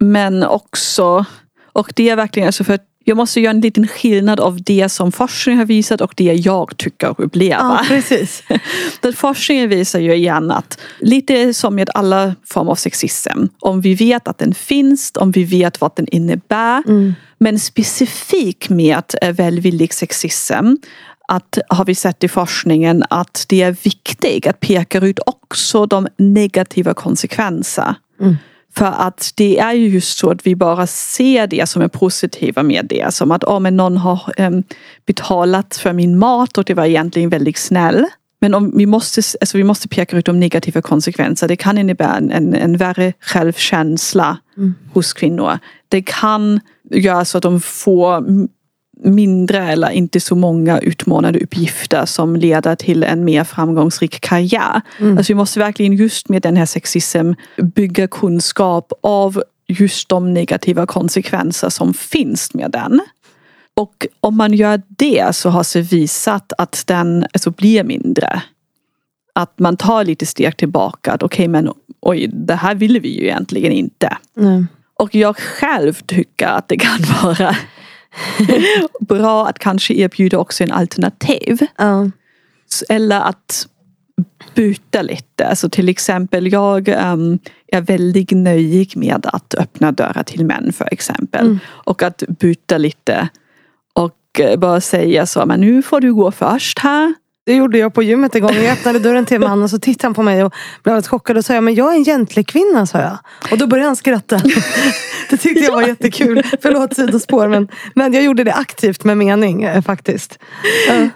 Men 0.00 0.42
också, 0.42 1.24
och 1.72 1.92
det 1.96 2.10
är 2.10 2.16
verkligen 2.16 2.46
alltså 2.46 2.64
för 2.64 2.74
att 2.74 2.86
jag 3.08 3.16
måste 3.16 3.40
göra 3.40 3.50
en 3.50 3.60
liten 3.60 3.88
skillnad 3.88 4.40
av 4.40 4.62
det 4.62 4.88
som 4.88 5.12
forskning 5.12 5.58
har 5.58 5.64
visat 5.64 6.00
och 6.00 6.12
det 6.16 6.24
jag 6.24 6.76
tycker 6.76 7.10
och 7.10 7.24
upplever. 7.24 7.64
Ja, 7.64 7.84
precis. 7.88 8.42
Forskningen 9.16 9.68
visar 9.68 10.00
ju 10.00 10.14
igen 10.14 10.50
att 10.50 10.80
lite 10.98 11.54
som 11.54 11.74
med 11.74 11.90
alla 11.94 12.34
former 12.44 12.70
av 12.70 12.74
sexism. 12.74 13.46
Om 13.60 13.80
vi 13.80 13.94
vet 13.94 14.28
att 14.28 14.38
den 14.38 14.54
finns, 14.54 15.12
om 15.14 15.30
vi 15.30 15.44
vet 15.44 15.80
vad 15.80 15.90
den 15.96 16.08
innebär. 16.08 16.82
Mm. 16.88 17.14
Men 17.38 17.58
specifikt 17.58 18.68
med 18.68 19.04
eh, 19.22 19.32
välvillig 19.32 19.94
sexism 19.94 20.74
att 21.28 21.58
har 21.68 21.84
vi 21.84 21.94
sett 21.94 22.24
i 22.24 22.28
forskningen 22.28 23.04
att 23.10 23.46
det 23.48 23.62
är 23.62 23.76
viktigt 23.82 24.46
att 24.46 24.60
peka 24.60 25.00
ut 25.00 25.18
också 25.26 25.86
de 25.86 26.08
negativa 26.16 26.94
konsekvenser. 26.94 27.94
Mm. 28.20 28.36
För 28.76 28.94
att 28.98 29.32
det 29.34 29.58
är 29.58 29.72
ju 29.72 29.88
just 29.88 30.18
så 30.18 30.30
att 30.30 30.46
vi 30.46 30.56
bara 30.56 30.86
ser 30.86 31.46
det 31.46 31.68
som 31.68 31.82
är 31.82 31.88
positiva 31.88 32.62
med 32.62 32.86
det. 32.88 33.14
Som 33.14 33.30
att 33.30 33.44
oh, 33.44 33.60
men 33.60 33.76
någon 33.76 33.96
har 33.96 34.32
um, 34.38 34.62
betalat 35.06 35.76
för 35.76 35.92
min 35.92 36.18
mat 36.18 36.58
och 36.58 36.64
det 36.64 36.74
var 36.74 36.84
egentligen 36.84 37.30
väldigt 37.30 37.58
snäll. 37.58 38.06
Men 38.40 38.54
om 38.54 38.72
vi, 38.76 38.86
måste, 38.86 39.22
alltså 39.40 39.58
vi 39.58 39.64
måste 39.64 39.88
peka 39.88 40.16
ut 40.16 40.26
de 40.26 40.40
negativa 40.40 40.82
konsekvenser. 40.82 41.48
Det 41.48 41.56
kan 41.56 41.78
innebära 41.78 42.16
en, 42.16 42.30
en, 42.30 42.54
en 42.54 42.76
värre 42.76 43.12
självkänsla 43.20 44.38
mm. 44.56 44.74
hos 44.92 45.12
kvinnor. 45.12 45.58
Det 45.88 46.02
kan 46.02 46.60
göra 46.90 47.24
så 47.24 47.38
att 47.38 47.42
de 47.42 47.60
får 47.60 48.24
mindre 49.04 49.72
eller 49.72 49.90
inte 49.90 50.20
så 50.20 50.34
många 50.34 50.78
utmanande 50.78 51.40
uppgifter 51.40 52.06
som 52.06 52.36
leder 52.36 52.74
till 52.74 53.02
en 53.02 53.24
mer 53.24 53.44
framgångsrik 53.44 54.20
karriär. 54.20 54.80
Mm. 54.98 55.18
Alltså 55.18 55.32
vi 55.32 55.34
måste 55.34 55.58
verkligen 55.58 55.92
just 55.92 56.28
med 56.28 56.42
den 56.42 56.56
här 56.56 56.66
sexism 56.66 57.32
bygga 57.56 58.08
kunskap 58.08 58.92
av 59.00 59.42
just 59.68 60.08
de 60.08 60.34
negativa 60.34 60.86
konsekvenser 60.86 61.68
som 61.68 61.94
finns 61.94 62.54
med 62.54 62.70
den. 62.70 63.00
Och 63.74 64.06
om 64.20 64.36
man 64.36 64.52
gör 64.52 64.82
det 64.88 65.36
så 65.36 65.50
har 65.50 65.62
sig 65.62 65.82
visat 65.82 66.52
att 66.58 66.84
den 66.86 67.26
alltså, 67.32 67.50
blir 67.50 67.84
mindre. 67.84 68.42
Att 69.32 69.58
man 69.58 69.76
tar 69.76 70.04
lite 70.04 70.26
steg 70.26 70.56
tillbaka. 70.56 71.14
Okej 71.14 71.26
okay, 71.26 71.48
men 71.48 71.72
oj, 72.00 72.26
det 72.32 72.54
här 72.54 72.74
ville 72.74 72.98
vi 72.98 73.08
ju 73.08 73.24
egentligen 73.24 73.72
inte. 73.72 74.16
Mm. 74.36 74.66
Och 74.94 75.14
jag 75.14 75.36
själv 75.36 75.92
tycker 75.92 76.46
att 76.46 76.68
det 76.68 76.76
kan 76.76 76.98
vara 77.22 77.56
bra 79.00 79.46
att 79.46 79.58
kanske 79.58 79.94
erbjuda 79.94 80.38
också 80.38 80.64
en 80.64 80.72
alternativ. 80.72 81.66
Uh. 81.82 82.06
Eller 82.88 83.20
att 83.20 83.68
byta 84.54 85.02
lite. 85.02 85.46
Alltså 85.46 85.68
till 85.68 85.88
exempel 85.88 86.52
jag 86.52 86.88
um, 86.88 87.38
är 87.72 87.80
väldigt 87.80 88.30
nöjd 88.30 88.96
med 88.96 89.26
att 89.26 89.54
öppna 89.54 89.92
dörrar 89.92 90.22
till 90.22 90.46
män 90.46 90.72
för 90.72 90.88
exempel. 90.92 91.46
Mm. 91.46 91.58
Och 91.66 92.02
att 92.02 92.22
byta 92.28 92.78
lite 92.78 93.28
och 93.92 94.40
eh, 94.40 94.58
bara 94.58 94.80
säga 94.80 95.26
så, 95.26 95.46
men 95.46 95.60
nu 95.60 95.82
får 95.82 96.00
du 96.00 96.14
gå 96.14 96.30
först 96.32 96.78
här. 96.78 97.14
Det 97.46 97.54
gjorde 97.54 97.78
jag 97.78 97.94
på 97.94 98.02
gymmet 98.02 98.34
en 98.34 98.42
gång. 98.42 98.54
Jag 98.54 98.72
öppnade 98.72 98.98
dörren 98.98 99.26
till 99.26 99.40
mannen 99.40 99.62
och 99.62 99.70
så 99.70 99.78
tittade 99.78 100.06
han 100.06 100.14
på 100.14 100.22
mig 100.22 100.44
och 100.44 100.54
blev 100.82 100.92
alldeles 100.92 101.08
chockad 101.08 101.36
och 101.36 101.44
sa 101.44 101.60
men 101.60 101.74
jag 101.74 101.92
är 101.92 101.96
en 101.96 102.04
gentlekvinna 102.04 102.86
sa 102.86 102.98
jag. 102.98 103.18
Och 103.50 103.58
då 103.58 103.66
började 103.66 103.88
han 103.88 103.96
skratta. 103.96 104.36
Det 105.30 105.36
tyckte 105.36 105.64
jag 105.64 105.72
var 105.72 105.82
jättekul. 105.82 106.42
Förlåt 106.62 106.96
sidospår 106.96 107.48
men, 107.48 107.68
men 107.94 108.12
jag 108.12 108.24
gjorde 108.24 108.44
det 108.44 108.52
aktivt 108.52 109.04
med 109.04 109.16
mening 109.16 109.62
eh, 109.62 109.82
faktiskt. 109.82 110.38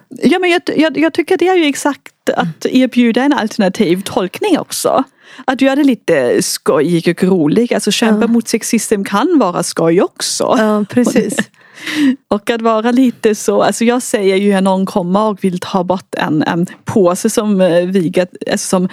Ja 0.09 0.38
men 0.38 0.51
jag, 0.51 0.62
jag, 0.77 0.99
jag 0.99 1.12
tycker 1.12 1.37
det 1.37 1.49
är 1.49 1.57
ju 1.57 1.64
exakt 1.64 2.31
att 2.37 2.66
erbjuda 2.66 3.23
en 3.23 3.33
alternativ 3.33 4.03
tolkning 4.05 4.59
också. 4.59 5.05
Att 5.45 5.61
göra 5.61 5.77
det 5.77 5.85
lite 5.85 6.43
skojig 6.43 7.09
och 7.09 7.25
rolig. 7.25 7.75
Alltså 7.75 7.90
kämpa 7.90 8.27
uh. 8.27 8.33
mot 8.33 8.49
sexism 8.49 9.05
kan 9.05 9.38
vara 9.38 9.62
skoj 9.62 10.03
också. 10.03 10.55
Ja 10.59 10.85
precis. 10.90 11.37
Och 12.29 12.51
att 12.51 12.63
vara 12.63 12.91
lite 12.91 13.35
så, 13.35 13.63
alltså 13.63 13.85
jag 13.85 14.03
säger 14.03 14.37
ju 14.37 14.53
när 14.53 14.61
någon 14.61 14.87
kommer 14.87 15.29
och 15.29 15.45
vill 15.45 15.61
ta 15.61 15.85
bort 15.85 16.15
en, 16.15 16.43
en 16.43 16.67
påse 16.85 17.31
som 17.31 17.61
eh, 17.61 17.87
vigat, 17.87 18.29
alltså 18.51 18.69
som 18.69 18.89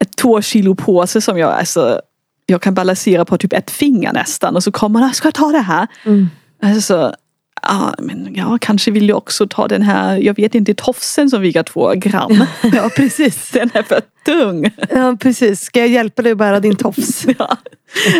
ett 0.00 0.16
två 0.16 0.42
kilo 0.42 0.74
påse 0.74 1.20
som 1.20 1.38
jag, 1.38 1.52
alltså, 1.52 2.00
jag 2.46 2.62
kan 2.62 2.74
balansera 2.74 3.24
på 3.24 3.38
typ 3.38 3.52
ett 3.52 3.70
finger 3.70 4.12
nästan 4.12 4.56
och 4.56 4.64
så 4.64 4.72
kommer 4.72 5.00
han, 5.00 5.14
ska 5.14 5.26
jag 5.26 5.34
ta 5.34 5.52
det 5.52 5.58
här? 5.58 5.86
Mm. 6.04 6.28
Alltså, 6.62 7.14
ja, 7.68 7.94
men 7.98 8.34
jag 8.34 8.60
kanske 8.60 8.90
vill 8.90 9.06
ju 9.06 9.12
också 9.12 9.46
ta 9.46 9.68
den 9.68 9.82
här, 9.82 10.16
jag 10.16 10.36
vet 10.36 10.54
inte, 10.54 10.74
tofsen 10.74 11.30
som 11.30 11.42
väger 11.42 11.62
två 11.62 11.92
gram. 11.94 12.44
ja 12.62 12.90
precis. 12.96 13.50
Den 13.52 13.70
är 13.74 13.82
för 13.82 14.00
tung. 14.24 14.70
Ja 14.90 15.16
precis, 15.20 15.60
ska 15.60 15.80
jag 15.80 15.88
hjälpa 15.88 16.22
dig 16.22 16.32
att 16.32 16.38
bära 16.38 16.60
din 16.60 16.76
tofs? 16.76 17.26
ja. 17.38 17.56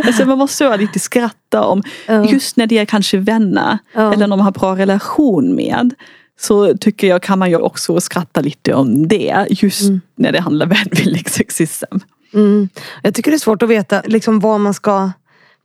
Alltså 0.05 0.25
man 0.25 0.39
måste 0.39 0.65
vara 0.65 0.77
lite 0.77 0.99
skratta 0.99 1.65
om, 1.65 1.83
ja. 2.07 2.25
just 2.25 2.57
när 2.57 2.67
det 2.67 2.79
är 2.79 2.85
kanske 2.85 3.19
vänner 3.19 3.79
ja. 3.93 4.13
eller 4.13 4.27
någon 4.27 4.39
man 4.39 4.45
har 4.45 4.53
bra 4.53 4.77
relation 4.77 5.55
med. 5.55 5.95
Så 6.41 6.77
tycker 6.77 7.07
jag 7.07 7.23
kan 7.23 7.39
man 7.39 7.51
ju 7.51 7.57
också 7.57 8.01
skratta 8.01 8.41
lite 8.41 8.75
om 8.75 9.09
det, 9.09 9.47
just 9.51 9.83
mm. 9.83 10.01
när 10.15 10.33
det 10.33 10.41
handlar 10.41 10.67
om 10.67 10.73
vänvillig 10.73 11.31
sexism. 11.31 11.97
Mm. 12.35 12.69
Jag 13.03 13.15
tycker 13.15 13.31
det 13.31 13.37
är 13.37 13.39
svårt 13.39 13.63
att 13.63 13.69
veta 13.69 14.03
liksom, 14.05 14.41
var 14.41 14.59
man 14.59 14.75
ska 14.75 15.11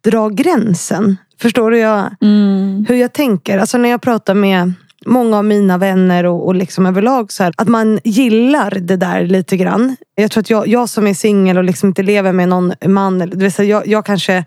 dra 0.04 0.30
gränsen. 0.30 1.18
Förstår 1.42 1.72
du 1.72 1.78
jag, 1.78 2.16
mm. 2.22 2.86
hur 2.90 2.96
jag 2.96 3.14
tänker? 3.14 3.60
Alltså 3.60 3.78
när 3.78 3.90
jag 3.90 4.02
pratar 4.02 4.34
med 4.34 4.74
många 5.06 5.38
av 5.38 5.46
mina 5.46 5.78
vänner 5.78 6.24
och, 6.24 6.46
och 6.46 6.56
liksom 6.56 6.86
överlag 6.86 7.32
så 7.32 7.44
här, 7.44 7.54
att 7.58 7.68
man 7.68 8.00
gillar 8.04 8.72
det 8.82 8.96
där 8.96 9.26
lite 9.26 9.58
grann. 9.58 9.96
Jag 10.16 10.32
tror 10.32 10.42
att 10.42 10.50
jag, 10.50 10.68
jag 10.68 10.90
som 10.90 11.08
är 11.08 11.14
singel 11.14 11.58
och 11.58 11.64
liksom 11.64 11.90
inte 11.90 12.04
lever 12.04 12.32
med 12.32 12.50
någon 12.50 12.74
man, 12.86 13.20
det 13.20 13.38
vill 13.38 13.52
säga 13.52 13.70
jag, 13.70 13.88
jag 13.88 14.06
kanske 14.06 14.46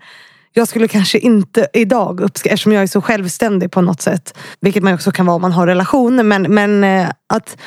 jag 0.53 0.67
skulle 0.67 0.87
kanske 0.87 1.17
inte 1.17 1.67
idag 1.73 2.21
uppskatta, 2.21 2.53
eftersom 2.53 2.71
jag 2.71 2.83
är 2.83 2.87
så 2.87 3.01
självständig 3.01 3.71
på 3.71 3.81
något 3.81 4.01
sätt, 4.01 4.37
vilket 4.61 4.83
man 4.83 4.93
också 4.93 5.11
kan 5.11 5.25
vara 5.25 5.35
om 5.35 5.41
man 5.41 5.51
har 5.51 5.67
relation, 5.67 6.27
men, 6.27 6.41
men 6.41 6.83
eh, 6.83 7.09
att 7.33 7.57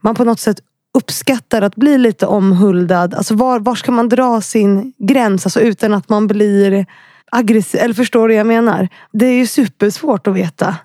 man 0.00 0.14
på 0.14 0.24
något 0.24 0.40
sätt 0.40 0.56
uppskattar 0.98 1.62
att 1.62 1.76
bli 1.76 1.98
lite 1.98 2.26
omhuldad. 2.26 3.14
Alltså 3.14 3.34
var, 3.34 3.60
var 3.60 3.74
ska 3.74 3.92
man 3.92 4.08
dra 4.08 4.40
sin 4.40 4.92
gräns 4.98 5.46
alltså 5.46 5.60
utan 5.60 5.94
att 5.94 6.08
man 6.08 6.26
blir 6.26 6.86
aggressiv? 7.30 7.80
Eller 7.80 7.94
förstår 7.94 8.28
du 8.28 8.34
vad 8.34 8.40
jag 8.40 8.46
menar? 8.46 8.88
Det 9.12 9.26
är 9.26 9.34
ju 9.34 9.46
supersvårt 9.46 10.26
att 10.26 10.34
veta. 10.34 10.76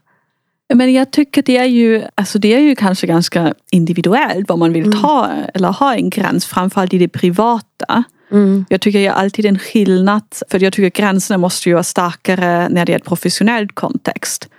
Men 0.74 0.94
jag 0.94 1.12
tycker 1.12 1.42
det 1.42 1.58
är 1.58 1.66
ju, 1.66 2.04
alltså 2.16 2.40
det 2.40 2.54
är 2.54 2.60
ju 2.60 2.76
kanske 2.76 3.08
ganska 3.08 3.54
individuellt 3.72 4.50
vad 4.50 4.60
man 4.60 4.74
vill 4.74 4.86
mm. 4.86 5.02
ta 5.02 5.26
mm. 5.26 5.46
eller 5.54 5.68
ha 5.68 5.96
en 5.96 6.10
gräns, 6.10 6.46
framförallt 6.46 6.94
i 6.94 6.98
det 6.98 7.08
privata. 7.08 8.04
Mm. 8.32 8.66
Jag 8.70 8.82
tycker 8.82 9.00
är 9.00 9.12
alltid 9.12 9.46
en 9.46 9.60
skillnad, 9.60 10.24
för 10.50 10.64
jag 10.64 10.74
tycker 10.74 11.02
gränserna 11.02 11.38
måste 11.38 11.70
ju 11.70 11.74
vara 11.74 11.84
starkare 11.84 12.70
när 12.70 12.86
det 12.86 12.94
är 12.94 12.98
ett 12.98 13.06
professionellt 13.06 13.76
kontext. 13.76 14.50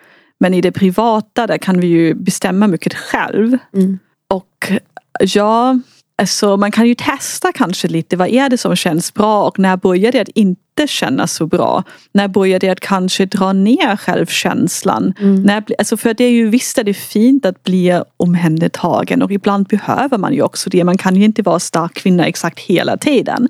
Men 0.41 0.55
i 0.55 0.61
det 0.61 0.73
privata 0.73 1.47
där 1.47 1.59
kan 1.59 1.81
vi 1.81 1.87
ju 1.87 2.15
bestämma 2.15 2.67
mycket 2.67 2.95
själv. 2.95 3.59
Mm. 3.75 3.99
Och 4.31 4.73
ja, 5.21 5.81
alltså 6.19 6.57
man 6.57 6.71
kan 6.71 6.87
ju 6.87 6.95
testa 6.95 7.53
kanske 7.53 7.89
lite, 7.89 8.17
vad 8.17 8.29
är 8.29 8.49
det 8.49 8.59
som 8.59 8.77
känns 8.77 9.15
bra 9.15 9.45
och 9.45 9.59
när 9.59 9.77
börjar 9.77 10.13
det 10.13 10.21
att 10.21 10.29
inte 10.29 10.87
kännas 10.87 11.33
så 11.33 11.47
bra? 11.47 11.85
När 12.13 12.29
börjar 12.29 12.59
det 12.59 12.69
att 12.69 12.81
kanske 12.81 13.27
dra 13.27 13.53
ner 13.53 13.97
självkänslan? 13.97 15.15
Mm. 15.21 15.43
När, 15.43 15.65
alltså 15.79 15.97
för 15.97 16.15
det 16.15 16.25
är 16.25 16.31
ju 16.31 16.49
visst 16.49 16.79
är 16.79 16.85
det 16.85 16.95
fint 16.95 17.47
att 17.47 17.63
bli 17.63 18.01
omhändertagen 18.17 19.23
och 19.23 19.33
ibland 19.33 19.67
behöver 19.67 20.19
man 20.19 20.35
ju 20.35 20.43
också 20.43 20.71
det. 20.71 20.85
Man 20.85 20.99
kan 20.99 21.17
ju 21.17 21.25
inte 21.25 21.43
vara 21.43 21.59
stark 21.59 21.95
kvinna 21.95 22.27
exakt 22.27 22.61
hela 22.61 22.97
tiden. 22.97 23.49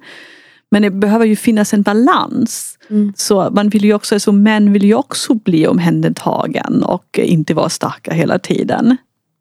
Men 0.71 0.83
det 0.83 0.91
behöver 0.91 1.27
ju 1.27 1.37
finnas 1.37 1.75
en 1.75 1.83
balans. 1.83 2.79
Mm. 2.91 3.13
Så 3.17 3.51
man 3.51 3.69
vill 3.69 3.85
ju 3.85 3.95
också, 3.95 4.15
alltså 4.15 4.33
män 4.33 4.73
vill 4.73 4.85
ju 4.85 4.95
också 4.95 5.35
bli 5.35 5.67
omhändertagen 5.67 6.83
och 6.83 7.19
inte 7.19 7.55
vara 7.55 7.69
starka 7.69 8.13
hela 8.13 8.39
tiden. 8.39 8.97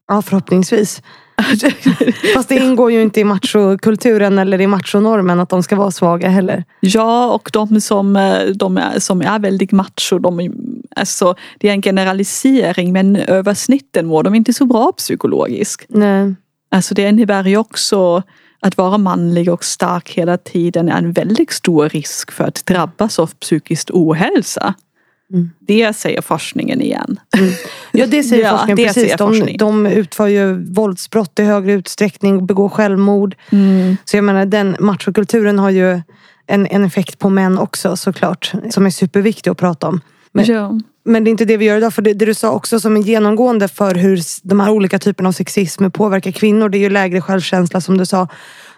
Ja, 0.07 0.21
förhoppningsvis. 0.21 1.01
Fast 2.33 2.49
det 2.49 2.55
ingår 2.55 2.91
ju 2.91 3.01
inte 3.01 3.19
i 3.19 3.23
machokulturen 3.23 4.39
eller 4.39 4.61
i 4.61 4.67
machonormen 4.67 5.39
att 5.39 5.49
de 5.49 5.63
ska 5.63 5.75
vara 5.75 5.91
svaga 5.91 6.29
heller. 6.29 6.63
Ja, 6.79 7.31
och 7.33 7.49
de 7.53 7.81
som, 7.81 8.15
eh, 8.15 8.45
de 8.45 8.77
är, 8.77 8.99
som 8.99 9.21
är 9.21 9.39
väldigt 9.39 9.71
macho, 9.71 10.19
de, 10.19 10.51
alltså, 10.95 11.35
det 11.59 11.69
är 11.69 11.73
en 11.73 11.81
generalisering 11.81 12.93
men 12.93 13.15
över 13.15 13.53
snitten 13.53 14.05
mår 14.05 14.23
de 14.23 14.35
inte 14.35 14.53
så 14.53 14.65
bra 14.65 14.91
psykologiskt. 14.91 15.85
Nej. 15.89 16.35
Alltså 16.71 16.93
det 16.93 17.09
innebär 17.09 17.43
ju 17.43 17.57
också 17.57 18.23
att 18.59 18.77
vara 18.77 18.97
manlig 18.97 19.49
och 19.49 19.63
stark 19.63 20.09
hela 20.09 20.37
tiden 20.37 20.89
är 20.89 20.97
en 20.97 21.11
väldigt 21.11 21.51
stor 21.51 21.89
risk 21.89 22.31
för 22.31 22.43
att 22.43 22.65
drabbas 22.65 23.19
av 23.19 23.27
psykisk 23.27 23.89
ohälsa. 23.93 24.73
Mm. 25.33 25.49
Det 25.59 25.95
säger 25.95 26.21
forskningen 26.21 26.81
igen. 26.81 27.19
Mm. 27.37 27.51
Ja 27.91 28.07
det 28.07 28.23
säger 28.23 28.43
ja, 28.45 28.51
forskningen 28.51 28.77
det 28.77 28.83
precis. 28.83 29.03
Säger 29.03 29.17
forskning. 29.17 29.57
de, 29.57 29.83
de 29.83 29.91
utför 29.91 30.27
ju 30.27 30.73
våldsbrott 30.73 31.39
i 31.39 31.43
högre 31.43 31.73
utsträckning 31.73 32.37
och 32.37 32.43
begår 32.43 32.69
självmord. 32.69 33.35
Mm. 33.49 33.97
Så 34.05 34.17
jag 34.17 34.23
menar 34.23 34.45
den 34.45 34.75
machokulturen 34.79 35.59
har 35.59 35.69
ju 35.69 36.01
en, 36.47 36.67
en 36.67 36.83
effekt 36.85 37.19
på 37.19 37.29
män 37.29 37.57
också 37.57 37.95
såklart. 37.95 38.53
Som 38.69 38.85
är 38.85 38.89
superviktig 38.89 39.51
att 39.51 39.57
prata 39.57 39.87
om. 39.87 40.01
Men, 40.31 40.45
ja. 40.45 40.79
men 41.03 41.23
det 41.23 41.29
är 41.29 41.31
inte 41.31 41.45
det 41.45 41.57
vi 41.57 41.65
gör 41.65 41.77
idag. 41.77 41.93
För 41.93 42.01
det, 42.01 42.13
det, 42.13 42.25
du 42.25 42.33
sa 42.33 42.51
också 42.51 42.79
som 42.79 42.97
är 42.97 43.01
genomgående 43.01 43.67
för 43.67 43.95
hur 43.95 44.19
de 44.43 44.59
här 44.59 44.69
olika 44.69 44.99
typerna 44.99 45.29
av 45.29 45.33
sexism 45.33 45.91
påverkar 45.91 46.31
kvinnor. 46.31 46.69
Det 46.69 46.77
är 46.77 46.79
ju 46.79 46.89
lägre 46.89 47.21
självkänsla 47.21 47.81
som 47.81 47.97
du 47.97 48.05
sa. 48.05 48.27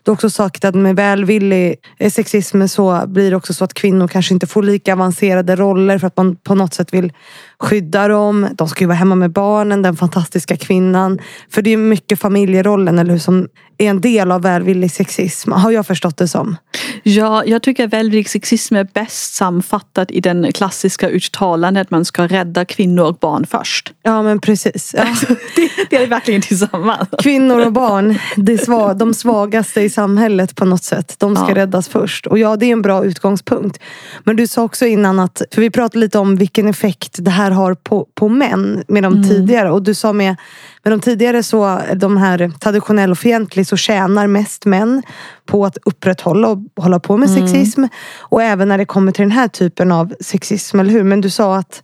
Du 0.07 0.11
har 0.11 0.15
också 0.15 0.29
sagt 0.29 0.65
att 0.65 0.75
med 0.75 0.95
välvillig 0.95 1.75
eh, 1.97 2.11
sexism 2.11 2.67
så 2.67 3.03
blir 3.07 3.29
det 3.29 3.37
också 3.37 3.53
så 3.53 3.63
att 3.63 3.73
kvinnor 3.73 4.07
kanske 4.07 4.33
inte 4.33 4.47
får 4.47 4.63
lika 4.63 4.93
avancerade 4.93 5.55
roller 5.55 5.99
för 5.99 6.07
att 6.07 6.17
man 6.17 6.35
på 6.35 6.55
något 6.55 6.73
sätt 6.73 6.93
vill 6.93 7.13
skydda 7.59 8.07
dem. 8.07 8.47
De 8.55 8.67
ska 8.67 8.83
ju 8.83 8.87
vara 8.87 8.97
hemma 8.97 9.15
med 9.15 9.31
barnen, 9.31 9.81
den 9.81 9.95
fantastiska 9.95 10.57
kvinnan. 10.57 11.19
För 11.49 11.61
det 11.61 11.73
är 11.73 11.77
mycket 11.77 12.19
familjerollen 12.19 12.99
eller 12.99 13.11
hur, 13.11 13.19
som 13.19 13.47
är 13.77 13.89
en 13.89 14.01
del 14.01 14.31
av 14.31 14.41
välvillig 14.41 14.91
sexism. 14.91 15.51
Har 15.51 15.71
jag 15.71 15.87
förstått 15.87 16.17
det 16.17 16.27
som. 16.27 16.55
Ja, 17.03 17.45
jag 17.45 17.63
tycker 17.63 17.87
välvillig 17.87 18.29
sexism 18.29 18.75
är 18.75 18.87
bäst 18.93 19.35
sammanfattat 19.35 20.11
i 20.11 20.21
den 20.21 20.51
klassiska 20.51 21.09
uttalandet 21.09 21.81
att 21.81 21.91
man 21.91 22.05
ska 22.05 22.27
rädda 22.27 22.65
kvinnor 22.65 23.05
och 23.05 23.15
barn 23.15 23.45
först. 23.45 23.93
Ja 24.03 24.23
men 24.23 24.39
precis. 24.39 24.95
Ja. 24.97 25.03
det, 25.55 25.69
det 25.89 25.95
är 25.95 26.07
verkligen 26.07 26.41
tillsammans. 26.41 27.09
Kvinnor 27.21 27.65
och 27.65 27.71
barn, 27.71 28.19
det 28.35 28.57
sva, 28.57 28.93
de 28.93 29.13
svagaste 29.13 29.81
i 29.81 29.89
samhället 29.89 30.55
på 30.55 30.65
något 30.65 30.83
sätt. 30.83 31.15
De 31.17 31.35
ska 31.35 31.49
ja. 31.49 31.55
räddas 31.55 31.87
först. 31.87 32.27
Och 32.27 32.39
ja, 32.39 32.55
det 32.55 32.65
är 32.65 32.71
en 32.71 32.81
bra 32.81 33.05
utgångspunkt. 33.05 33.79
Men 34.23 34.35
du 34.35 34.47
sa 34.47 34.63
också 34.63 34.85
innan 34.85 35.19
att, 35.19 35.41
för 35.51 35.61
vi 35.61 35.69
pratade 35.69 35.99
lite 35.99 36.19
om 36.19 36.35
vilken 36.35 36.67
effekt 36.67 37.15
det 37.19 37.31
här 37.31 37.46
har 37.51 37.73
på, 37.73 38.07
på 38.13 38.29
män 38.29 38.83
med 38.87 39.03
de 39.03 39.13
mm. 39.13 39.29
tidigare. 39.29 39.71
Och 39.71 39.83
du 39.83 39.93
sa 39.93 40.13
med 40.13 40.35
med 40.83 40.93
de 40.93 40.99
tidigare 40.99 41.43
så, 41.43 41.79
de 41.95 42.17
här 42.17 42.51
traditionell 42.59 43.11
och 43.11 43.17
fientlig 43.17 43.67
så 43.67 43.77
tjänar 43.77 44.27
mest 44.27 44.65
män 44.65 45.03
på 45.45 45.65
att 45.65 45.77
upprätthålla 45.85 46.47
och 46.47 46.59
hålla 46.75 46.99
på 46.99 47.17
med 47.17 47.29
mm. 47.29 47.47
sexism. 47.47 47.83
Och 48.19 48.43
även 48.43 48.67
när 48.67 48.77
det 48.77 48.85
kommer 48.85 49.11
till 49.11 49.21
den 49.21 49.31
här 49.31 49.47
typen 49.47 49.91
av 49.91 50.13
sexism, 50.19 50.79
eller 50.79 50.91
hur? 50.91 51.03
Men 51.03 51.21
du 51.21 51.29
sa 51.29 51.55
att 51.55 51.83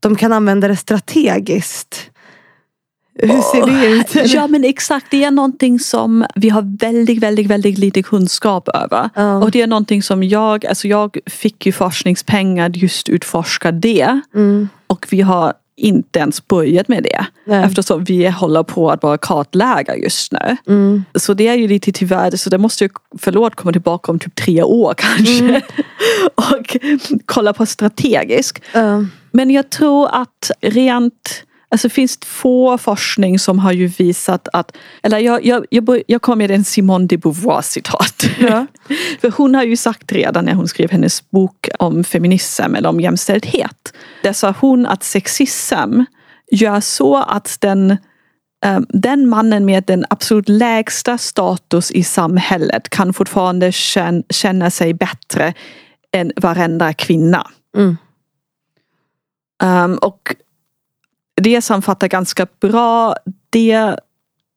de 0.00 0.16
kan 0.16 0.32
använda 0.32 0.68
det 0.68 0.76
strategiskt. 0.76 2.10
Hur 3.18 3.28
ser 3.28 3.66
det 3.66 3.86
ut? 3.86 4.32
Ja 4.32 4.46
men 4.46 4.64
exakt, 4.64 5.06
det 5.10 5.24
är 5.24 5.30
någonting 5.30 5.78
som 5.78 6.26
vi 6.34 6.48
har 6.48 6.78
väldigt, 6.78 7.18
väldigt, 7.18 7.46
väldigt 7.46 7.78
lite 7.78 8.02
kunskap 8.02 8.68
över. 8.68 9.10
Mm. 9.16 9.42
Och 9.42 9.50
det 9.50 9.62
är 9.62 9.66
någonting 9.66 10.02
som 10.02 10.22
jag, 10.22 10.66
alltså 10.66 10.88
jag 10.88 11.18
fick 11.26 11.66
ju 11.66 11.72
forskningspengar 11.72 12.70
just 12.70 13.08
utforska 13.08 13.72
det. 13.72 14.20
Mm. 14.34 14.68
Och 14.94 15.06
vi 15.10 15.20
har 15.20 15.52
inte 15.76 16.18
ens 16.18 16.46
börjat 16.46 16.88
med 16.88 17.02
det. 17.02 17.26
Nej. 17.44 17.64
Eftersom 17.64 18.04
vi 18.04 18.28
håller 18.28 18.62
på 18.62 18.90
att 18.90 19.00
bara 19.00 19.18
kartlägga 19.18 19.96
just 19.96 20.32
nu. 20.32 20.56
Mm. 20.66 21.04
Så 21.14 21.34
det 21.34 21.48
är 21.48 21.54
ju 21.54 21.68
lite 21.68 21.92
tyvärr, 21.92 22.36
så 22.36 22.50
det 22.50 22.58
måste 22.58 22.84
ju 22.84 22.90
förlåt 23.18 23.54
komma 23.54 23.72
tillbaka 23.72 24.12
om 24.12 24.18
typ 24.18 24.34
tre 24.34 24.62
år 24.62 24.94
kanske. 24.96 25.44
Mm. 25.44 25.62
och 26.34 26.76
kolla 27.24 27.52
på 27.52 27.66
strategiskt. 27.66 28.60
Uh. 28.76 29.02
Men 29.30 29.50
jag 29.50 29.70
tror 29.70 30.08
att 30.12 30.50
rent 30.60 31.44
Alltså 31.68 31.88
det 31.88 31.94
finns 31.94 32.16
två 32.16 32.78
forskning 32.78 33.38
som 33.38 33.58
har 33.58 33.72
ju 33.72 33.86
visat 33.86 34.48
att, 34.52 34.76
eller 35.02 35.18
jag, 35.18 35.44
jag, 35.46 35.66
jag, 35.70 36.02
jag 36.06 36.22
kom 36.22 36.38
med 36.38 36.50
en 36.50 36.64
Simone 36.64 37.06
de 37.06 37.16
Beauvoir 37.16 37.62
citat. 37.62 38.24
Ja. 38.38 38.66
För 39.20 39.30
hon 39.30 39.54
har 39.54 39.62
ju 39.62 39.76
sagt 39.76 40.12
redan 40.12 40.44
när 40.44 40.54
hon 40.54 40.68
skrev 40.68 40.90
hennes 40.90 41.30
bok 41.30 41.68
om 41.78 42.04
feminism 42.04 42.74
eller 42.74 42.88
om 42.88 43.00
jämställdhet. 43.00 43.93
Där 44.24 44.32
sa 44.32 44.54
hon 44.60 44.86
att 44.86 45.02
sexism 45.02 46.00
gör 46.50 46.80
så 46.80 47.16
att 47.16 47.56
den, 47.60 47.90
eh, 48.64 48.80
den 48.88 49.28
mannen 49.28 49.64
med 49.64 49.84
den 49.86 50.04
absolut 50.10 50.48
lägsta 50.48 51.18
status 51.18 51.90
i 51.90 52.04
samhället 52.04 52.88
kan 52.88 53.12
fortfarande 53.12 53.72
känna 54.30 54.70
sig 54.70 54.94
bättre 54.94 55.54
än 56.12 56.32
varenda 56.36 56.92
kvinna. 56.92 57.50
Mm. 57.76 57.96
Um, 59.62 59.98
och 59.98 60.36
det 61.42 61.62
sammanfattar 61.62 62.08
ganska 62.08 62.46
bra 62.60 63.16
det 63.50 63.96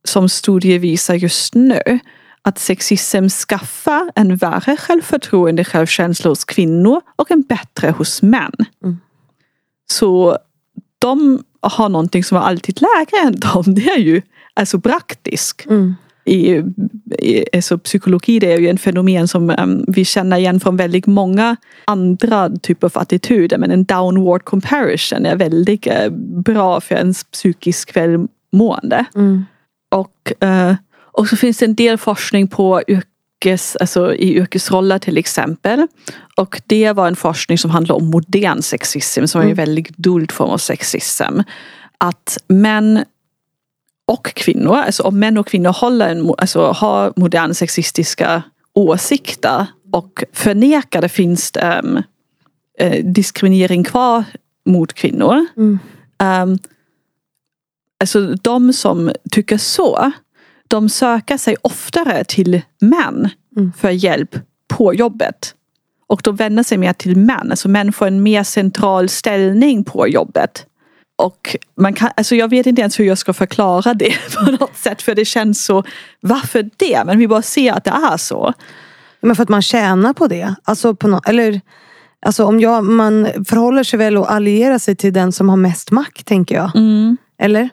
som 0.03 0.29
studier 0.29 0.79
visar 0.79 1.15
just 1.15 1.55
nu. 1.55 1.99
Att 2.41 2.59
sexism 2.59 3.29
skaffar 3.29 4.11
en 4.15 4.35
värre 4.35 4.77
självförtroende, 4.77 5.63
självkänsla 5.63 6.29
hos 6.29 6.45
kvinnor 6.45 7.01
och 7.15 7.31
en 7.31 7.41
bättre 7.41 7.91
hos 7.91 8.21
män. 8.21 8.53
Mm. 8.83 8.97
Så 9.91 10.37
de 10.99 11.43
har 11.61 11.89
någonting 11.89 12.23
som 12.23 12.37
är 12.37 12.41
alltid 12.41 12.81
lägre 12.81 13.27
än 13.27 13.39
dem. 13.39 13.63
Det 13.75 13.89
är 13.89 13.99
ju 13.99 14.21
alltså 14.53 14.79
praktiskt. 14.79 15.65
Mm 15.65 15.95
i, 16.27 16.63
i 17.19 17.45
alltså 17.53 17.77
psykologi 17.77 18.39
det 18.39 18.53
är 18.53 18.59
ju 18.59 18.69
en 18.69 18.77
fenomen 18.77 19.27
som 19.27 19.49
um, 19.49 19.85
vi 19.87 20.05
känner 20.05 20.37
igen 20.37 20.59
från 20.59 20.77
väldigt 20.77 21.07
många 21.07 21.55
andra 21.85 22.49
typer 22.49 22.87
av 22.87 22.91
attityder. 22.95 23.57
Men 23.57 23.71
en 23.71 23.83
downward 23.83 24.43
comparison 24.43 25.25
är 25.25 25.35
väldigt 25.35 25.87
uh, 25.87 26.09
bra 26.43 26.81
för 26.81 26.95
ens 26.95 27.23
psykisk 27.23 27.95
välmående. 27.95 29.05
Mm. 29.15 29.45
Och, 29.91 30.33
uh, 30.43 30.75
och 31.11 31.27
så 31.27 31.37
finns 31.37 31.57
det 31.57 31.65
en 31.65 31.75
del 31.75 31.97
forskning 31.97 32.47
på 32.47 32.81
yrkes, 33.45 33.75
alltså 33.75 34.15
i 34.15 34.35
yrkesroller 34.35 34.99
till 34.99 35.17
exempel. 35.17 35.87
Och 36.37 36.61
det 36.67 36.91
var 36.91 37.07
en 37.07 37.15
forskning 37.15 37.57
som 37.57 37.71
handlar 37.71 37.95
om 37.95 38.09
modern 38.09 38.61
sexism 38.61 39.27
som 39.27 39.41
är 39.41 39.45
en 39.45 39.51
mm. 39.51 39.65
väldigt 39.65 39.97
dold 39.97 40.31
form 40.31 40.49
av 40.49 40.57
sexism. 40.57 41.39
Att 41.97 42.37
män 42.47 43.05
och 44.05 44.25
kvinnor, 44.25 44.75
alltså 44.75 45.03
om 45.03 45.19
män 45.19 45.37
och 45.37 45.47
kvinnor 45.47 45.73
håller 45.73 46.09
en, 46.09 46.33
alltså, 46.37 46.71
har 46.71 47.13
moderna 47.15 47.53
sexistiska 47.53 48.43
åsikter 48.73 49.65
och 49.91 50.23
förnekar 50.33 51.01
det 51.01 51.09
finns 51.09 51.51
um, 51.81 52.03
eh, 52.79 53.05
diskriminering 53.05 53.83
kvar 53.83 54.23
mot 54.65 54.93
kvinnor. 54.93 55.45
Mm. 55.57 55.79
Um, 56.23 56.59
alltså 57.99 58.35
de 58.41 58.73
som 58.73 59.11
tycker 59.31 59.57
så, 59.57 60.11
de 60.67 60.89
söker 60.89 61.37
sig 61.37 61.55
oftare 61.61 62.23
till 62.23 62.61
män 62.81 63.29
mm. 63.57 63.73
för 63.77 63.89
hjälp 63.89 64.35
på 64.67 64.93
jobbet. 64.93 65.53
Och 66.07 66.21
de 66.23 66.35
vänder 66.35 66.63
sig 66.63 66.77
mer 66.77 66.93
till 66.93 67.17
män, 67.17 67.51
alltså 67.51 67.69
män 67.69 67.93
får 67.93 68.07
en 68.07 68.23
mer 68.23 68.43
central 68.43 69.09
ställning 69.09 69.83
på 69.83 70.07
jobbet. 70.07 70.65
Och 71.15 71.55
man 71.77 71.93
kan, 71.93 72.09
alltså 72.17 72.35
jag 72.35 72.49
vet 72.49 72.65
inte 72.65 72.81
ens 72.81 72.99
hur 72.99 73.05
jag 73.05 73.17
ska 73.17 73.33
förklara 73.33 73.93
det 73.93 74.13
på 74.35 74.51
något 74.51 74.77
sätt 74.77 75.01
för 75.01 75.15
det 75.15 75.25
känns 75.25 75.65
så, 75.65 75.83
varför 76.19 76.69
det? 76.77 77.03
Men 77.05 77.19
vi 77.19 77.27
bara 77.27 77.41
ser 77.41 77.73
att 77.73 77.83
det 77.83 77.91
är 77.91 78.17
så. 78.17 78.53
Men 79.21 79.35
för 79.35 79.43
att 79.43 79.49
man 79.49 79.61
tjänar 79.61 80.13
på 80.13 80.27
det. 80.27 80.55
Alltså, 80.63 80.95
på 80.95 81.07
no 81.07 81.21
eller, 81.25 81.61
alltså 82.25 82.45
om 82.45 82.59
jag, 82.59 82.83
man 82.85 83.27
förhåller 83.47 83.83
sig 83.83 83.99
väl 83.99 84.17
och 84.17 84.31
allierar 84.31 84.77
sig 84.77 84.95
till 84.95 85.13
den 85.13 85.31
som 85.31 85.49
har 85.49 85.57
mest 85.57 85.91
makt 85.91 86.25
tänker 86.25 86.55
jag. 86.55 86.75
Mm. 86.75 87.17
Eller? 87.39 87.69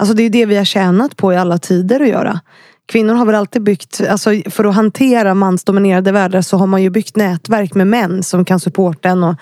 Alltså 0.00 0.14
det 0.14 0.22
är 0.22 0.30
det 0.30 0.46
vi 0.46 0.56
har 0.56 0.64
tjänat 0.64 1.16
på 1.16 1.32
i 1.32 1.36
alla 1.36 1.58
tider 1.58 2.00
att 2.00 2.08
göra. 2.08 2.40
Kvinnor 2.86 3.14
har 3.14 3.26
väl 3.26 3.34
alltid 3.34 3.62
byggt, 3.62 4.00
alltså 4.08 4.30
för 4.50 4.64
att 4.64 4.74
hantera 4.74 5.34
mansdominerade 5.34 6.12
världar 6.12 6.42
så 6.42 6.56
har 6.56 6.66
man 6.66 6.82
ju 6.82 6.90
byggt 6.90 7.16
nätverk 7.16 7.74
med 7.74 7.86
män 7.86 8.22
som 8.22 8.44
kan 8.44 8.60
supporta 8.60 9.08
en 9.08 9.24
och 9.24 9.34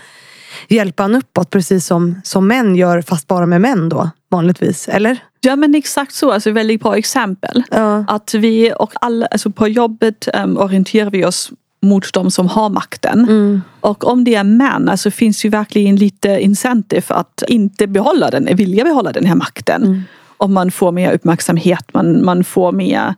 hjälpa 0.68 1.04
en 1.04 1.14
uppåt 1.14 1.50
precis 1.50 1.86
som, 1.86 2.20
som 2.24 2.46
män 2.46 2.76
gör 2.76 3.02
fast 3.02 3.26
bara 3.26 3.46
med 3.46 3.60
män 3.60 3.88
då 3.88 4.10
vanligtvis, 4.30 4.88
eller? 4.88 5.18
Ja 5.40 5.56
men 5.56 5.74
exakt 5.74 6.14
så, 6.14 6.32
alltså 6.32 6.50
väldigt 6.50 6.82
bra 6.82 6.96
exempel. 6.96 7.62
Ja. 7.70 8.04
Att 8.08 8.34
vi 8.34 8.72
och 8.78 8.92
alla, 8.94 9.26
alltså 9.26 9.50
på 9.50 9.68
jobbet 9.68 10.28
um, 10.34 10.58
orienterar 10.58 11.10
vi 11.10 11.24
oss 11.24 11.52
mot 11.82 12.12
de 12.12 12.30
som 12.30 12.48
har 12.48 12.68
makten. 12.68 13.20
Mm. 13.20 13.62
Och 13.80 14.06
om 14.06 14.24
det 14.24 14.34
är 14.34 14.44
män, 14.44 14.88
alltså 14.88 15.10
finns 15.10 15.44
ju 15.44 15.48
verkligen 15.48 15.96
lite 15.96 16.28
incentive 16.28 17.06
att 17.08 17.42
inte 17.48 17.86
behålla 17.86 18.30
den, 18.30 18.56
vilja 18.56 18.84
behålla 18.84 19.12
den 19.12 19.26
här 19.26 19.34
makten. 19.34 19.82
Mm. 19.82 20.02
Om 20.38 20.54
man 20.54 20.70
får 20.70 20.92
mer 20.92 21.12
uppmärksamhet, 21.12 21.94
man, 21.94 22.24
man 22.24 22.44
får 22.44 22.72
mer 22.72 23.14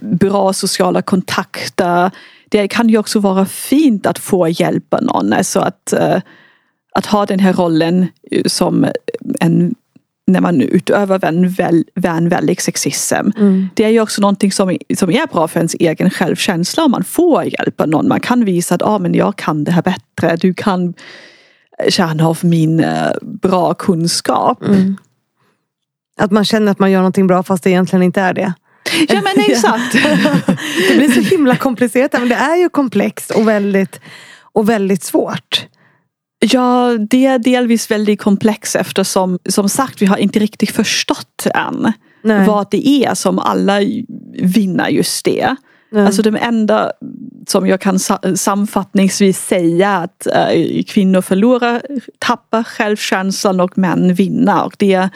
bra 0.00 0.52
sociala 0.52 1.02
kontakter. 1.02 2.10
Det 2.48 2.68
kan 2.68 2.88
ju 2.88 2.98
också 2.98 3.20
vara 3.20 3.46
fint 3.46 4.06
att 4.06 4.18
få 4.18 4.48
hjälpa 4.48 5.00
någon. 5.00 5.32
Alltså 5.32 5.60
att 5.60 5.94
uh, 6.00 6.18
att 6.92 7.06
ha 7.06 7.26
den 7.26 7.40
här 7.40 7.52
rollen 7.52 8.06
eh, 8.30 8.42
som 8.46 8.86
en 9.40 9.74
när 10.26 10.40
man 10.40 10.60
utövar 10.60 11.24
en, 11.24 11.48
väl, 11.48 11.84
en 11.94 12.28
väldig 12.28 12.60
sexism. 12.60 13.14
Mm. 13.36 13.68
Det 13.74 13.84
är 13.84 13.88
ju 13.88 14.00
också 14.00 14.20
någonting 14.20 14.52
som, 14.52 14.76
som 14.98 15.10
är 15.10 15.26
bra 15.32 15.48
för 15.48 15.60
ens 15.60 15.74
egen 15.74 16.10
självkänsla 16.10 16.84
om 16.84 16.90
man 16.90 17.04
får 17.04 17.44
hjälpa 17.44 17.86
någon. 17.86 18.08
Man 18.08 18.20
kan 18.20 18.44
visa 18.44 18.74
att 18.74 18.82
ah, 18.82 18.98
men 18.98 19.14
jag 19.14 19.36
kan 19.36 19.64
det 19.64 19.72
här 19.72 19.82
bättre. 19.82 20.36
Du 20.36 20.54
kan 20.54 20.94
känna 21.88 22.28
av 22.28 22.38
min 22.42 22.86
bra 23.22 23.74
kunskap. 23.74 24.64
Mm. 24.64 24.96
Att 26.20 26.30
man 26.30 26.44
känner 26.44 26.72
att 26.72 26.78
man 26.78 26.90
gör 26.90 26.98
någonting 26.98 27.26
bra 27.26 27.42
fast 27.42 27.64
det 27.64 27.70
egentligen 27.70 28.02
inte 28.02 28.20
är 28.20 28.34
det. 28.34 28.52
Ja 29.08 29.22
men 29.22 29.44
exakt. 29.50 29.92
det 30.88 30.96
blir 30.96 31.10
så 31.10 31.20
himla 31.20 31.56
komplicerat 31.56 32.12
men 32.12 32.28
det 32.28 32.34
är 32.34 32.56
ju 32.56 32.68
komplext 32.68 33.30
och 33.30 33.48
väldigt, 33.48 34.00
och 34.52 34.68
väldigt 34.68 35.02
svårt. 35.02 35.66
Ja, 36.38 36.96
det 37.10 37.26
är 37.26 37.38
delvis 37.38 37.90
väldigt 37.90 38.20
komplext 38.20 38.76
eftersom 38.76 39.38
som 39.48 39.68
sagt 39.68 40.02
vi 40.02 40.06
har 40.06 40.16
inte 40.16 40.38
riktigt 40.38 40.70
förstått 40.70 41.46
än 41.54 41.92
Nej. 42.22 42.46
vad 42.46 42.66
det 42.70 42.88
är 42.88 43.14
som 43.14 43.38
alla 43.38 43.80
vinner 44.42 44.88
just 44.88 45.24
det. 45.24 45.56
Nej. 45.92 46.06
Alltså 46.06 46.22
det 46.22 46.38
enda 46.38 46.92
som 47.46 47.66
jag 47.66 47.80
kan 47.80 47.98
samfattningsvis 48.36 49.46
säga 49.46 49.96
att 49.96 50.26
äh, 50.26 50.82
kvinnor 50.86 51.20
förlorar, 51.20 51.82
tappar 52.18 52.64
självkänslan 52.64 53.60
och 53.60 53.78
män 53.78 54.14
vinner. 54.14 54.64
Och 54.64 54.74
det 54.78 54.92
är 54.92 55.08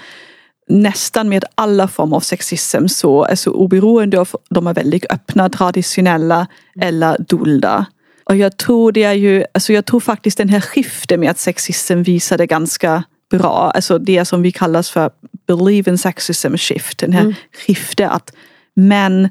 nästan 0.68 1.28
med 1.28 1.44
alla 1.54 1.88
former 1.88 2.16
av 2.16 2.20
sexism 2.20 2.86
så, 2.88 3.24
alltså 3.24 3.50
oberoende 3.50 4.20
av 4.20 4.28
de 4.50 4.66
är 4.66 4.74
väldigt 4.74 5.12
öppna, 5.12 5.48
traditionella 5.48 6.46
eller 6.80 7.16
dolda. 7.18 7.86
Och 8.24 8.36
jag 8.36 8.56
tror 8.56 8.92
det 8.92 9.02
är 9.02 9.12
ju, 9.12 9.44
alltså 9.54 9.72
jag 9.72 9.84
tror 9.84 10.00
faktiskt 10.00 10.38
den 10.38 10.48
här 10.48 10.60
skiftet 10.60 11.20
med 11.20 11.30
att 11.30 11.38
sexism 11.38 12.02
visade 12.02 12.46
ganska 12.46 13.04
bra, 13.30 13.70
alltså 13.74 13.98
det 13.98 14.24
som 14.24 14.42
vi 14.42 14.52
kallar 14.52 14.82
för 14.82 15.10
believe 15.46 15.90
in 15.90 15.98
sexism 15.98 16.56
shift, 16.56 16.98
den 16.98 17.12
här 17.12 17.20
mm. 17.20 17.34
skiftet 17.66 18.10
att 18.10 18.32
män 18.74 19.28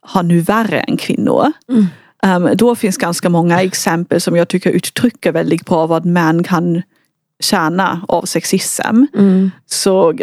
har 0.00 0.22
nu 0.22 0.40
värre 0.40 0.80
än 0.80 0.96
kvinnor. 0.96 1.52
Mm. 1.68 1.86
Um, 2.46 2.56
då 2.56 2.74
finns 2.74 2.96
ganska 2.96 3.28
många 3.28 3.62
exempel 3.62 4.20
som 4.20 4.36
jag 4.36 4.48
tycker 4.48 4.70
uttrycker 4.70 5.32
väldigt 5.32 5.66
bra 5.66 5.86
vad 5.86 6.04
män 6.04 6.42
kan 6.42 6.82
tjäna 7.40 8.04
av 8.08 8.22
sexism. 8.22 9.06
Mm. 9.14 9.50
Så 9.66 10.18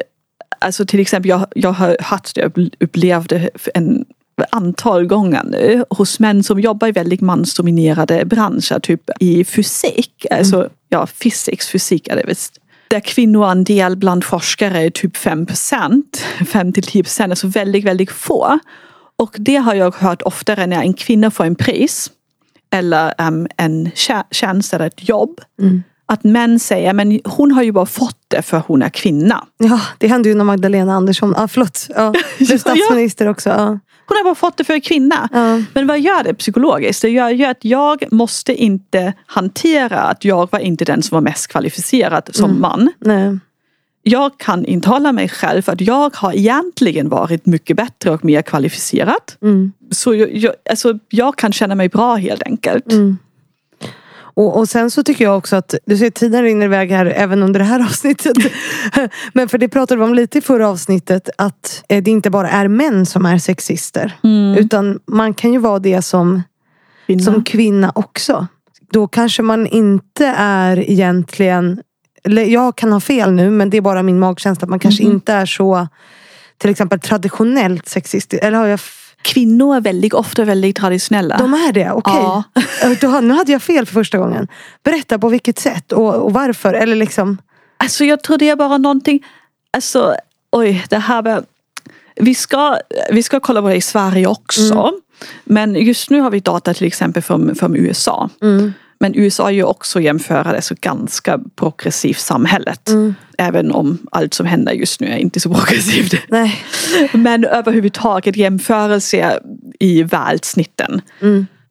alltså 0.62 0.86
till 0.86 1.00
exempel, 1.00 1.30
jag, 1.30 1.46
jag 1.56 1.72
har 1.72 1.98
haft 2.00 2.36
det, 2.36 2.52
upplevde 2.80 3.50
en 3.74 4.06
antal 4.50 5.06
gånger 5.06 5.44
nu 5.44 5.86
hos 5.90 6.20
män 6.20 6.44
som 6.44 6.60
jobbar 6.60 6.88
i 6.88 6.92
väldigt 6.92 7.22
mansdominerade 7.22 8.26
branscher, 8.26 8.80
typ 8.80 9.10
i 9.20 9.44
fysik, 9.46 10.26
alltså 10.32 10.70
ja, 10.90 11.08
physics, 11.08 11.70
fysik 11.70 12.08
är 12.08 12.16
det 12.16 12.24
visst. 12.28 12.58
Där 12.88 13.00
kvinnoandel 13.00 13.98
bland 13.98 14.24
forskare 14.24 14.80
är 14.80 14.90
typ 14.90 15.18
5 15.18 15.46
procent, 15.46 16.26
5 16.48 16.74
till 16.74 16.84
10 16.84 17.04
procent, 17.04 17.32
alltså 17.32 17.48
väldigt, 17.48 17.86
väldigt 17.86 18.12
få. 18.12 18.60
Och 19.16 19.36
det 19.40 19.56
har 19.56 19.74
jag 19.74 19.96
hört 19.96 20.22
oftare 20.22 20.68
när 20.68 20.82
en 20.82 20.94
kvinna 20.94 21.32
får 21.32 21.46
en 21.46 21.56
pris 21.56 22.12
eller 22.70 23.14
um, 23.28 23.48
en 23.58 23.88
tjä- 23.88 24.26
tjänst 24.32 24.74
eller 24.74 24.88
ett 24.88 25.10
jobb. 25.10 25.42
Mm. 25.62 25.84
Att 26.06 26.24
män 26.24 26.60
säger, 26.60 26.94
men 26.94 27.20
hon 27.26 27.52
har 27.52 27.64
ju 27.64 27.72
bara 27.72 27.86
fått 27.86 28.21
det 28.32 28.42
för 28.42 28.64
hon 28.68 28.82
är 28.82 28.90
kvinna. 28.90 29.46
Ja, 29.58 29.82
det 29.98 30.08
hände 30.08 30.30
ju 30.30 30.36
när 30.36 30.44
Magdalena 30.44 30.94
Andersson, 30.94 31.34
ah, 31.38 31.48
förlåt, 31.48 31.88
ja, 31.96 32.14
blev 32.38 32.58
statsminister 32.58 33.28
också. 33.28 33.50
Ja. 33.50 33.80
Hon 34.08 34.18
har 34.18 34.24
bara 34.24 34.36
fått 34.36 34.58
det 34.58 34.64
för 34.64 34.80
kvinna. 34.80 35.30
Ja. 35.34 35.62
Men 35.74 35.88
vad 35.88 36.00
gör 36.00 36.24
det 36.24 36.34
psykologiskt? 36.34 37.02
Det 37.02 37.10
gör 37.10 37.30
ju 37.30 37.46
att 37.46 37.66
jag 37.66 38.04
måste 38.12 38.56
inte 38.56 39.14
hantera 39.26 40.02
att 40.02 40.26
jag 40.26 40.52
var 40.52 40.60
inte 40.60 40.86
den 40.86 41.04
som 41.04 41.16
var 41.16 41.22
mest 41.22 41.48
kvalificerad 41.48 42.30
som 42.34 42.62
man. 42.62 42.92
Nej. 43.00 43.40
Jag 44.04 44.38
kan 44.38 44.66
intala 44.66 45.12
mig 45.12 45.30
själv 45.30 45.70
att 45.70 45.82
jag 45.82 46.16
har 46.16 46.34
egentligen 46.34 47.10
varit 47.10 47.46
mycket 47.46 47.78
bättre 47.78 48.12
och 48.12 48.26
mer 48.26 48.42
kvalificerad. 48.42 49.22
Mm. 49.42 49.72
Så 49.92 50.16
jag, 50.16 50.36
jag, 50.36 50.54
alltså, 50.70 51.00
jag 51.10 51.36
kan 51.36 51.54
känna 51.54 51.76
mig 51.76 51.90
bra 51.90 52.16
helt 52.16 52.44
enkelt. 52.44 52.92
Mm. 52.92 53.18
Och, 54.34 54.58
och 54.58 54.70
sen 54.70 54.92
så 54.92 55.04
tycker 55.04 55.24
jag 55.26 55.38
också 55.38 55.56
att, 55.56 55.76
du 55.86 55.98
ser 55.98 56.10
tiden 56.10 56.44
rinner 56.44 56.66
iväg 56.66 56.92
här 56.92 57.06
även 57.06 57.44
under 57.44 57.60
det 57.60 57.66
här 57.66 57.80
avsnittet. 57.86 58.38
Men 59.34 59.50
för 59.50 59.58
det 59.58 59.70
pratade 59.70 60.00
vi 60.00 60.06
om 60.06 60.14
lite 60.16 60.38
i 60.38 60.42
förra 60.42 60.70
avsnittet 60.70 61.30
att 61.38 61.84
eh, 61.90 62.04
det 62.04 62.12
inte 62.12 62.30
bara 62.30 62.50
är 62.50 62.68
män 62.68 63.06
som 63.06 63.26
är 63.26 63.38
sexister. 63.38 64.18
Mm. 64.24 64.58
Utan 64.58 65.00
man 65.08 65.34
kan 65.34 65.54
ju 65.54 65.60
vara 65.60 65.80
det 65.80 66.02
som, 66.02 66.42
Kvinna. 67.08 67.24
som 67.24 67.44
kvinna 67.44 67.92
också. 67.96 68.48
Då 68.92 69.08
kanske 69.08 69.42
man 69.44 69.68
inte 69.68 70.26
är 70.38 70.90
egentligen, 70.90 71.82
eller 72.24 72.44
jag 72.46 72.76
kan 72.78 72.94
ha 72.94 73.00
fel 73.00 73.32
nu 73.32 73.50
men 73.50 73.70
det 73.70 73.78
är 73.78 73.82
bara 73.82 74.04
min 74.04 74.20
magkänsla. 74.20 74.66
att 74.66 74.70
Man 74.70 74.80
kanske 74.80 75.04
Mhm. 75.04 75.12
inte 75.14 75.34
är 75.34 75.46
så 75.46 75.88
till 76.58 76.70
exempel 76.70 77.00
traditionellt 77.00 77.88
sexistisk. 77.90 78.44
Eller 78.44 78.58
har 78.58 78.68
jag 78.68 78.80
Kvinnor 79.22 79.76
är 79.76 79.82
väldigt 79.82 80.14
ofta 80.14 80.44
väldigt 80.46 80.76
traditionella. 80.76 81.38
de 81.38 81.54
är 81.54 81.74
det, 81.74 81.92
okej. 81.92 82.14
Ja. 82.16 82.44
Då- 83.02 83.20
Nu 83.22 83.34
hade 83.34 83.52
jag 83.52 83.62
fel 83.62 83.86
för 83.86 83.94
första 83.94 84.18
gången. 84.18 84.48
Berätta 84.84 85.20
på 85.20 85.30
vilket 85.30 85.60
sätt 85.60 85.92
och, 85.92 86.16
och 86.16 86.34
varför. 86.34 86.74
Eller 86.74 86.96
liksom, 86.96 87.38
Alltså 87.78 88.06
jag 88.06 88.24
tror 88.24 88.38
det 88.38 88.50
är 88.50 88.56
bara 88.56 88.78
någonting, 88.78 89.26
alltså 89.74 90.16
oj 90.52 90.86
det 90.90 90.98
här 90.98 91.22
var, 91.22 91.44
vi 92.16 92.36
ska, 92.36 92.78
vi 93.12 93.24
ska 93.24 93.40
kolla 93.40 93.62
på 93.62 93.68
det 93.68 93.76
i 93.76 93.82
Sverige 93.82 94.28
också. 94.28 94.62
Men 95.44 95.76
just 95.76 96.10
nu 96.10 96.20
har 96.22 96.32
vi 96.32 96.40
data 96.40 96.74
till 96.74 96.88
exempel 96.88 97.24
från, 97.24 97.56
från 97.56 97.76
USA. 97.76 98.30
Men 99.00 99.16
USA 99.16 99.48
är 99.48 99.52
ju 99.54 99.64
också 99.64 100.00
jämföra 100.02 100.52
det 100.52 100.62
så 100.62 100.76
ganska 100.82 101.40
progressivt 101.56 102.20
samhället. 102.20 102.90
Även 103.42 103.72
om 103.72 103.98
allt 104.12 104.34
som 104.34 104.46
händer 104.46 104.72
just 104.72 105.02
nu 105.02 105.08
är 105.08 105.18
inte 105.18 105.40
så 105.40 105.54
progressivt. 105.54 106.14
nej. 106.30 106.64
Men 107.14 107.46
överhuvudtaget 107.46 108.36
jämförelse 108.36 109.40
i 109.80 110.04
världssnitten. 110.04 111.02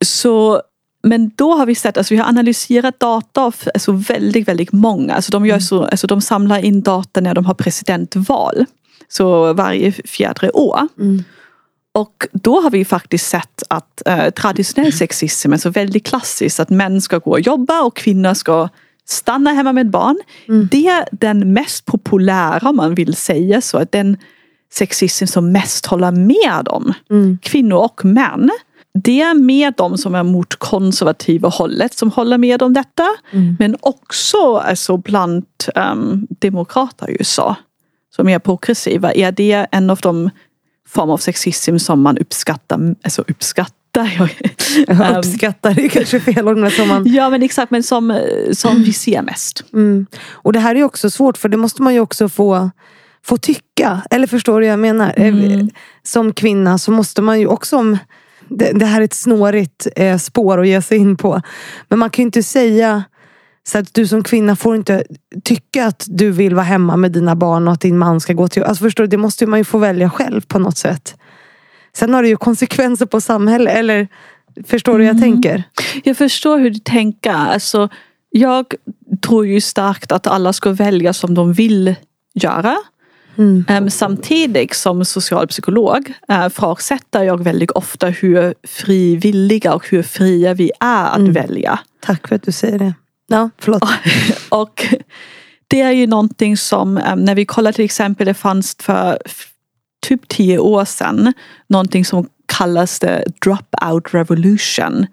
Så, 0.05 0.61
men 1.03 1.31
då 1.35 1.53
har 1.53 1.65
vi 1.65 1.75
sett, 1.75 1.97
alltså 1.97 2.13
vi 2.13 2.17
har 2.17 2.27
analyserat 2.27 2.99
data 2.99 3.41
alltså 3.73 3.91
väldigt, 3.91 4.47
väldigt 4.47 4.71
många. 4.71 5.13
Alltså 5.13 5.31
de, 5.31 5.45
gör 5.45 5.59
så, 5.59 5.83
alltså 5.83 6.07
de 6.07 6.21
samlar 6.21 6.65
in 6.65 6.81
data 6.81 7.21
när 7.21 7.33
de 7.33 7.45
har 7.45 7.53
presidentval. 7.53 8.65
Så 9.07 9.53
varje 9.53 9.91
fjärde 9.91 10.49
år. 10.51 10.87
Och 11.93 12.27
då 12.33 12.61
har 12.61 12.69
vi 12.71 12.85
faktiskt 12.85 13.27
sett 13.27 13.63
att 13.67 14.01
eh, 14.05 14.29
traditionell 14.29 14.93
sexism 14.93 15.53
är 15.53 15.57
så 15.57 15.69
väldigt 15.69 16.05
klassiskt 16.05 16.59
att 16.59 16.69
män 16.69 17.01
ska 17.01 17.17
gå 17.17 17.31
och 17.31 17.39
jobba 17.39 17.81
och 17.81 17.95
kvinnor 17.95 18.33
ska 18.33 18.69
stanna 19.11 19.51
hemma 19.51 19.73
med 19.73 19.89
barn. 19.89 20.17
Det 20.71 20.87
är 20.87 21.05
den 21.11 21.53
mest 21.53 21.85
populära 21.85 22.69
om 22.69 22.75
man 22.75 22.95
vill 22.95 23.15
säga 23.15 23.61
så. 23.61 23.77
Att 23.77 23.91
den 23.91 24.17
sexism 24.73 25.25
som 25.25 25.51
mest 25.51 25.85
håller 25.85 26.11
med 26.11 26.67
om 26.67 26.93
kvinnor 27.41 27.77
och 27.77 28.05
män. 28.05 28.49
Det 28.93 29.21
är 29.21 29.33
med 29.33 29.73
de 29.77 29.97
som 29.97 30.15
är 30.15 30.23
mot 30.23 30.55
konservativa 30.55 31.49
hållet 31.49 31.93
som 31.93 32.11
håller 32.11 32.37
med 32.37 32.61
om 32.61 32.73
detta. 32.73 33.07
Men 33.59 33.75
också 33.79 34.57
alltså, 34.57 34.97
bland 34.97 35.45
um, 35.75 36.27
demokrater 36.39 37.09
i 37.09 37.13
USA 37.19 37.55
som 38.15 38.29
är 38.29 38.39
progressiva. 38.39 39.13
Är 39.13 39.31
det 39.31 39.67
en 39.71 39.89
av 39.89 39.99
de 40.01 40.29
former 40.87 41.13
av 41.13 41.17
sexism 41.17 41.77
som 41.77 42.01
man 42.01 42.17
uppskattar? 42.17 42.95
Alltså 43.03 43.21
uppskattar? 43.27 43.80
Jag 43.93 44.29
Ehm, 44.87 45.15
uppskattar, 45.17 45.79
är 45.79 45.87
kanske 45.87 46.19
fel 46.19 46.47
ord. 46.47 46.57
Men 46.57 46.71
som 46.71 46.87
man, 46.87 47.03
Ja 47.07 47.29
men 47.29 47.43
exakt, 47.43 47.71
men 47.71 47.83
som, 47.83 48.19
som 48.51 48.83
vi 48.83 48.93
ser 48.93 49.21
mest. 49.21 49.63
mm. 49.73 50.05
Och 50.31 50.53
det 50.53 50.59
här 50.59 50.75
är 50.75 50.83
också 50.83 51.09
svårt 51.09 51.37
för 51.37 51.49
det 51.49 51.57
måste 51.57 51.81
man 51.81 51.93
ju 51.93 51.99
också 51.99 52.29
få, 52.29 52.69
få 53.25 53.37
tycka. 53.37 54.01
Eller 54.09 54.27
förstår 54.27 54.61
du 54.61 54.67
vad 54.67 54.71
jag 54.73 54.79
menar? 54.79 55.13
Eh, 55.17 55.65
Som 56.03 56.33
kvinna 56.33 56.77
så 56.77 56.91
måste 56.91 57.21
man 57.21 57.39
ju 57.39 57.47
också 57.47 57.77
om 57.77 57.97
det, 58.49 58.71
det 58.73 58.85
här 58.85 59.01
är 59.01 59.05
ett 59.05 59.13
snårigt 59.13 59.87
eh, 59.95 60.17
spår 60.17 60.61
att 60.61 60.67
ge 60.67 60.81
sig 60.81 60.97
in 60.97 61.17
på. 61.17 61.41
Men 61.89 61.99
man 61.99 62.09
kan 62.09 62.23
ju 62.23 62.25
inte 62.25 62.43
säga 62.43 63.03
så 63.67 63.77
att 63.77 63.93
du 63.93 64.07
som 64.07 64.23
kvinna 64.23 64.55
får 64.55 64.75
inte 64.75 65.03
tycka 65.43 65.85
att 65.87 66.05
du 66.07 66.31
vill 66.31 66.55
vara 66.55 66.65
hemma 66.65 66.97
med 66.97 67.11
dina 67.11 67.35
barn 67.35 67.67
och 67.67 67.73
att 67.73 67.81
din 67.81 67.97
man 67.97 68.19
ska 68.19 68.33
gå 68.33 68.47
till... 68.47 68.63
Alltså 68.63 68.83
förstår 68.83 69.03
du, 69.03 69.07
det 69.07 69.17
måste 69.17 69.45
man 69.45 69.59
ju 69.59 69.63
få 69.63 69.77
välja 69.77 70.09
själv 70.09 70.41
på 70.41 70.59
något 70.59 70.77
sätt. 70.77 71.15
Sen 71.93 72.13
har 72.13 72.23
det 72.23 72.29
ju 72.29 72.37
konsekvenser 72.37 73.05
på 73.05 73.21
samhället. 73.21 73.75
Eller 73.75 74.07
förstår 74.65 74.97
du 74.97 75.03
hur 75.03 75.13
jag 75.13 75.21
tänker? 75.21 75.63
Jag 76.03 76.17
förstår 76.17 76.59
hur 76.59 76.69
du 76.69 76.79
tänker. 76.79 77.31
Alltså, 77.31 77.89
jag 78.29 78.65
tror 79.21 79.47
ju 79.47 79.61
starkt 79.61 80.11
att 80.11 80.27
alla 80.27 80.53
ska 80.53 80.71
välja 80.71 81.13
som 81.13 81.33
de 81.33 81.53
vill 81.53 81.95
göra. 82.33 82.77
Mm. 83.37 83.65
Ehm, 83.67 83.89
samtidigt 83.89 84.75
som 84.75 85.05
socialpsykolog 85.05 86.13
uh, 86.31 86.47
ifrågasätter 86.47 87.23
jag 87.23 87.43
väldigt 87.43 87.71
ofta 87.71 88.07
hur 88.07 88.53
frivilliga 88.67 89.73
och 89.73 89.87
hur 89.89 90.03
fria 90.03 90.53
vi 90.53 90.71
är 90.79 91.05
att 91.05 91.27
välja. 91.27 91.79
Tack 91.99 92.27
för 92.27 92.35
att 92.35 92.43
du 92.43 92.51
säger 92.51 92.79
det. 92.79 92.93
Ja, 93.27 93.49
förlåt. 93.57 93.83
Och 94.49 94.95
det 95.67 95.81
är 95.81 95.91
ju 95.91 96.07
någonting 96.07 96.57
som, 96.57 96.97
eh, 96.97 97.15
när 97.15 97.35
vi 97.35 97.45
kollar 97.45 97.71
till 97.71 97.85
exempel, 97.85 98.27
det 98.27 98.33
fanns 98.33 98.75
för 98.79 99.19
typ 100.07 100.27
tio 100.27 100.57
år 100.59 100.85
sedan 100.85 101.33
någonting 101.67 102.05
som 102.05 102.27
kallas 102.45 102.99
det 102.99 103.23
dropout 103.45 104.13
revolution. 104.13 105.05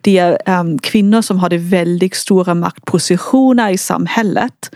Det 0.00 0.18
är 0.18 0.38
em, 0.46 0.78
kvinnor 0.78 1.22
som 1.22 1.38
hade 1.38 1.58
väldigt 1.58 2.14
stora 2.14 2.54
maktpositioner 2.54 3.70
i 3.70 3.78
samhället 3.78 4.70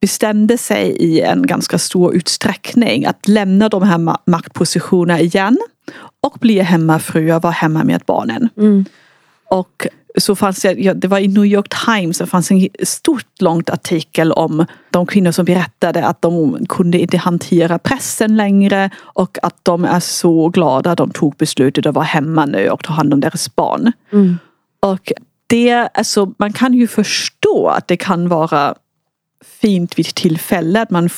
bestämde 0.00 0.58
sig 0.58 0.90
i 0.90 1.20
en 1.20 1.46
ganska 1.46 1.78
stor 1.78 2.14
utsträckning 2.14 3.06
att 3.06 3.28
lämna 3.28 3.68
de 3.68 3.82
här 3.82 3.98
ma- 3.98 4.18
maktpositionerna 4.26 5.20
igen 5.20 5.58
och 6.20 6.36
bli 6.40 6.60
hemmafruar, 6.60 7.40
vara 7.40 7.52
hemma 7.52 7.84
med 7.84 8.02
barnen. 8.06 8.48
Och 9.50 9.86
så 10.18 10.36
fanns 10.36 10.62
det, 10.62 10.72
ja, 10.72 10.94
det 10.94 11.08
var 11.08 11.18
i 11.18 11.28
New 11.28 11.46
York 11.46 11.68
Times, 11.86 12.18
det 12.18 12.26
fanns 12.26 12.50
en 12.50 12.68
stort 12.82 13.40
långt 13.40 13.70
artikel 13.70 14.32
om 14.32 14.66
de 14.90 15.06
kvinnor 15.06 15.30
som 15.32 15.44
berättade 15.44 16.06
att 16.06 16.22
de 16.22 16.66
kunde 16.68 16.98
inte 16.98 17.16
hantera 17.16 17.78
pressen 17.78 18.36
längre 18.36 18.90
och 19.00 19.38
att 19.42 19.64
de 19.64 19.84
är 19.84 20.00
så 20.00 20.48
glada 20.48 20.90
att 20.90 20.98
de 20.98 21.10
tog 21.10 21.36
beslutet 21.36 21.86
att 21.86 21.94
vara 21.94 22.04
hemma 22.04 22.46
nu 22.46 22.68
och 22.68 22.84
ta 22.84 22.92
hand 22.92 23.14
om 23.14 23.20
deras 23.20 23.56
barn. 23.56 23.92
Och 24.80 25.12
det, 25.46 25.72
alltså, 25.72 26.32
man 26.38 26.52
kan 26.52 26.74
ju 26.74 26.86
förstå 26.86 27.68
att 27.68 27.88
det 27.88 27.96
kan 27.96 28.28
vara 28.28 28.74
fint 29.60 29.98
vid 29.98 30.06
tillfälle 30.06 30.82
att 30.82 30.90
man 30.90 31.08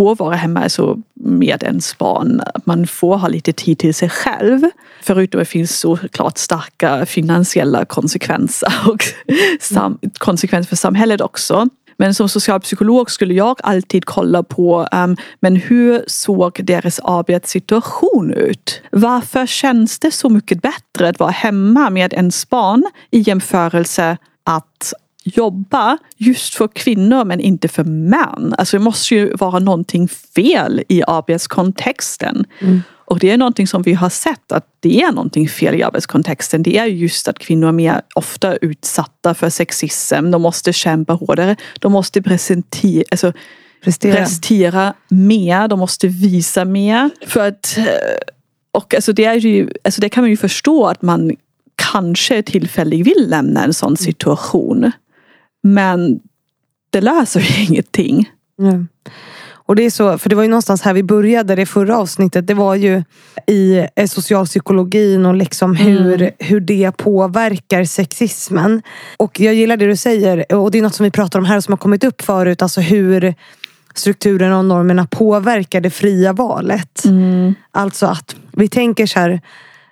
får 0.00 0.16
vara 0.16 0.36
hemma 0.36 0.60
alltså, 0.60 0.98
med 1.14 1.62
ens 1.62 1.98
barn. 1.98 2.40
Att 2.54 2.66
man 2.66 2.86
får 2.86 3.16
ha 3.16 3.28
lite 3.28 3.52
tid 3.52 3.78
till 3.78 3.94
sig 3.94 4.08
själv. 4.08 4.60
Förutom 5.02 5.40
att 5.40 5.46
det 5.46 5.50
finns 5.50 5.78
såklart 5.78 6.38
starka 6.38 7.06
finansiella 7.06 7.84
konsekvenser 7.84 8.72
och 8.86 9.04
sam- 9.60 9.98
konsekvenser 10.18 10.68
för 10.68 10.76
samhället 10.76 11.20
också. 11.20 11.68
Men 11.96 12.14
som 12.14 12.28
socialpsykolog 12.28 13.10
skulle 13.10 13.34
jag 13.34 13.56
alltid 13.62 14.04
kolla 14.04 14.42
på 14.42 14.88
um, 14.92 15.16
men 15.40 15.56
hur 15.56 16.04
såg 16.06 16.60
deras 16.64 17.00
arbetssituation 17.00 18.32
ut? 18.32 18.82
Varför 18.92 19.46
känns 19.46 19.98
det 19.98 20.10
så 20.10 20.28
mycket 20.28 20.62
bättre 20.62 21.08
att 21.08 21.18
vara 21.18 21.30
hemma 21.30 21.90
med 21.90 22.12
ens 22.12 22.48
barn 22.48 22.84
i 23.10 23.18
jämförelse 23.18 24.16
att 24.44 24.92
jobba 25.24 25.98
just 26.16 26.54
för 26.54 26.68
kvinnor 26.68 27.24
men 27.24 27.40
inte 27.40 27.68
för 27.68 27.84
män. 27.84 28.54
Alltså 28.58 28.78
det 28.78 28.84
måste 28.84 29.14
ju 29.14 29.34
vara 29.34 29.58
någonting 29.58 30.08
fel 30.08 30.82
i 30.88 31.02
arbetskontexten. 31.06 32.46
Och 33.04 33.18
det 33.18 33.30
är 33.30 33.36
någonting 33.36 33.66
som 33.66 33.82
vi 33.82 33.92
har 33.94 34.10
sett 34.10 34.52
att 34.52 34.66
det 34.80 35.02
är 35.02 35.12
någonting 35.12 35.48
fel 35.48 35.74
i 35.74 35.82
arbetskontexten. 35.82 36.62
Det 36.62 36.78
är 36.78 36.86
just 36.86 37.28
att 37.28 37.38
kvinnor 37.38 37.68
är 37.68 37.72
mer 37.72 38.02
ofta 38.14 38.56
utsatta 38.56 39.34
för 39.34 39.50
sexism. 39.50 40.30
De 40.30 40.42
måste 40.42 40.72
kämpa 40.72 41.12
hårdare. 41.12 41.56
De 41.80 41.92
måste 41.92 42.22
presentera, 42.22 43.04
alltså, 43.10 43.32
Prestera. 43.84 44.16
prestera 44.16 44.94
mer. 45.08 45.68
De 45.68 45.78
måste 45.78 46.08
visa 46.08 46.64
mer. 46.64 47.10
För 47.26 47.48
att, 47.48 47.78
eh, 47.78 47.84
och 48.72 48.94
alltså 48.94 49.12
det, 49.12 49.24
är 49.24 49.34
ju, 49.34 49.70
alltså 49.84 50.00
det 50.00 50.08
kan 50.08 50.22
man 50.22 50.30
ju 50.30 50.36
förstå 50.36 50.86
att 50.86 51.02
man 51.02 51.36
kanske 51.92 52.42
tillfälligt 52.42 53.06
vill 53.06 53.26
lämna 53.28 53.64
en 53.64 53.74
sån 53.74 53.96
situation. 53.96 54.92
Men 55.62 56.20
det 56.90 57.00
löser 57.00 57.40
ju 57.58 57.64
ingenting. 57.64 58.30
Ja. 58.56 58.84
Och 59.70 59.76
det 59.76 59.82
är 59.82 59.90
så, 59.90 60.18
för 60.18 60.30
det 60.30 60.36
var 60.36 60.42
ju 60.42 60.48
någonstans 60.48 60.82
här 60.82 60.94
vi 60.94 61.02
började 61.02 61.54
det 61.54 61.66
förra 61.66 61.98
avsnittet. 61.98 62.46
Det 62.46 62.54
var 62.54 62.74
ju 62.74 63.02
i 63.46 63.86
eh, 63.96 64.06
socialpsykologin 64.06 65.26
och 65.26 65.34
liksom 65.34 65.76
hur, 65.76 66.30
hur 66.38 66.60
det 66.60 66.96
påverkar 66.96 67.84
sexismen. 67.84 68.82
Och 69.16 69.40
jag 69.40 69.54
gillar 69.54 69.76
det 69.76 69.86
du 69.86 69.96
säger 69.96 70.52
och 70.54 70.70
det 70.70 70.78
är 70.78 70.82
något 70.82 70.94
som 70.94 71.04
vi 71.04 71.10
pratar 71.10 71.38
om 71.38 71.44
här 71.44 71.60
som 71.60 71.72
har 71.72 71.78
kommit 71.78 72.04
upp 72.04 72.22
förut. 72.22 72.62
Alltså 72.62 72.80
hur 72.80 73.34
strukturerna 73.94 74.58
och 74.58 74.64
normerna 74.64 75.06
påverkar 75.10 75.80
det 75.80 75.90
fria 75.90 76.32
valet. 76.32 77.02
Alltså 77.70 78.06
att 78.06 78.36
vi 78.52 78.68
tänker 78.68 79.06
så 79.06 79.18
här 79.18 79.40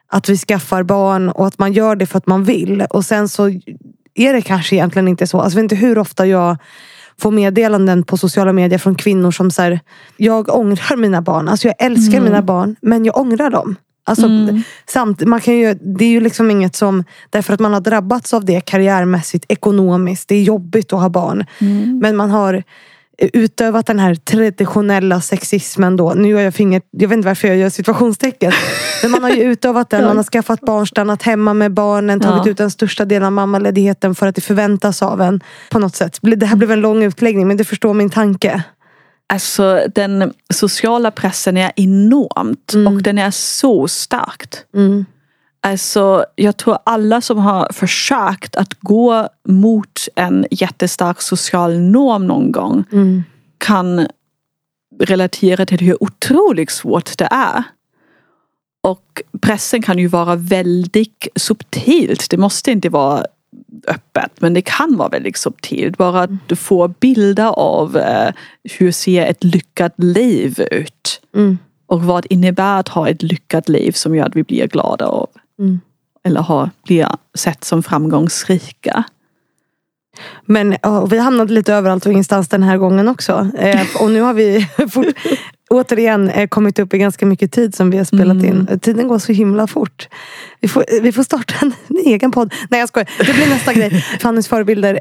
att 0.08 0.28
vi 0.28 0.36
skaffar 0.36 0.82
barn 0.82 1.28
och 1.28 1.46
att 1.46 1.58
man 1.58 1.72
gör 1.72 1.96
det 1.96 2.06
för 2.06 2.18
att 2.18 2.26
man 2.26 2.44
vill. 2.44 2.86
Och 2.90 3.04
sen 3.04 3.28
så 3.28 3.60
är 4.18 4.32
det 4.32 4.42
kanske 4.42 4.76
egentligen 4.76 5.08
inte 5.08 5.26
så. 5.26 5.40
Alltså, 5.40 5.58
jag 5.58 5.62
vet 5.62 5.72
inte 5.72 5.86
hur 5.86 5.98
ofta 5.98 6.26
jag 6.26 6.56
får 7.20 7.30
meddelanden 7.30 8.02
på 8.02 8.16
sociala 8.16 8.52
medier 8.52 8.78
från 8.78 8.94
kvinnor 8.94 9.30
som 9.30 9.50
säger 9.50 9.80
Jag 10.16 10.54
ångrar 10.56 10.96
mina 10.96 11.22
barn. 11.22 11.48
Alltså 11.48 11.68
jag 11.68 11.74
älskar 11.78 12.20
mina 12.20 12.42
barn 12.42 12.76
men 12.80 13.04
jag 13.04 13.16
ångrar 13.16 13.50
dem. 13.50 13.76
Alltså, 14.04 14.28
samt, 14.86 15.20
man 15.20 15.40
kan 15.40 15.54
ju, 15.54 15.74
det 15.74 16.04
är 16.04 16.08
ju 16.08 16.20
liksom 16.20 16.50
inget 16.50 16.76
som, 16.76 17.04
därför 17.30 17.54
att 17.54 17.60
man 17.60 17.72
har 17.72 17.80
drabbats 17.80 18.34
av 18.34 18.44
det 18.44 18.60
karriärmässigt, 18.60 19.44
ekonomiskt, 19.48 20.28
det 20.28 20.34
är 20.34 20.42
jobbigt 20.42 20.92
att 20.92 21.00
ha 21.00 21.08
barn. 21.08 21.44
Men 22.00 22.16
man 22.16 22.30
har 22.30 22.62
utövat 23.18 23.86
den 23.86 23.98
här 23.98 24.14
traditionella 24.14 25.20
sexismen 25.20 25.96
då. 25.96 26.14
Nu 26.14 26.28
gör 26.28 26.40
jag 26.40 26.54
fingret, 26.54 26.82
jag 26.90 27.08
vet 27.08 27.16
inte 27.16 27.28
varför 27.28 27.48
jag 27.48 27.56
gör 27.56 27.70
situationstecken. 27.70 28.52
Men 29.02 29.10
man 29.10 29.22
har 29.22 29.30
ju 29.30 29.42
utövat 29.42 29.90
den, 29.90 30.04
man 30.04 30.16
har 30.16 30.24
skaffat 30.24 30.60
barn, 30.60 30.86
stannat 30.86 31.22
hemma 31.22 31.54
med 31.54 31.72
barnen, 31.72 32.20
tagit 32.20 32.46
Ja. 32.46 32.50
ut 32.50 32.56
den 32.56 32.70
största 32.70 33.04
delen 33.04 33.26
av 33.26 33.32
mammaledigheten 33.32 34.14
för 34.14 34.26
att 34.26 34.34
det 34.34 34.40
förväntas 34.40 35.02
av 35.02 35.20
en. 35.20 35.40
På 35.70 35.78
något 35.78 35.96
sätt. 35.96 36.18
Det 36.22 36.46
här 36.46 36.56
blev 36.56 36.70
en 36.72 36.80
lång 36.80 37.02
utläggning 37.02 37.48
men 37.48 37.56
du 37.56 37.64
förstår 37.64 37.94
min 37.94 38.10
tanke. 38.10 38.62
Alltså 39.32 39.80
den 39.94 40.32
sociala 40.54 41.10
pressen 41.10 41.56
är 41.56 41.72
enormt 41.76 42.74
och 42.86 43.02
den 43.02 43.18
är 43.18 43.30
så 43.30 43.88
starkt. 43.88 44.64
Mm. 44.74 45.04
Alltså, 45.70 46.24
jag 46.34 46.56
tror 46.56 46.78
alla 46.84 47.20
som 47.20 47.38
har 47.38 47.72
försökt 47.72 48.56
att 48.56 48.74
gå 48.80 49.28
mot 49.48 50.08
en 50.14 50.46
jättestark 50.50 51.22
social 51.22 51.78
norm 51.78 52.26
någon 52.26 52.52
gång 52.52 52.84
Mm. 52.92 53.22
kan 53.58 54.06
relatera 55.00 55.66
till 55.66 55.80
hur 55.80 56.02
otroligt 56.02 56.70
svårt 56.70 57.18
det 57.18 57.28
är. 57.30 57.62
Och 58.82 59.22
pressen 59.40 59.82
kan 59.82 59.98
ju 59.98 60.06
vara 60.06 60.36
väldigt 60.36 61.28
subtilt. 61.36 62.30
Det 62.30 62.36
måste 62.36 62.70
inte 62.70 62.88
vara 62.88 63.24
öppet 63.86 64.32
men 64.40 64.54
det 64.54 64.62
kan 64.62 64.96
vara 64.96 65.08
väldigt 65.08 65.36
subtilt. 65.36 65.96
Bara 65.96 66.22
att 66.22 66.30
du 66.46 66.56
får 66.56 66.88
bilder 66.88 67.48
av 67.48 67.96
eh, 67.96 68.32
hur 68.78 68.92
ser 68.92 69.26
ett 69.26 69.44
lyckat 69.44 69.94
liv 69.96 70.60
ut. 70.70 71.20
Mm. 71.34 71.58
Och 71.86 72.02
vad 72.02 72.26
innebär 72.30 72.80
att 72.80 72.88
ha 72.88 73.08
ett 73.08 73.22
lyckat 73.22 73.68
liv 73.68 73.92
som 73.92 74.14
gör 74.14 74.26
att 74.26 74.36
vi 74.36 74.42
blir 74.42 74.66
glada 74.66 75.06
av. 75.06 75.28
Mm. 75.58 75.80
Eller 76.24 76.40
har, 76.40 76.70
blir 76.84 77.08
sett 77.34 77.64
som 77.64 77.82
framgångsrika. 77.82 79.04
Men 80.44 80.76
ja, 80.82 81.06
vi 81.06 81.18
hamnade 81.18 81.52
lite 81.52 81.74
överallt 81.74 82.06
och 82.06 82.12
ingenstans 82.12 82.48
den 82.48 82.62
här 82.62 82.76
gången 82.76 83.08
också. 83.08 83.50
Eh, 83.58 83.86
och 84.00 84.10
nu 84.10 84.20
har 84.20 84.34
vi 84.34 84.68
fort, 84.90 85.06
återigen 85.70 86.30
eh, 86.30 86.48
kommit 86.48 86.78
upp 86.78 86.94
i 86.94 86.98
ganska 86.98 87.26
mycket 87.26 87.52
tid 87.52 87.74
som 87.74 87.90
vi 87.90 87.98
har 87.98 88.04
spelat 88.04 88.44
in. 88.44 88.78
Tiden 88.82 89.08
går 89.08 89.18
så 89.18 89.32
himla 89.32 89.66
fort. 89.66 90.08
Vi 90.60 90.68
får, 90.68 90.84
vi 91.02 91.12
får 91.12 91.22
starta 91.22 91.54
en 91.60 91.72
egen 92.04 92.30
podd. 92.30 92.54
Nej 92.70 92.80
jag 92.80 92.88
skojar. 92.88 93.08
Det 93.18 93.32
blir 93.32 93.48
nästa 93.48 93.72
grej. 93.72 93.90
Fannys 94.20 94.48
förebilder. 94.48 95.00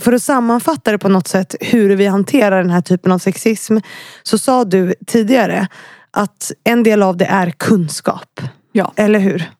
För 0.00 0.12
att 0.12 0.22
sammanfatta 0.22 0.92
det 0.92 0.98
på 0.98 1.08
något 1.08 1.28
sätt 1.28 1.54
hur 1.60 1.96
vi 1.96 2.06
hanterar 2.06 2.62
den 2.62 2.70
här 2.70 2.80
typen 2.80 3.12
av 3.12 3.18
sexism. 3.18 3.76
Så 4.22 4.38
sa 4.38 4.64
du 4.64 4.94
tidigare 5.06 5.68
att 6.10 6.52
en 6.64 6.82
del 6.82 7.02
av 7.02 7.16
det 7.16 7.24
är 7.24 7.50
kunskap. 7.50 8.40
Ja. 8.72 8.92
Eller 8.96 9.18
hur? 9.18 9.50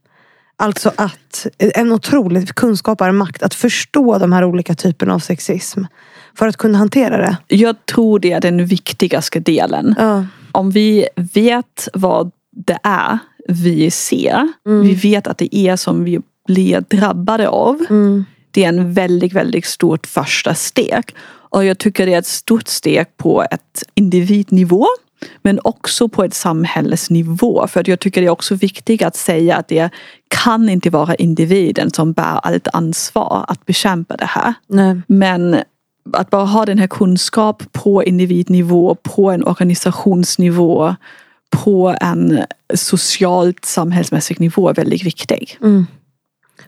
Alltså 0.57 0.93
att 0.97 1.47
en 1.59 1.93
otrolig 1.93 2.55
kunskap 2.55 3.01
är 3.01 3.13
makt. 3.13 3.43
Att 3.43 3.55
förstå 3.55 4.19
de 4.19 4.33
här 4.33 4.45
olika 4.45 4.75
typerna 4.75 5.15
av 5.15 5.19
sexism. 5.19 5.85
För 6.39 6.49
att 6.49 6.57
kunna 6.57 6.79
hantera 6.79 7.17
det. 7.17 7.37
Jag 7.57 7.87
tror 7.87 8.19
det 8.19 8.33
är 8.33 8.41
den 8.41 8.67
viktigaste 8.67 9.41
delen. 9.41 9.95
Ja. 9.99 10.27
Om 10.53 10.71
vi 10.71 11.09
vet 11.17 11.89
vad 11.95 12.31
det 12.57 12.79
är 12.83 13.19
vi 13.49 13.91
ser. 13.91 14.53
Vi 14.83 14.95
vet 14.95 15.27
att 15.27 15.39
det 15.39 15.57
är 15.57 15.77
som 15.77 16.05
vi 16.05 16.21
blir 16.47 16.81
drabbade 16.81 17.49
av. 17.49 17.87
Det 18.51 18.65
är 18.65 18.69
en 18.69 18.93
väldigt, 18.93 19.33
väldigt 19.33 19.67
stort 19.67 20.07
första 20.07 20.55
steg. 20.55 21.05
Och 21.27 21.65
jag 21.65 21.79
tycker 21.79 22.07
det 22.07 22.15
är 22.15 22.19
ett 22.19 22.27
stort 22.27 22.69
steg 22.69 23.17
på 23.17 23.43
ett 23.51 23.83
individnivå. 23.95 24.87
Men 25.43 25.61
också 25.65 26.09
på 26.09 26.25
ett 26.25 26.35
samhällsnivå. 26.35 27.67
För 27.67 27.85
jag 27.87 28.01
tycker 28.01 28.21
det 28.21 28.27
är 28.27 28.31
också 28.31 28.55
viktigt 28.55 29.03
att 29.03 29.17
säga 29.17 29.57
att 29.57 29.69
det 29.69 29.91
kan 30.29 30.69
inte 30.69 30.91
vara 30.91 31.15
individen 31.15 31.91
som 31.91 32.13
bär 32.13 32.39
allt 32.43 32.69
ansvar 32.73 33.45
att 33.49 33.67
bekämpa 33.67 34.17
det 34.17 34.25
här. 34.25 34.55
Nej. 34.67 35.01
Men 35.07 35.57
att 36.13 36.31
bara 36.31 36.45
ha 36.45 36.67
den 36.67 36.79
här 36.79 36.87
kunskap 36.87 37.63
på 37.73 38.05
individnivå, 38.05 38.95
på 38.95 39.31
en 39.31 39.45
organisationsnivå, 39.45 40.95
på 41.51 41.97
en 42.01 42.45
socialt 42.75 43.65
samhällsmässig 43.65 44.41
nivå 44.41 44.69
är 44.69 44.75
väldigt 44.75 45.05
viktig. 45.05 45.59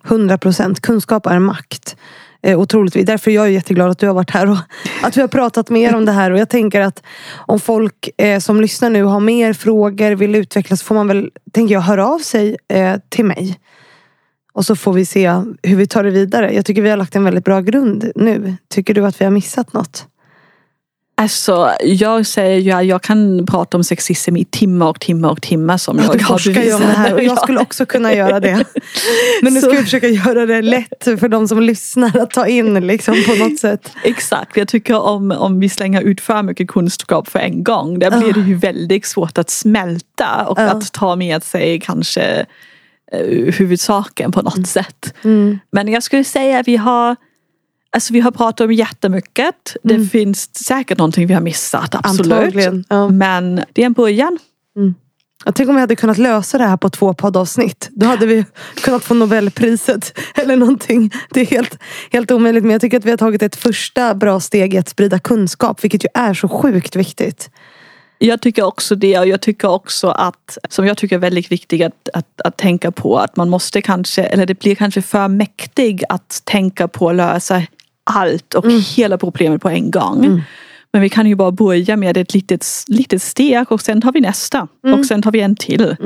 100 0.05 0.39
procent. 0.39 0.81
Kunskap 0.81 1.27
är 1.27 1.39
makt. 1.39 1.97
Eh, 2.47 2.61
otroligt. 2.61 3.07
Därför 3.07 3.31
är 3.31 3.35
jag 3.35 3.51
jätteglad 3.51 3.91
att 3.91 3.99
du 3.99 4.07
har 4.07 4.15
varit 4.15 4.31
här 4.31 4.51
och 4.51 4.57
att 5.03 5.17
vi 5.17 5.21
har 5.21 5.29
pratat 5.29 5.71
mer 5.71 5.95
om 5.95 6.05
det 6.05 6.13
här. 6.13 6.31
Och 6.31 6.39
jag 6.39 6.49
tänker 6.49 6.81
att 6.81 7.03
om 7.37 7.61
folk 7.61 8.11
eh, 8.19 8.39
som 8.39 8.61
lyssnar 8.61 8.91
nu 8.91 9.03
har 9.03 9.21
mer 9.21 9.53
frågor, 9.53 10.15
vill 10.15 10.35
utvecklas, 10.35 10.83
får 10.83 10.95
man 10.95 11.09
väl, 11.09 11.31
tänker 11.53 11.75
jag, 11.75 11.81
höra 11.81 12.07
av 12.07 12.19
sig 12.19 12.57
eh, 12.69 12.95
till 13.09 13.25
mig. 13.25 13.59
Och 14.53 14.67
så 14.67 14.77
får 14.77 14.93
vi 14.93 15.07
se 15.07 15.29
hur 15.63 15.77
vi 15.77 15.87
tar 15.87 16.05
det 16.05 16.11
vidare. 16.11 16.55
Jag 16.55 16.65
tycker 16.65 16.83
vi 16.83 16.91
har 16.91 16.97
lagt 16.97 17.17
en 17.17 17.25
väldigt 17.25 17.45
bra 17.45 17.61
grund 17.61 18.13
nu. 18.17 18.57
Tycker 18.71 18.95
du 18.95 19.07
att 19.07 19.21
vi 19.21 19.25
har 19.25 19.33
missat 19.33 19.73
något? 19.73 20.07
Alltså, 21.19 21.73
jag 21.83 22.27
säger 22.27 22.61
ju 22.61 22.71
att 22.71 22.87
jag 22.87 23.03
kan 23.03 23.47
prata 23.47 23.77
om 23.77 23.85
sexism 23.85 24.37
i 24.37 24.45
timmar 24.45 24.89
och 24.89 25.01
timmar 25.01 25.31
och 25.31 25.43
timmar 25.43 25.77
som 25.77 25.99
jag 25.99 26.19
Du 26.19 26.25
har 26.25 26.75
om 26.75 26.81
det 26.81 26.87
här 26.87 27.15
och 27.15 27.23
jag 27.23 27.39
skulle 27.39 27.61
också 27.61 27.87
kunna 27.87 28.15
göra 28.15 28.41
det. 28.41 28.65
Men 29.43 29.55
nu 29.55 29.61
ska 29.61 29.71
vi 29.71 29.83
försöka 29.83 30.09
göra 30.09 30.47
det 30.47 30.63
lätt 30.63 31.05
för 31.05 31.29
de 31.29 31.49
som 31.49 31.63
lyssnar 31.63 32.19
att 32.19 32.31
ta 32.31 32.47
in 32.47 32.87
liksom 32.87 33.17
på 33.27 33.35
något 33.35 33.59
sätt. 33.59 33.93
Exakt, 34.05 34.57
jag 34.57 34.69
tycker 34.69 35.01
om, 35.01 35.31
om 35.31 35.61
vi 35.61 35.69
slänger 35.69 36.03
ut 36.03 36.21
för 36.21 36.43
mycket 36.43 36.69
kunskap 36.69 37.29
för 37.29 37.39
en 37.39 37.65
gång. 37.65 37.99
Där 37.99 38.19
blir 38.19 38.33
det 38.33 38.41
ju 38.41 38.55
väldigt 38.55 39.07
svårt 39.07 39.39
att 39.39 39.51
smälta 39.51 40.47
och 40.49 40.59
Ja. 40.59 40.63
att 40.71 40.93
ta 40.93 41.17
med 41.17 41.43
sig 41.43 41.81
kanske 41.81 42.47
eh, 43.13 43.55
huvudsaken 43.55 44.33
på 44.33 44.43
något 44.43 44.69
sätt. 44.69 45.15
Mm. 45.25 45.59
Men 45.71 45.89
jag 45.89 46.03
skulle 46.03 46.25
säga 46.25 46.59
att 46.59 46.69
vi 46.69 46.77
har 46.77 47.17
Alltså 47.97 48.13
vi 48.13 48.21
har 48.21 48.31
pratat 48.31 48.61
om 48.61 48.73
jättemycket. 48.73 49.77
Det 49.83 50.07
finns 50.07 50.65
säkert 50.65 50.99
någonting 50.99 51.27
vi 51.27 51.35
har 51.35 51.41
missat, 51.41 51.95
absolut. 51.95 52.85
Ja. 52.89 53.09
Men 53.09 53.61
det 53.73 53.83
är 53.83 53.87
en 53.87 53.93
början. 53.93 54.39
Jag 55.45 55.55
tänker 55.55 55.71
om 55.71 55.75
vi 55.75 55.81
hade 55.81 55.97
kunnat 55.97 56.19
lösa 56.19 56.59
det 56.59 56.65
här 56.65 56.77
på 56.77 56.91
två 56.91 57.15
poddavsnitt. 57.15 57.89
Då 57.93 58.07
hade 58.07 58.27
vi 58.27 58.45
kunnat 58.75 59.05
få 59.05 59.15
Nobelpriset 59.15 60.19
eller 60.35 60.57
någonting. 60.57 61.11
Det 61.31 61.41
är 61.41 61.47
helt, 61.47 61.79
helt 62.13 62.31
omöjligt. 62.31 62.65
Men 62.65 62.71
jag 62.71 62.81
tycker 62.81 62.97
att 62.97 63.05
vi 63.05 63.11
har 63.11 63.17
tagit 63.17 63.43
ett 63.43 63.57
första 63.57 64.15
bra 64.15 64.41
steg 64.41 64.75
i 64.75 64.79
att 64.79 64.89
sprida 64.89 65.19
kunskap. 65.19 65.85
Vilket 65.85 66.05
ju 66.05 66.09
är 66.15 66.35
så 66.35 66.49
sjukt 66.49 66.97
viktigt. 66.97 67.51
Jag 68.19 68.43
tycker 68.43 68.63
också 68.63 68.95
det 68.95 69.19
och 69.19 69.29
jag 69.29 69.41
tycker 69.41 69.69
också 69.69 70.09
att, 70.09 70.59
som 70.69 70.87
jag 70.87 70.97
tycker 70.97 71.17
är 71.17 71.21
väldigt 71.21 71.53
viktigt 71.53 71.87
att, 71.87 72.09
att, 72.13 72.41
att 72.45 72.57
tänka 72.57 72.91
på, 72.91 73.19
att 73.19 73.37
man 73.37 73.49
måste 73.49 73.83
kanske, 73.83 74.23
eller 74.23 74.47
det 74.47 74.59
blir 74.59 74.75
kanske 74.75 75.03
för 75.03 75.29
mäktig 75.29 76.05
att 76.09 76.43
tänka 76.45 76.89
på 76.89 77.11
att 77.11 77.17
lösa 77.17 77.63
allt 78.11 78.55
och 78.55 78.65
hela 78.97 79.19
problemet 79.19 79.63
på 79.63 79.69
en 79.69 79.91
gång. 79.91 80.43
Men 80.93 81.03
vi 81.03 81.09
kan 81.09 81.27
ju 81.27 81.35
bara 81.35 81.53
börja 81.53 81.97
med 81.97 82.17
ett 82.17 82.35
litet, 82.35 82.67
litet 82.89 83.23
steg 83.23 83.73
och 83.73 83.81
sen 83.81 84.01
tar 84.01 84.13
vi 84.13 84.21
nästa. 84.21 84.69
Och 84.99 85.07
sen 85.07 85.23
tar 85.23 85.31
vi 85.31 85.41
en 85.41 85.57
till. 85.57 85.97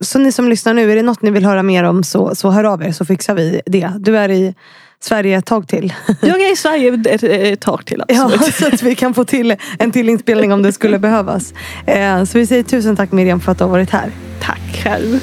så 0.00 0.18
ni 0.18 0.32
som 0.32 0.48
lyssnar 0.48 0.74
nu, 0.74 0.92
är 0.92 0.96
det 0.96 1.02
något 1.02 1.22
ni 1.22 1.30
vill 1.30 1.44
höra 1.44 1.62
mer 1.62 1.84
om 1.84 2.04
så, 2.04 2.34
så 2.34 2.50
hör 2.50 2.64
av 2.64 2.82
er 2.82 2.92
så 2.92 3.04
fixar 3.04 3.34
vi 3.34 3.60
det. 3.66 3.92
Du 3.98 4.18
är 4.18 4.28
i 4.28 4.54
Sverige 5.00 5.38
ett 5.38 5.46
tag 5.46 5.68
till. 5.68 5.92
Jag 6.20 6.40
är 6.40 6.52
i 6.52 6.56
Sverige 6.56 6.94
ett, 7.06 7.22
ett 7.22 7.60
tag 7.60 7.86
till. 7.86 8.02
Ja, 8.08 8.24
Absolut. 8.34 8.54
så 8.58 8.66
att 8.66 8.82
vi 8.82 8.94
kan 8.94 9.14
få 9.14 9.24
till 9.24 9.56
en 9.78 9.90
till 9.90 10.08
inspelning 10.08 10.52
om 10.52 10.62
det 10.62 10.72
skulle 10.72 10.98
behövas. 11.08 11.54
Eh, 11.86 12.24
Så 12.24 12.38
vi 12.38 12.46
säger 12.46 12.62
tusen 12.62 12.96
tack 12.96 13.12
Miriam 13.12 13.40
för 13.40 13.52
att 13.52 13.58
du 13.58 13.64
har 13.64 13.70
varit 13.70 13.90
här. 13.90 14.10
Tack 14.40 14.80
själv. 14.84 15.20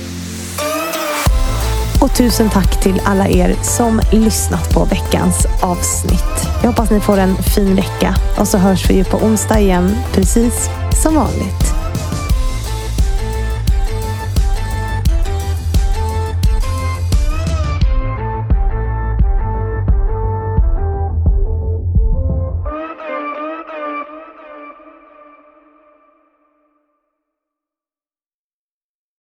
Och 2.01 2.15
tusen 2.15 2.49
tack 2.49 2.81
till 2.81 3.01
alla 3.05 3.27
er 3.27 3.55
som 3.61 4.01
lyssnat 4.11 4.73
på 4.73 4.85
veckans 4.85 5.45
avsnitt. 5.61 6.49
Jag 6.61 6.69
hoppas 6.69 6.89
ni 6.89 6.99
får 6.99 7.17
en 7.17 7.35
fin 7.35 7.75
vecka 7.75 8.15
och 8.37 8.47
så 8.47 8.57
hörs 8.57 8.89
vi 8.89 8.93
ju 8.93 9.03
på 9.03 9.17
onsdag 9.17 9.59
igen 9.59 9.95
precis 10.13 10.69
som 11.03 11.15
vanligt. 11.15 11.68